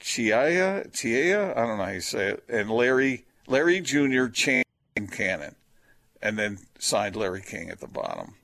Chia 0.00 0.86
Chia 0.92 1.52
I 1.52 1.66
don't 1.66 1.78
know 1.78 1.84
how 1.84 1.90
you 1.90 2.00
say 2.00 2.30
it 2.30 2.44
and 2.48 2.70
Larry 2.70 3.24
Larry 3.46 3.80
Jr. 3.80 4.26
Chan 4.26 4.64
Cannon 5.10 5.54
and 6.20 6.38
then 6.38 6.58
signed 6.78 7.16
Larry 7.16 7.42
King 7.42 7.70
at 7.70 7.80
the 7.80 7.88
bottom 7.88 8.34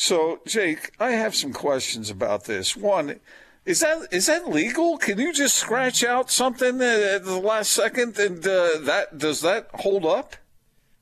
so, 0.00 0.38
Jake, 0.46 0.92
I 1.00 1.10
have 1.10 1.34
some 1.34 1.52
questions 1.52 2.08
about 2.08 2.44
this. 2.44 2.76
One, 2.76 3.18
is 3.64 3.80
that 3.80 4.06
is 4.12 4.26
that 4.26 4.48
legal? 4.48 4.96
Can 4.96 5.18
you 5.18 5.32
just 5.32 5.56
scratch 5.56 6.04
out 6.04 6.30
something 6.30 6.80
at 6.80 7.24
the 7.24 7.40
last 7.42 7.72
second, 7.72 8.16
and 8.16 8.38
uh, 8.46 8.78
that 8.82 9.18
does 9.18 9.40
that 9.40 9.68
hold 9.74 10.06
up? 10.06 10.36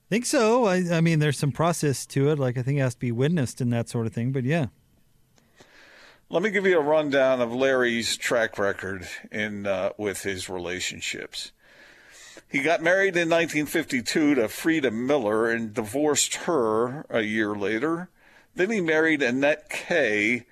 Think 0.09 0.24
so. 0.24 0.66
I, 0.66 0.84
I 0.92 1.00
mean, 1.00 1.18
there's 1.18 1.38
some 1.38 1.52
process 1.52 2.07
to 2.07 2.30
it. 2.30 2.38
Like 2.38 2.57
I 2.57 2.62
think 2.62 2.78
it 2.78 2.82
has 2.82 2.94
to 2.94 3.00
be 3.00 3.12
witnessed 3.12 3.61
and 3.61 3.72
that 3.72 3.88
sort 3.88 4.07
of 4.07 4.12
thing. 4.12 4.32
But 4.32 4.44
yeah, 4.44 4.66
Let 6.30 6.42
me 6.42 6.50
give 6.50 6.66
you 6.66 6.78
a 6.78 6.82
rundown 6.82 7.40
of 7.40 7.52
Larry's 7.52 8.16
track 8.16 8.59
record 8.59 9.09
in 9.32 9.66
uh, 9.66 9.90
with 9.98 10.22
his 10.22 10.48
relationships. 10.48 11.52
He 12.48 12.62
got 12.62 12.80
married 12.82 13.16
in 13.16 13.28
1952 13.28 14.36
to 14.36 14.42
Freda 14.42 14.92
Miller 14.92 15.50
and 15.50 15.74
divorced 15.74 16.34
her 16.46 17.04
a 17.11 17.22
year 17.22 17.57
later. 17.57 18.09
Then 18.54 18.70
he 18.70 18.80
married 18.80 19.20
Annette 19.20 19.68
Kaye, 19.68 20.46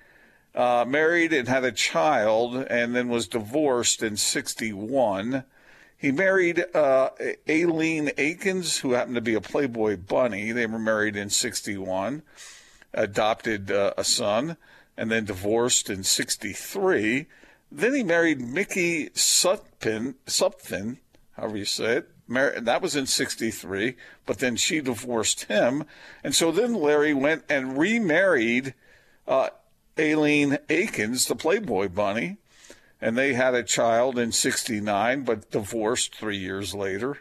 uh, 0.53 0.83
married 0.85 1.31
and 1.31 1.47
had 1.47 1.63
a 1.63 1.71
child, 1.71 2.55
and 2.69 2.93
then 2.93 3.07
was 3.07 3.29
divorced 3.29 4.03
in 4.03 4.17
61. 4.17 5.45
He 5.97 6.11
married 6.11 6.63
uh, 6.73 7.09
Aileen 7.49 8.11
Akins, 8.17 8.79
who 8.79 8.91
happened 8.91 9.15
to 9.15 9.21
be 9.21 9.33
a 9.33 9.41
Playboy 9.41 9.97
bunny. 9.97 10.51
They 10.51 10.65
were 10.65 10.79
married 10.79 11.15
in 11.15 11.29
61, 11.29 12.21
adopted 12.93 13.71
uh, 13.71 13.93
a 13.97 14.03
son, 14.03 14.57
and 14.97 15.11
then 15.11 15.25
divorced 15.25 15.89
in 15.89 16.03
63. 16.03 17.27
Then 17.71 17.95
he 17.95 18.03
married 18.03 18.41
Mickey 18.41 19.09
Supton, 19.09 20.15
Supton 20.27 20.97
however 21.35 21.57
you 21.57 21.65
say 21.65 21.97
it. 21.97 22.09
Mar- 22.27 22.59
that 22.59 22.81
was 22.81 22.95
in 22.95 23.05
63, 23.05 23.95
but 24.25 24.39
then 24.39 24.55
she 24.55 24.81
divorced 24.81 25.45
him. 25.45 25.85
And 26.23 26.33
so 26.33 26.51
then 26.51 26.73
Larry 26.73 27.13
went 27.13 27.43
and 27.49 27.77
remarried 27.77 28.73
uh, 29.27 29.49
Aileen 29.99 30.57
Akins, 30.69 31.27
the 31.27 31.35
Playboy 31.35 31.89
bunny, 31.89 32.37
and 33.05 33.15
they 33.15 33.35
had 33.35 33.53
a 33.53 33.61
child 33.61 34.17
in 34.17 34.31
69, 34.31 35.21
but 35.21 35.51
divorced 35.51 36.15
three 36.15 36.39
years 36.39 36.73
later. 36.73 37.19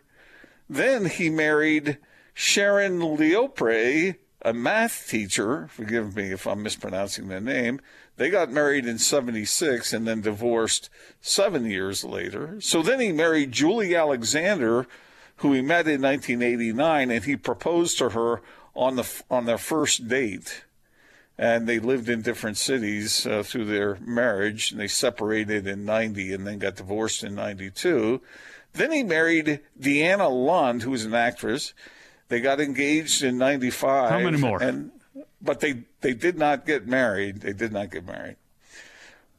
Then 0.66 1.04
he 1.04 1.28
married 1.28 1.98
Sharon 2.32 3.00
Leopre, 3.00 4.16
a 4.40 4.52
math 4.54 5.06
teacher. 5.10 5.68
Forgive 5.68 6.16
me 6.16 6.32
if 6.32 6.46
I'm 6.46 6.62
mispronouncing 6.62 7.28
the 7.28 7.38
name. 7.38 7.82
They 8.16 8.30
got 8.30 8.50
married 8.50 8.86
in 8.86 8.96
76 8.98 9.92
and 9.92 10.06
then 10.06 10.22
divorced 10.22 10.88
seven 11.20 11.66
years 11.66 12.02
later. 12.02 12.62
So 12.62 12.80
then 12.80 12.98
he 12.98 13.12
married 13.12 13.52
Julie 13.52 13.94
Alexander, 13.94 14.86
who 15.36 15.52
he 15.52 15.60
met 15.60 15.86
in 15.86 16.00
1989, 16.00 17.10
and 17.10 17.24
he 17.24 17.36
proposed 17.36 17.98
to 17.98 18.08
her 18.08 18.40
on 18.74 18.96
the 18.96 19.22
on 19.30 19.44
their 19.44 19.58
first 19.58 20.08
date. 20.08 20.63
And 21.36 21.66
they 21.66 21.80
lived 21.80 22.08
in 22.08 22.22
different 22.22 22.56
cities 22.56 23.26
uh, 23.26 23.42
through 23.42 23.64
their 23.64 23.98
marriage, 24.00 24.70
and 24.70 24.80
they 24.80 24.86
separated 24.86 25.66
in 25.66 25.84
90 25.84 26.32
and 26.32 26.46
then 26.46 26.58
got 26.58 26.76
divorced 26.76 27.24
in 27.24 27.34
92. 27.34 28.20
Then 28.72 28.92
he 28.92 29.02
married 29.02 29.60
Deanna 29.80 30.30
Lund, 30.30 30.82
who 30.82 30.90
was 30.92 31.04
an 31.04 31.14
actress. 31.14 31.74
They 32.28 32.40
got 32.40 32.60
engaged 32.60 33.22
in 33.22 33.38
95. 33.38 34.10
How 34.10 34.18
many 34.20 34.38
more? 34.38 34.62
And 34.62 34.92
but 35.40 35.60
they 35.60 35.84
they 36.00 36.14
did 36.14 36.38
not 36.38 36.66
get 36.66 36.86
married. 36.86 37.40
They 37.42 37.52
did 37.52 37.72
not 37.72 37.90
get 37.90 38.06
married. 38.06 38.36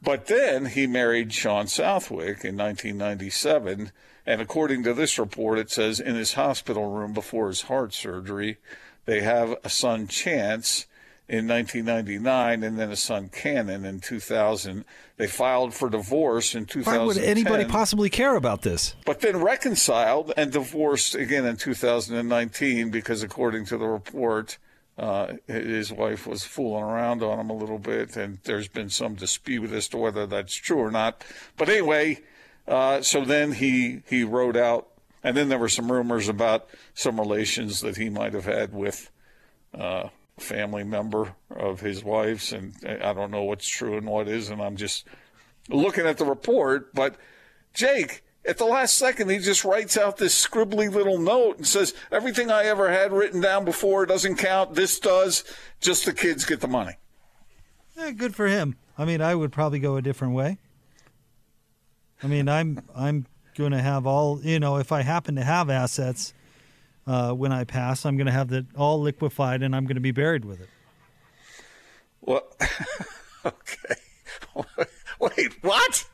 But 0.02 0.26
then 0.26 0.66
he 0.66 0.86
married 0.86 1.32
Shawn 1.32 1.66
Southwick 1.66 2.44
in 2.44 2.56
1997, 2.56 3.90
and 4.24 4.40
according 4.40 4.82
to 4.84 4.94
this 4.94 5.18
report, 5.18 5.58
it 5.58 5.70
says 5.70 5.98
in 5.98 6.14
his 6.14 6.34
hospital 6.34 6.90
room 6.90 7.12
before 7.12 7.48
his 7.48 7.62
heart 7.62 7.92
surgery, 7.92 8.58
they 9.06 9.20
have 9.22 9.56
a 9.64 9.68
son 9.68 10.06
Chance 10.06 10.86
in 11.28 11.48
1999, 11.48 12.62
and 12.62 12.78
then 12.78 12.90
a 12.90 12.96
son 12.96 13.28
Cannon 13.28 13.84
in 13.84 14.00
2000. 14.00 14.84
They 15.16 15.26
filed 15.26 15.74
for 15.74 15.88
divorce 15.88 16.54
in 16.54 16.66
2010. 16.66 17.00
Why 17.00 17.04
would 17.04 17.18
anybody 17.18 17.64
possibly 17.64 18.10
care 18.10 18.36
about 18.36 18.62
this? 18.62 18.94
But 19.04 19.20
then 19.20 19.38
reconciled 19.38 20.32
and 20.36 20.52
divorced 20.52 21.14
again 21.14 21.44
in 21.44 21.56
2019 21.56 22.90
because, 22.90 23.22
according 23.22 23.64
to 23.66 23.78
the 23.78 23.86
report, 23.86 24.58
uh, 24.98 25.34
his 25.46 25.92
wife 25.92 26.26
was 26.26 26.44
fooling 26.44 26.84
around 26.84 27.22
on 27.22 27.38
him 27.40 27.50
a 27.50 27.56
little 27.56 27.78
bit, 27.78 28.16
and 28.16 28.38
there's 28.44 28.68
been 28.68 28.88
some 28.88 29.14
dispute 29.14 29.72
as 29.72 29.88
to 29.88 29.96
whether 29.96 30.26
that's 30.26 30.54
true 30.54 30.78
or 30.78 30.90
not. 30.90 31.24
But 31.56 31.68
anyway, 31.68 32.20
uh, 32.68 33.02
so 33.02 33.24
then 33.24 33.52
he 33.52 34.02
he 34.08 34.22
wrote 34.22 34.56
out, 34.56 34.88
and 35.24 35.36
then 35.36 35.48
there 35.48 35.58
were 35.58 35.68
some 35.68 35.90
rumors 35.90 36.28
about 36.28 36.68
some 36.94 37.18
relations 37.18 37.80
that 37.80 37.96
he 37.96 38.08
might 38.08 38.32
have 38.32 38.44
had 38.44 38.72
with 38.72 39.10
uh, 39.74 40.08
family 40.38 40.84
member 40.84 41.34
of 41.50 41.80
his 41.80 42.04
wife's, 42.04 42.52
and 42.52 42.74
I 42.84 43.12
don't 43.12 43.30
know 43.30 43.44
what's 43.44 43.68
true 43.68 43.96
and 43.96 44.06
what 44.06 44.28
isn't. 44.28 44.60
I'm 44.60 44.76
just 44.76 45.06
looking 45.68 46.06
at 46.06 46.18
the 46.18 46.26
report, 46.26 46.94
but 46.94 47.16
Jake. 47.74 48.22
At 48.48 48.58
the 48.58 48.64
last 48.64 48.96
second, 48.96 49.28
he 49.28 49.38
just 49.38 49.64
writes 49.64 49.96
out 49.96 50.18
this 50.18 50.32
scribbly 50.32 50.88
little 50.88 51.18
note 51.18 51.56
and 51.56 51.66
says, 51.66 51.94
Everything 52.12 52.48
I 52.48 52.62
ever 52.66 52.92
had 52.92 53.12
written 53.12 53.40
down 53.40 53.64
before 53.64 54.06
doesn't 54.06 54.36
count. 54.36 54.76
This 54.76 55.00
does. 55.00 55.42
Just 55.80 56.04
the 56.04 56.12
kids 56.12 56.44
get 56.44 56.60
the 56.60 56.68
money. 56.68 56.92
Yeah, 57.96 58.12
good 58.12 58.36
for 58.36 58.46
him. 58.46 58.76
I 58.96 59.04
mean, 59.04 59.20
I 59.20 59.34
would 59.34 59.50
probably 59.50 59.80
go 59.80 59.96
a 59.96 60.02
different 60.02 60.34
way. 60.34 60.58
I 62.22 62.28
mean, 62.28 62.48
I'm 62.48 62.82
I'm 62.94 63.26
going 63.56 63.72
to 63.72 63.82
have 63.82 64.06
all 64.06 64.40
you 64.42 64.60
know. 64.60 64.76
If 64.76 64.92
I 64.92 65.02
happen 65.02 65.34
to 65.36 65.44
have 65.44 65.68
assets 65.68 66.32
uh, 67.06 67.32
when 67.32 67.52
I 67.52 67.64
pass, 67.64 68.04
I'm 68.04 68.16
going 68.16 68.26
to 68.26 68.32
have 68.32 68.48
that 68.48 68.66
all 68.76 69.00
liquefied, 69.00 69.62
and 69.62 69.74
I'm 69.74 69.84
going 69.84 69.96
to 69.96 70.00
be 70.00 70.10
buried 70.12 70.44
with 70.44 70.60
it. 70.60 70.68
Well, 72.20 72.42
okay. 73.44 73.94
Wait, 75.20 75.62
what? 75.62 76.06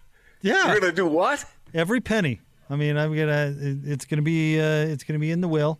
Yeah, 0.43 0.67
You're 0.71 0.81
going 0.81 0.93
to 0.93 0.97
do 0.97 1.07
what? 1.07 1.45
every 1.75 2.01
penny. 2.01 2.41
I 2.71 2.77
mean, 2.77 2.97
I'm 2.97 3.15
gonna. 3.15 3.55
It's 3.59 4.07
gonna 4.07 4.23
be. 4.23 4.59
Uh, 4.59 4.87
it's 4.87 5.05
gonna 5.05 5.19
be 5.19 5.31
in 5.31 5.43
the 5.43 5.49
will. 5.49 5.79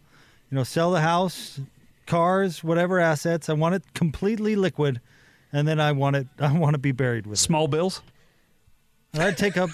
You 0.51 0.57
know, 0.57 0.65
sell 0.65 0.91
the 0.91 1.01
house, 1.01 1.59
cars, 2.07 2.63
whatever 2.63 3.01
assets. 3.01 3.49
I 3.49 3.55
want 3.55 3.77
it 3.77 3.95
completely 3.95 4.57
liquid, 4.57 5.01
and 5.55 5.67
then 5.67 5.81
I 5.81 5.93
want 5.93 6.17
it. 6.17 6.27
I 6.39 6.53
want 6.53 6.75
to 6.75 6.79
be 6.79 6.93
buried 6.93 7.27
with 7.27 7.39
it. 7.39 7.43
Small 7.43 7.67
bills. 7.67 8.03
And 9.15 9.23
I'd 9.23 9.39
take 9.39 9.57
up, 9.57 9.71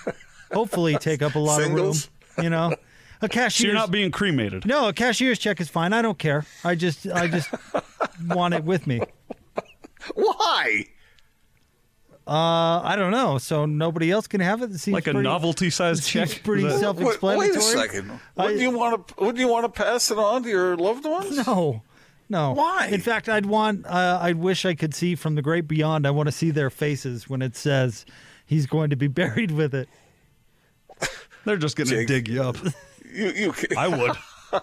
hopefully, 0.52 0.96
take 0.96 1.20
up 1.22 1.34
a 1.34 1.38
lot 1.40 1.60
Singles? 1.60 2.04
of 2.04 2.10
room. 2.38 2.44
You 2.44 2.50
know, 2.50 2.74
a 3.20 3.24
So 3.24 3.28
cashier's 3.28 3.64
you're 3.64 3.74
not 3.74 3.90
being 3.90 4.10
cremated. 4.10 4.64
no, 4.66 4.88
a 4.88 4.92
cashier's 4.92 5.38
check 5.38 5.60
is 5.60 5.68
fine. 5.68 5.92
I 5.92 6.02
don't 6.02 6.18
care. 6.18 6.44
I 6.64 6.74
just, 6.74 7.06
I 7.06 7.28
just 7.28 7.48
want 8.26 8.54
it 8.54 8.64
with 8.64 8.86
me. 8.86 9.00
Why? 10.14 10.84
Uh, 12.26 12.82
I 12.84 12.94
don't 12.96 13.10
know. 13.10 13.38
So 13.38 13.64
nobody 13.64 14.10
else 14.10 14.26
can 14.26 14.40
have 14.42 14.62
it. 14.62 14.70
it 14.70 14.78
seems 14.78 14.92
Like 14.94 15.06
a 15.06 15.12
pretty, 15.12 15.26
novelty-sized 15.28 16.04
seems 16.04 16.30
check? 16.34 16.42
Pretty 16.44 16.62
that- 16.64 16.78
self-explanatory. 16.78 17.48
wait 17.48 17.56
a 17.56 17.60
second. 17.60 18.20
Wouldn't 18.36 18.60
you 18.60 18.70
want 18.70 19.08
to? 19.08 19.14
Wouldn't 19.18 19.38
you 19.38 19.48
want 19.48 19.64
to 19.64 19.82
pass 19.82 20.10
it 20.10 20.18
on 20.18 20.42
to 20.42 20.48
your 20.48 20.76
loved 20.76 21.06
ones? 21.06 21.46
No, 21.46 21.82
no. 22.28 22.52
Why? 22.52 22.88
In 22.92 23.00
fact, 23.00 23.28
I'd 23.30 23.46
want. 23.46 23.86
Uh, 23.86 24.18
I 24.20 24.32
wish 24.34 24.66
I 24.66 24.74
could 24.74 24.94
see 24.94 25.14
from 25.14 25.36
the 25.36 25.42
great 25.42 25.66
beyond. 25.66 26.06
I 26.06 26.10
want 26.10 26.26
to 26.28 26.32
see 26.32 26.50
their 26.50 26.68
faces 26.68 27.30
when 27.30 27.40
it 27.40 27.56
says 27.56 28.04
he's 28.44 28.66
going 28.66 28.90
to 28.90 28.96
be 28.96 29.06
buried 29.08 29.50
with 29.50 29.74
it. 29.74 29.88
They're 31.46 31.56
just 31.56 31.76
going 31.76 31.88
to 31.88 32.04
dig 32.04 32.28
you 32.28 32.42
up. 32.42 32.56
You, 33.12 33.32
you. 33.32 33.54
I 33.76 33.88
would. 33.88 34.12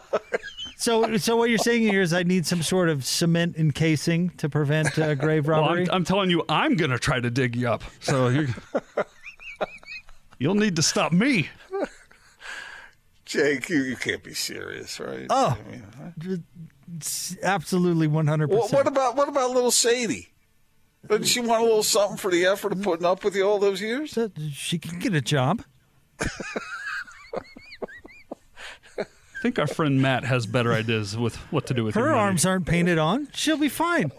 So, 0.77 1.15
so 1.17 1.37
what 1.37 1.49
you're 1.49 1.57
saying 1.57 1.83
here 1.83 2.01
is 2.01 2.13
I 2.13 2.23
need 2.23 2.45
some 2.45 2.61
sort 2.61 2.89
of 2.89 3.05
cement 3.05 3.55
encasing 3.55 4.29
to 4.31 4.49
prevent 4.49 4.99
uh, 4.99 5.15
grave 5.15 5.47
Well, 5.47 5.61
robbery. 5.61 5.83
I'm, 5.83 5.95
I'm 5.95 6.03
telling 6.03 6.29
you, 6.29 6.43
I'm 6.49 6.75
going 6.75 6.91
to 6.91 6.99
try 6.99 7.19
to 7.19 7.29
dig 7.31 7.55
you 7.55 7.69
up. 7.69 7.83
So 8.01 8.27
you're, 8.27 8.47
you'll 10.37 10.55
need 10.55 10.75
to 10.75 10.81
stop 10.81 11.13
me. 11.13 11.49
Jake, 13.23 13.69
you, 13.69 13.81
you 13.83 13.95
can't 13.95 14.21
be 14.21 14.33
serious, 14.33 14.99
right? 14.99 15.25
Oh. 15.29 15.57
I 15.57 15.71
mean, 15.71 15.83
huh? 15.97 16.35
It's 16.97 17.37
absolutely 17.41 18.07
100. 18.07 18.49
Well, 18.49 18.61
percent 18.61 18.73
what 18.77 18.87
about 18.87 19.15
what 19.15 19.27
about 19.27 19.51
little 19.51 19.71
Sadie? 19.71 20.29
Doesn't 21.07 21.25
she 21.25 21.39
want 21.39 21.61
a 21.61 21.65
little 21.65 21.83
something 21.83 22.17
for 22.17 22.29
the 22.29 22.45
effort 22.45 22.73
of 22.73 22.81
putting 22.81 23.05
up 23.05 23.23
with 23.23 23.35
you 23.35 23.43
all 23.47 23.59
those 23.59 23.81
years? 23.81 24.17
She 24.51 24.77
can 24.77 24.99
get 24.99 25.15
a 25.15 25.21
job. 25.21 25.63
I 29.37 29.41
think 29.41 29.59
our 29.59 29.67
friend 29.67 30.01
Matt 30.01 30.23
has 30.23 30.45
better 30.45 30.73
ideas 30.73 31.17
with 31.17 31.35
what 31.51 31.67
to 31.67 31.73
do 31.73 31.83
with 31.83 31.95
Her 31.95 32.01
your 32.07 32.15
arms 32.15 32.45
aren't 32.45 32.65
painted 32.65 32.97
on. 32.97 33.27
She'll 33.33 33.57
be 33.57 33.69
fine. 33.69 34.11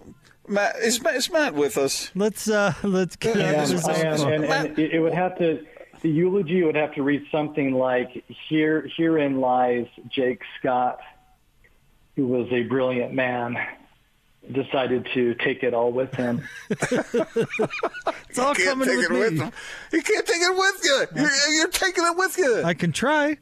Matt 0.49 0.77
is, 0.77 1.03
Matt 1.03 1.17
is 1.17 1.31
Matt 1.31 1.55
with 1.55 1.77
us? 1.77 2.11
Let's 2.15 2.49
uh 2.49 2.73
let's 2.85 3.17
get 3.17 3.37
Yeah, 3.37 3.47
out 3.49 3.65
of 3.65 3.71
this 3.71 3.85
I 3.89 3.95
am, 3.95 4.21
and, 4.33 4.45
and 4.45 4.79
it 4.79 4.93
it 4.93 5.01
would 5.01 5.15
have 5.15 5.37
to. 5.39 5.65
The 6.03 6.11
eulogy 6.11 6.63
would 6.63 6.77
have 6.77 6.95
to 6.95 7.03
read 7.03 7.25
something 7.33 7.73
like, 7.73 8.25
"Here, 8.49 8.89
herein 8.97 9.41
lies 9.41 9.87
Jake 10.09 10.43
Scott, 10.61 11.01
who 12.15 12.27
was 12.29 12.47
a 12.53 12.63
brilliant 12.63 13.13
man, 13.13 13.57
decided 14.53 15.09
to 15.15 15.35
take 15.35 15.65
it 15.65 15.75
all 15.75 15.91
with 15.91 16.15
him." 16.15 16.47
It's 18.29 18.45
all 18.45 18.55
coming 18.55 18.87
take 18.87 18.99
with 18.99 19.11
it 19.11 19.19
with 19.19 19.39
him. 19.41 19.53
He 19.91 20.03
can't 20.03 20.27
take 20.27 20.43
it 20.43 20.55
with 20.55 20.85
you. 20.85 21.07
You're, 21.23 21.55
you're 21.55 21.69
taking 21.69 22.05
it 22.05 22.17
with 22.19 22.37
you. 22.37 22.63
I 22.63 22.75
can 22.75 22.93
try. 22.93 23.39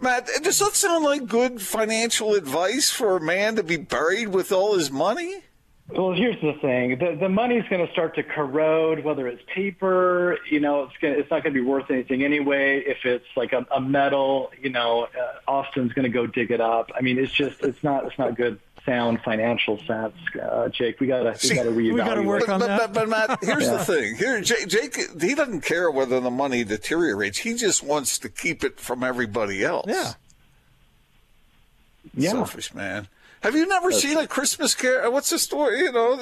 Matt, 0.00 0.28
does 0.42 0.58
that 0.60 0.74
sound 0.74 1.04
like 1.04 1.26
good 1.26 1.60
financial 1.60 2.34
advice 2.34 2.90
for 2.90 3.16
a 3.16 3.20
man 3.20 3.56
to 3.56 3.62
be 3.62 3.76
buried 3.76 4.28
with 4.28 4.52
all 4.52 4.74
his 4.74 4.90
money? 4.90 5.42
Well, 5.90 6.12
here's 6.12 6.38
the 6.42 6.52
thing: 6.60 6.98
the 6.98 7.16
the 7.18 7.30
money's 7.30 7.64
going 7.70 7.84
to 7.84 7.90
start 7.92 8.14
to 8.16 8.22
corrode. 8.22 9.02
Whether 9.04 9.26
it's 9.26 9.42
paper, 9.54 10.38
you 10.50 10.60
know, 10.60 10.82
it's 10.82 10.92
gonna, 11.00 11.14
it's 11.14 11.30
not 11.30 11.42
going 11.42 11.54
to 11.54 11.60
be 11.60 11.66
worth 11.66 11.90
anything 11.90 12.22
anyway. 12.22 12.80
If 12.86 13.06
it's 13.06 13.24
like 13.36 13.54
a, 13.54 13.66
a 13.74 13.80
metal, 13.80 14.50
you 14.60 14.68
know, 14.68 15.04
uh, 15.18 15.50
Austin's 15.50 15.94
going 15.94 16.04
to 16.04 16.10
go 16.10 16.26
dig 16.26 16.50
it 16.50 16.60
up. 16.60 16.90
I 16.94 17.00
mean, 17.00 17.18
it's 17.18 17.32
just 17.32 17.62
it's 17.62 17.82
not 17.82 18.04
it's 18.04 18.18
not 18.18 18.36
good 18.36 18.60
sound 18.88 19.20
financial 19.22 19.78
sense, 19.86 20.14
uh, 20.42 20.68
Jake. 20.70 20.98
We 21.00 21.06
gotta 21.08 21.36
we 21.42 21.54
gotta 21.54 21.70
reevaluate. 21.70 22.46
but, 22.46 22.58
but, 22.60 22.92
but, 22.94 23.08
Matt, 23.08 23.38
here's 23.42 23.64
Yeah. 23.66 23.76
the 23.76 23.84
thing. 23.84 24.16
Here, 24.16 24.40
Jake, 24.40 24.66
Jake, 24.68 24.96
he 25.20 25.34
doesn't 25.34 25.60
care 25.60 25.90
whether 25.90 26.20
the 26.20 26.30
money 26.30 26.64
deteriorates. 26.64 27.38
He 27.38 27.54
just 27.54 27.82
wants 27.82 28.18
to 28.20 28.28
keep 28.28 28.64
it 28.64 28.80
from 28.80 29.04
everybody 29.04 29.62
else. 29.64 29.86
Yeah. 29.88 30.12
Yeah. 32.14 32.30
Selfish 32.30 32.72
man. 32.74 33.08
Have 33.42 33.54
you 33.54 33.66
never 33.68 33.92
seen 33.92 34.16
a 34.16 34.26
Christmas 34.26 34.74
Carol? 34.74 35.12
What's 35.12 35.30
the 35.30 35.38
story? 35.38 35.78
You 35.80 35.92
know, 35.92 36.18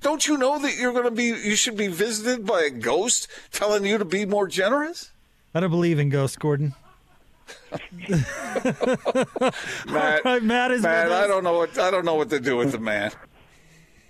don't 0.00 0.26
you 0.26 0.38
know 0.38 0.58
that 0.60 0.76
you're 0.76 0.92
going 0.92 1.04
to 1.04 1.10
be, 1.10 1.24
you 1.24 1.54
should 1.54 1.76
be 1.76 1.88
visited 1.88 2.46
by 2.46 2.62
a 2.62 2.70
ghost 2.70 3.28
telling 3.52 3.84
you 3.84 3.98
to 3.98 4.06
be 4.06 4.24
more 4.24 4.48
generous? 4.48 5.10
I 5.54 5.60
don't 5.60 5.70
believe 5.70 5.98
in 5.98 6.08
ghosts, 6.08 6.36
Gordon. 6.38 6.74
Matt, 9.86 10.24
right, 10.24 10.42
Matt 10.42 10.70
is 10.72 10.82
Matt, 10.82 11.12
I 11.12 11.26
don't 11.26 11.44
know 11.44 11.56
what 11.58 11.78
I 11.78 11.90
don't 11.90 12.04
know 12.04 12.14
what 12.14 12.30
to 12.30 12.40
do 12.40 12.56
with 12.56 12.72
the 12.72 12.78
man. 12.78 13.12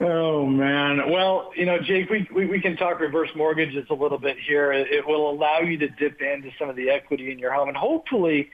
Oh 0.00 0.44
man. 0.44 1.10
Well, 1.10 1.52
you 1.56 1.64
know, 1.64 1.78
Jake, 1.78 2.10
we, 2.10 2.28
we 2.34 2.46
we 2.46 2.60
can 2.60 2.76
talk 2.76 3.00
reverse 3.00 3.30
mortgages 3.34 3.86
a 3.88 3.94
little 3.94 4.18
bit 4.18 4.36
here. 4.38 4.72
It, 4.72 4.88
it 4.88 5.06
will 5.06 5.30
allow 5.30 5.60
you 5.60 5.78
to 5.78 5.88
dip 5.88 6.20
into 6.20 6.50
some 6.58 6.68
of 6.68 6.76
the 6.76 6.90
equity 6.90 7.30
in 7.32 7.38
your 7.38 7.52
home, 7.52 7.68
and 7.68 7.76
hopefully, 7.76 8.50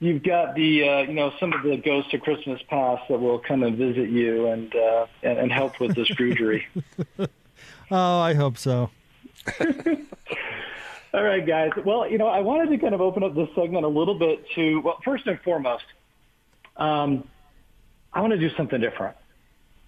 you've 0.00 0.24
got 0.24 0.56
the 0.56 0.88
uh, 0.88 0.98
you 1.02 1.14
know 1.14 1.32
some 1.38 1.52
of 1.52 1.62
the 1.62 1.76
ghosts 1.76 2.12
of 2.12 2.22
Christmas 2.22 2.60
past 2.68 3.02
that 3.08 3.20
will 3.20 3.38
come 3.38 3.62
and 3.62 3.76
visit 3.76 4.10
you 4.10 4.48
and 4.48 4.74
uh, 4.74 5.06
and, 5.22 5.38
and 5.38 5.52
help 5.52 5.78
with 5.78 5.94
the 5.94 6.02
Scroogery. 6.02 6.64
Oh, 7.90 8.20
I 8.20 8.34
hope 8.34 8.56
so. 8.56 8.90
All 11.12 11.24
right, 11.24 11.44
guys. 11.44 11.72
Well, 11.84 12.08
you 12.08 12.18
know, 12.18 12.28
I 12.28 12.38
wanted 12.40 12.70
to 12.70 12.78
kind 12.78 12.94
of 12.94 13.00
open 13.00 13.24
up 13.24 13.34
this 13.34 13.48
segment 13.56 13.84
a 13.84 13.88
little 13.88 14.16
bit 14.18 14.44
to, 14.54 14.80
well, 14.80 15.00
first 15.04 15.26
and 15.26 15.40
foremost, 15.40 15.82
um, 16.76 17.26
I 18.12 18.20
want 18.20 18.32
to 18.32 18.38
do 18.38 18.48
something 18.56 18.80
different. 18.80 19.16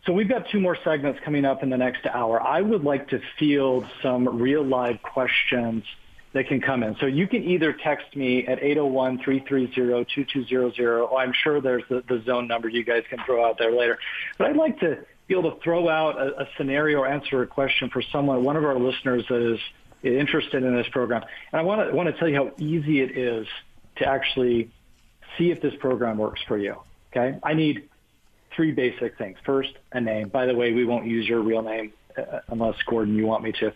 So 0.05 0.13
we've 0.13 0.29
got 0.29 0.49
two 0.51 0.59
more 0.59 0.77
segments 0.83 1.21
coming 1.25 1.45
up 1.45 1.63
in 1.63 1.71
the 1.71 1.77
next 1.77 2.07
hour. 2.07 2.43
I 2.43 2.61
would 2.61 2.83
like 2.83 3.11
to 3.11 3.21
field 3.39 3.87
some 4.03 4.41
real 4.41 4.65
live 4.65 5.01
questions 5.01 5.85
that 6.33 6.49
can 6.49 6.61
come 6.61 6.83
in. 6.83 6.97
So 6.99 7.07
you 7.07 7.29
can 7.29 7.45
either 7.45 7.73
text 7.73 8.17
me 8.17 8.45
at 8.49 8.61
801-330-2200, 8.61 10.81
or 10.81 11.19
I'm 11.19 11.33
sure 11.45 11.61
there's 11.61 11.85
the, 11.89 12.03
the 12.09 12.21
zone 12.27 12.49
number 12.49 12.69
you 12.69 12.83
guys 12.85 13.05
can 13.09 13.21
throw 13.25 13.49
out 13.49 13.59
there 13.59 13.71
later. 13.71 13.97
But 14.39 14.49
I'd 14.49 14.57
like 14.57 14.81
to 14.81 15.05
be 15.29 15.39
able 15.39 15.53
to 15.53 15.61
throw 15.61 15.89
out 15.89 16.21
a, 16.21 16.43
a 16.43 16.49
scenario 16.57 16.99
or 17.01 17.07
answer 17.07 17.43
a 17.43 17.47
question 17.47 17.91
for 17.91 18.03
someone, 18.11 18.43
one 18.43 18.57
of 18.57 18.65
our 18.65 18.79
listeners 18.79 19.25
that 19.29 19.55
is 19.55 19.61
interested 20.03 20.63
in 20.63 20.75
this 20.77 20.89
program. 20.89 21.23
And 21.53 21.61
I 21.61 21.63
want 21.63 21.89
to 21.89 21.95
want 21.95 22.09
to 22.09 22.19
tell 22.19 22.29
you 22.29 22.37
how 22.37 22.53
easy 22.59 23.01
it 23.01 23.17
is 23.17 23.47
to 23.97 24.07
actually 24.07 24.71
see 25.39 25.51
if 25.51 25.61
this 25.61 25.75
program 25.81 26.19
works 26.19 26.41
for 26.47 26.59
you. 26.59 26.77
Okay, 27.11 27.39
I 27.43 27.55
need 27.55 27.89
three 28.55 28.73
basic 28.73 29.19
things. 29.19 29.39
First, 29.45 29.73
a 29.93 30.01
name. 30.01 30.29
By 30.29 30.47
the 30.47 30.55
way, 30.55 30.73
we 30.73 30.85
won't 30.85 31.07
use 31.07 31.27
your 31.27 31.41
real 31.41 31.63
name 31.63 31.93
uh, 32.17 32.41
unless 32.49 32.77
Gordon 32.87 33.17
you 33.17 33.27
want 33.27 33.43
me 33.43 33.53
to. 33.53 33.73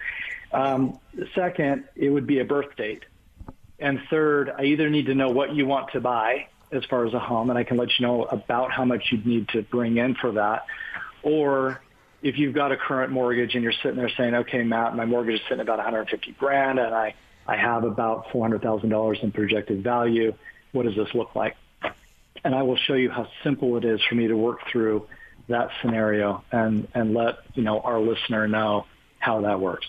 Um, 0.52 0.98
second, 1.34 1.84
it 1.94 2.10
would 2.10 2.26
be 2.26 2.40
a 2.40 2.44
birth 2.44 2.76
date. 2.76 3.04
And 3.78 4.00
third, 4.08 4.50
I 4.56 4.64
either 4.64 4.88
need 4.88 5.06
to 5.06 5.14
know 5.14 5.28
what 5.30 5.54
you 5.54 5.66
want 5.66 5.92
to 5.92 6.00
buy 6.00 6.48
as 6.72 6.84
far 6.86 7.06
as 7.06 7.14
a 7.14 7.18
home, 7.18 7.50
and 7.50 7.58
I 7.58 7.64
can 7.64 7.76
let 7.76 7.88
you 7.98 8.06
know 8.06 8.24
about 8.24 8.72
how 8.72 8.84
much 8.84 9.04
you'd 9.10 9.26
need 9.26 9.48
to 9.48 9.62
bring 9.62 9.98
in 9.98 10.14
for 10.14 10.32
that, 10.32 10.64
or 11.22 11.82
if 12.26 12.36
you've 12.38 12.54
got 12.54 12.72
a 12.72 12.76
current 12.76 13.12
mortgage 13.12 13.54
and 13.54 13.62
you're 13.62 13.72
sitting 13.84 13.96
there 13.96 14.10
saying, 14.16 14.34
okay, 14.34 14.64
Matt, 14.64 14.96
my 14.96 15.04
mortgage 15.04 15.36
is 15.36 15.40
sitting 15.48 15.60
about 15.60 15.78
150 15.78 16.32
grand 16.32 16.80
and 16.80 16.92
I, 16.92 17.14
I 17.46 17.56
have 17.56 17.84
about 17.84 18.26
$400,000 18.30 19.22
in 19.22 19.30
projected 19.30 19.84
value. 19.84 20.34
What 20.72 20.86
does 20.86 20.96
this 20.96 21.06
look 21.14 21.36
like? 21.36 21.54
And 22.42 22.52
I 22.52 22.64
will 22.64 22.76
show 22.76 22.94
you 22.94 23.10
how 23.10 23.28
simple 23.44 23.76
it 23.76 23.84
is 23.84 24.00
for 24.08 24.16
me 24.16 24.26
to 24.26 24.36
work 24.36 24.58
through 24.72 25.06
that 25.48 25.70
scenario 25.80 26.42
and, 26.50 26.88
and 26.94 27.14
let, 27.14 27.36
you 27.54 27.62
know, 27.62 27.78
our 27.80 28.00
listener 28.00 28.48
know 28.48 28.86
how 29.20 29.42
that 29.42 29.60
works. 29.60 29.86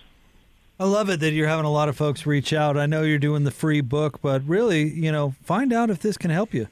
I 0.79 0.85
love 0.85 1.09
it 1.09 1.19
that 1.21 1.31
you're 1.31 1.47
having 1.47 1.65
a 1.65 1.71
lot 1.71 1.89
of 1.89 1.97
folks 1.97 2.27
reach 2.27 2.53
out. 2.53 2.77
I 2.77 2.85
know 2.85 3.01
you're 3.01 3.17
doing 3.17 3.45
the 3.45 3.51
free 3.51 3.81
book, 3.81 4.21
but 4.21 4.47
really, 4.47 4.83
you 4.83 5.11
know, 5.11 5.33
find 5.41 5.73
out 5.73 5.89
if 5.89 6.01
this 6.01 6.17
can 6.17 6.29
help 6.29 6.53
you. 6.53 6.67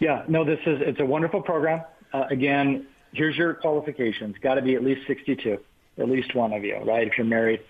Yeah, 0.00 0.24
no, 0.26 0.42
this 0.42 0.60
is 0.64 0.80
it's 0.80 1.00
a 1.00 1.04
wonderful 1.04 1.42
program. 1.42 1.82
Uh, 2.14 2.24
again, 2.30 2.86
here's 3.12 3.36
your 3.36 3.54
qualifications. 3.54 4.36
Got 4.42 4.54
to 4.54 4.62
be 4.62 4.74
at 4.74 4.84
least 4.84 5.06
62, 5.06 5.58
at 5.98 6.08
least 6.08 6.34
one 6.34 6.52
of 6.52 6.64
you, 6.64 6.76
right? 6.84 7.06
If 7.06 7.18
you're 7.18 7.26
married, 7.26 7.60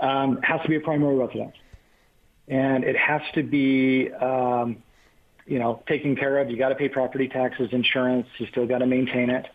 um, 0.00 0.40
has 0.42 0.60
to 0.62 0.68
be 0.68 0.76
a 0.76 0.80
primary 0.80 1.16
residence, 1.16 1.54
and 2.48 2.84
it 2.84 2.96
has 2.96 3.20
to 3.34 3.42
be, 3.42 4.10
um, 4.12 4.82
you 5.46 5.58
know, 5.58 5.82
taken 5.86 6.16
care 6.16 6.38
of. 6.38 6.50
You 6.50 6.56
got 6.56 6.70
to 6.70 6.74
pay 6.74 6.88
property 6.88 7.28
taxes, 7.28 7.68
insurance. 7.72 8.26
You 8.38 8.46
still 8.46 8.66
got 8.66 8.78
to 8.78 8.86
maintain 8.86 9.30
it. 9.30 9.46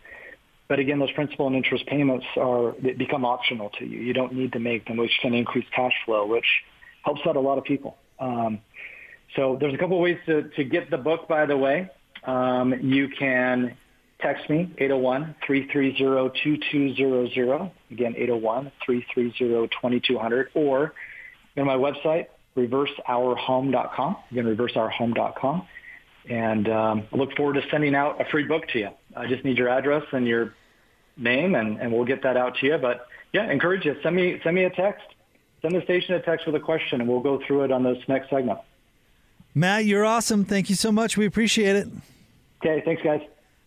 But 0.68 0.80
again, 0.80 0.98
those 0.98 1.12
principal 1.12 1.46
and 1.46 1.54
interest 1.54 1.86
payments 1.86 2.26
are 2.36 2.74
they 2.82 2.92
become 2.92 3.24
optional 3.24 3.70
to 3.78 3.84
you. 3.84 4.00
You 4.00 4.12
don't 4.12 4.32
need 4.32 4.52
to 4.52 4.58
make 4.58 4.86
them, 4.86 4.96
which 4.96 5.12
can 5.22 5.32
increase 5.32 5.66
cash 5.74 5.92
flow, 6.04 6.26
which 6.26 6.46
helps 7.04 7.20
out 7.26 7.36
a 7.36 7.40
lot 7.40 7.58
of 7.58 7.64
people. 7.64 7.96
Um, 8.18 8.60
so 9.36 9.56
there's 9.60 9.74
a 9.74 9.78
couple 9.78 10.00
ways 10.00 10.18
to, 10.26 10.44
to 10.56 10.64
get 10.64 10.90
the 10.90 10.96
book, 10.96 11.28
by 11.28 11.46
the 11.46 11.56
way. 11.56 11.90
Um, 12.24 12.74
you 12.82 13.08
can 13.08 13.76
text 14.20 14.50
me, 14.50 14.70
801-330-2200. 14.78 17.70
Again, 17.90 18.14
801-330-2200. 18.88 20.46
Or 20.54 20.92
go 21.54 21.62
to 21.62 21.64
my 21.64 21.76
website, 21.76 22.26
reverseourhome.com. 22.56 24.16
Again, 24.30 24.56
reverseourhome.com. 24.56 25.66
And 26.28 26.68
um, 26.68 27.06
I 27.12 27.16
look 27.16 27.36
forward 27.36 27.54
to 27.54 27.62
sending 27.70 27.94
out 27.94 28.20
a 28.20 28.24
free 28.30 28.44
book 28.44 28.66
to 28.68 28.78
you. 28.78 28.90
I 29.16 29.26
just 29.26 29.44
need 29.44 29.58
your 29.58 29.68
address 29.68 30.02
and 30.12 30.26
your 30.26 30.54
name, 31.16 31.54
and, 31.54 31.80
and 31.80 31.92
we'll 31.92 32.04
get 32.04 32.24
that 32.24 32.36
out 32.36 32.56
to 32.58 32.66
you. 32.66 32.78
But 32.78 33.06
yeah, 33.32 33.50
encourage 33.50 33.84
you. 33.84 33.96
Send 34.02 34.16
me 34.16 34.40
send 34.42 34.56
me 34.56 34.64
a 34.64 34.70
text. 34.70 35.04
Send 35.62 35.74
the 35.74 35.82
station 35.82 36.14
a 36.14 36.22
text 36.22 36.46
with 36.46 36.54
a 36.54 36.60
question, 36.60 37.00
and 37.00 37.08
we'll 37.08 37.20
go 37.20 37.40
through 37.46 37.64
it 37.64 37.72
on 37.72 37.82
this 37.82 37.98
next 38.08 38.30
segment. 38.30 38.58
Matt, 39.54 39.86
you're 39.86 40.04
awesome. 40.04 40.44
Thank 40.44 40.68
you 40.68 40.76
so 40.76 40.92
much. 40.92 41.16
We 41.16 41.26
appreciate 41.26 41.76
it. 41.76 41.88
Okay, 42.60 42.82
thanks, 42.84 43.02
guys. 43.02 43.22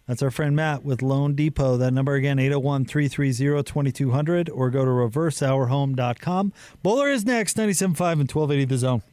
That's 0.10 0.24
our 0.24 0.32
friend 0.32 0.56
Matt 0.56 0.84
with 0.84 1.02
loanDepot. 1.02 1.78
That 1.78 1.94
number 1.94 2.16
again, 2.16 2.40
801 2.40 2.86
330 2.86 3.62
2200, 3.62 4.50
or 4.50 4.72
go 4.72 4.84
to 4.84 4.90
reverseourhome.com. 4.90 6.52
Bowler 6.82 7.12
is 7.12 7.26
next, 7.26 7.58
97.5 7.58 8.14
and 8.14 8.32
1280 8.32 8.66
the 8.66 8.78
zone. 8.80 9.04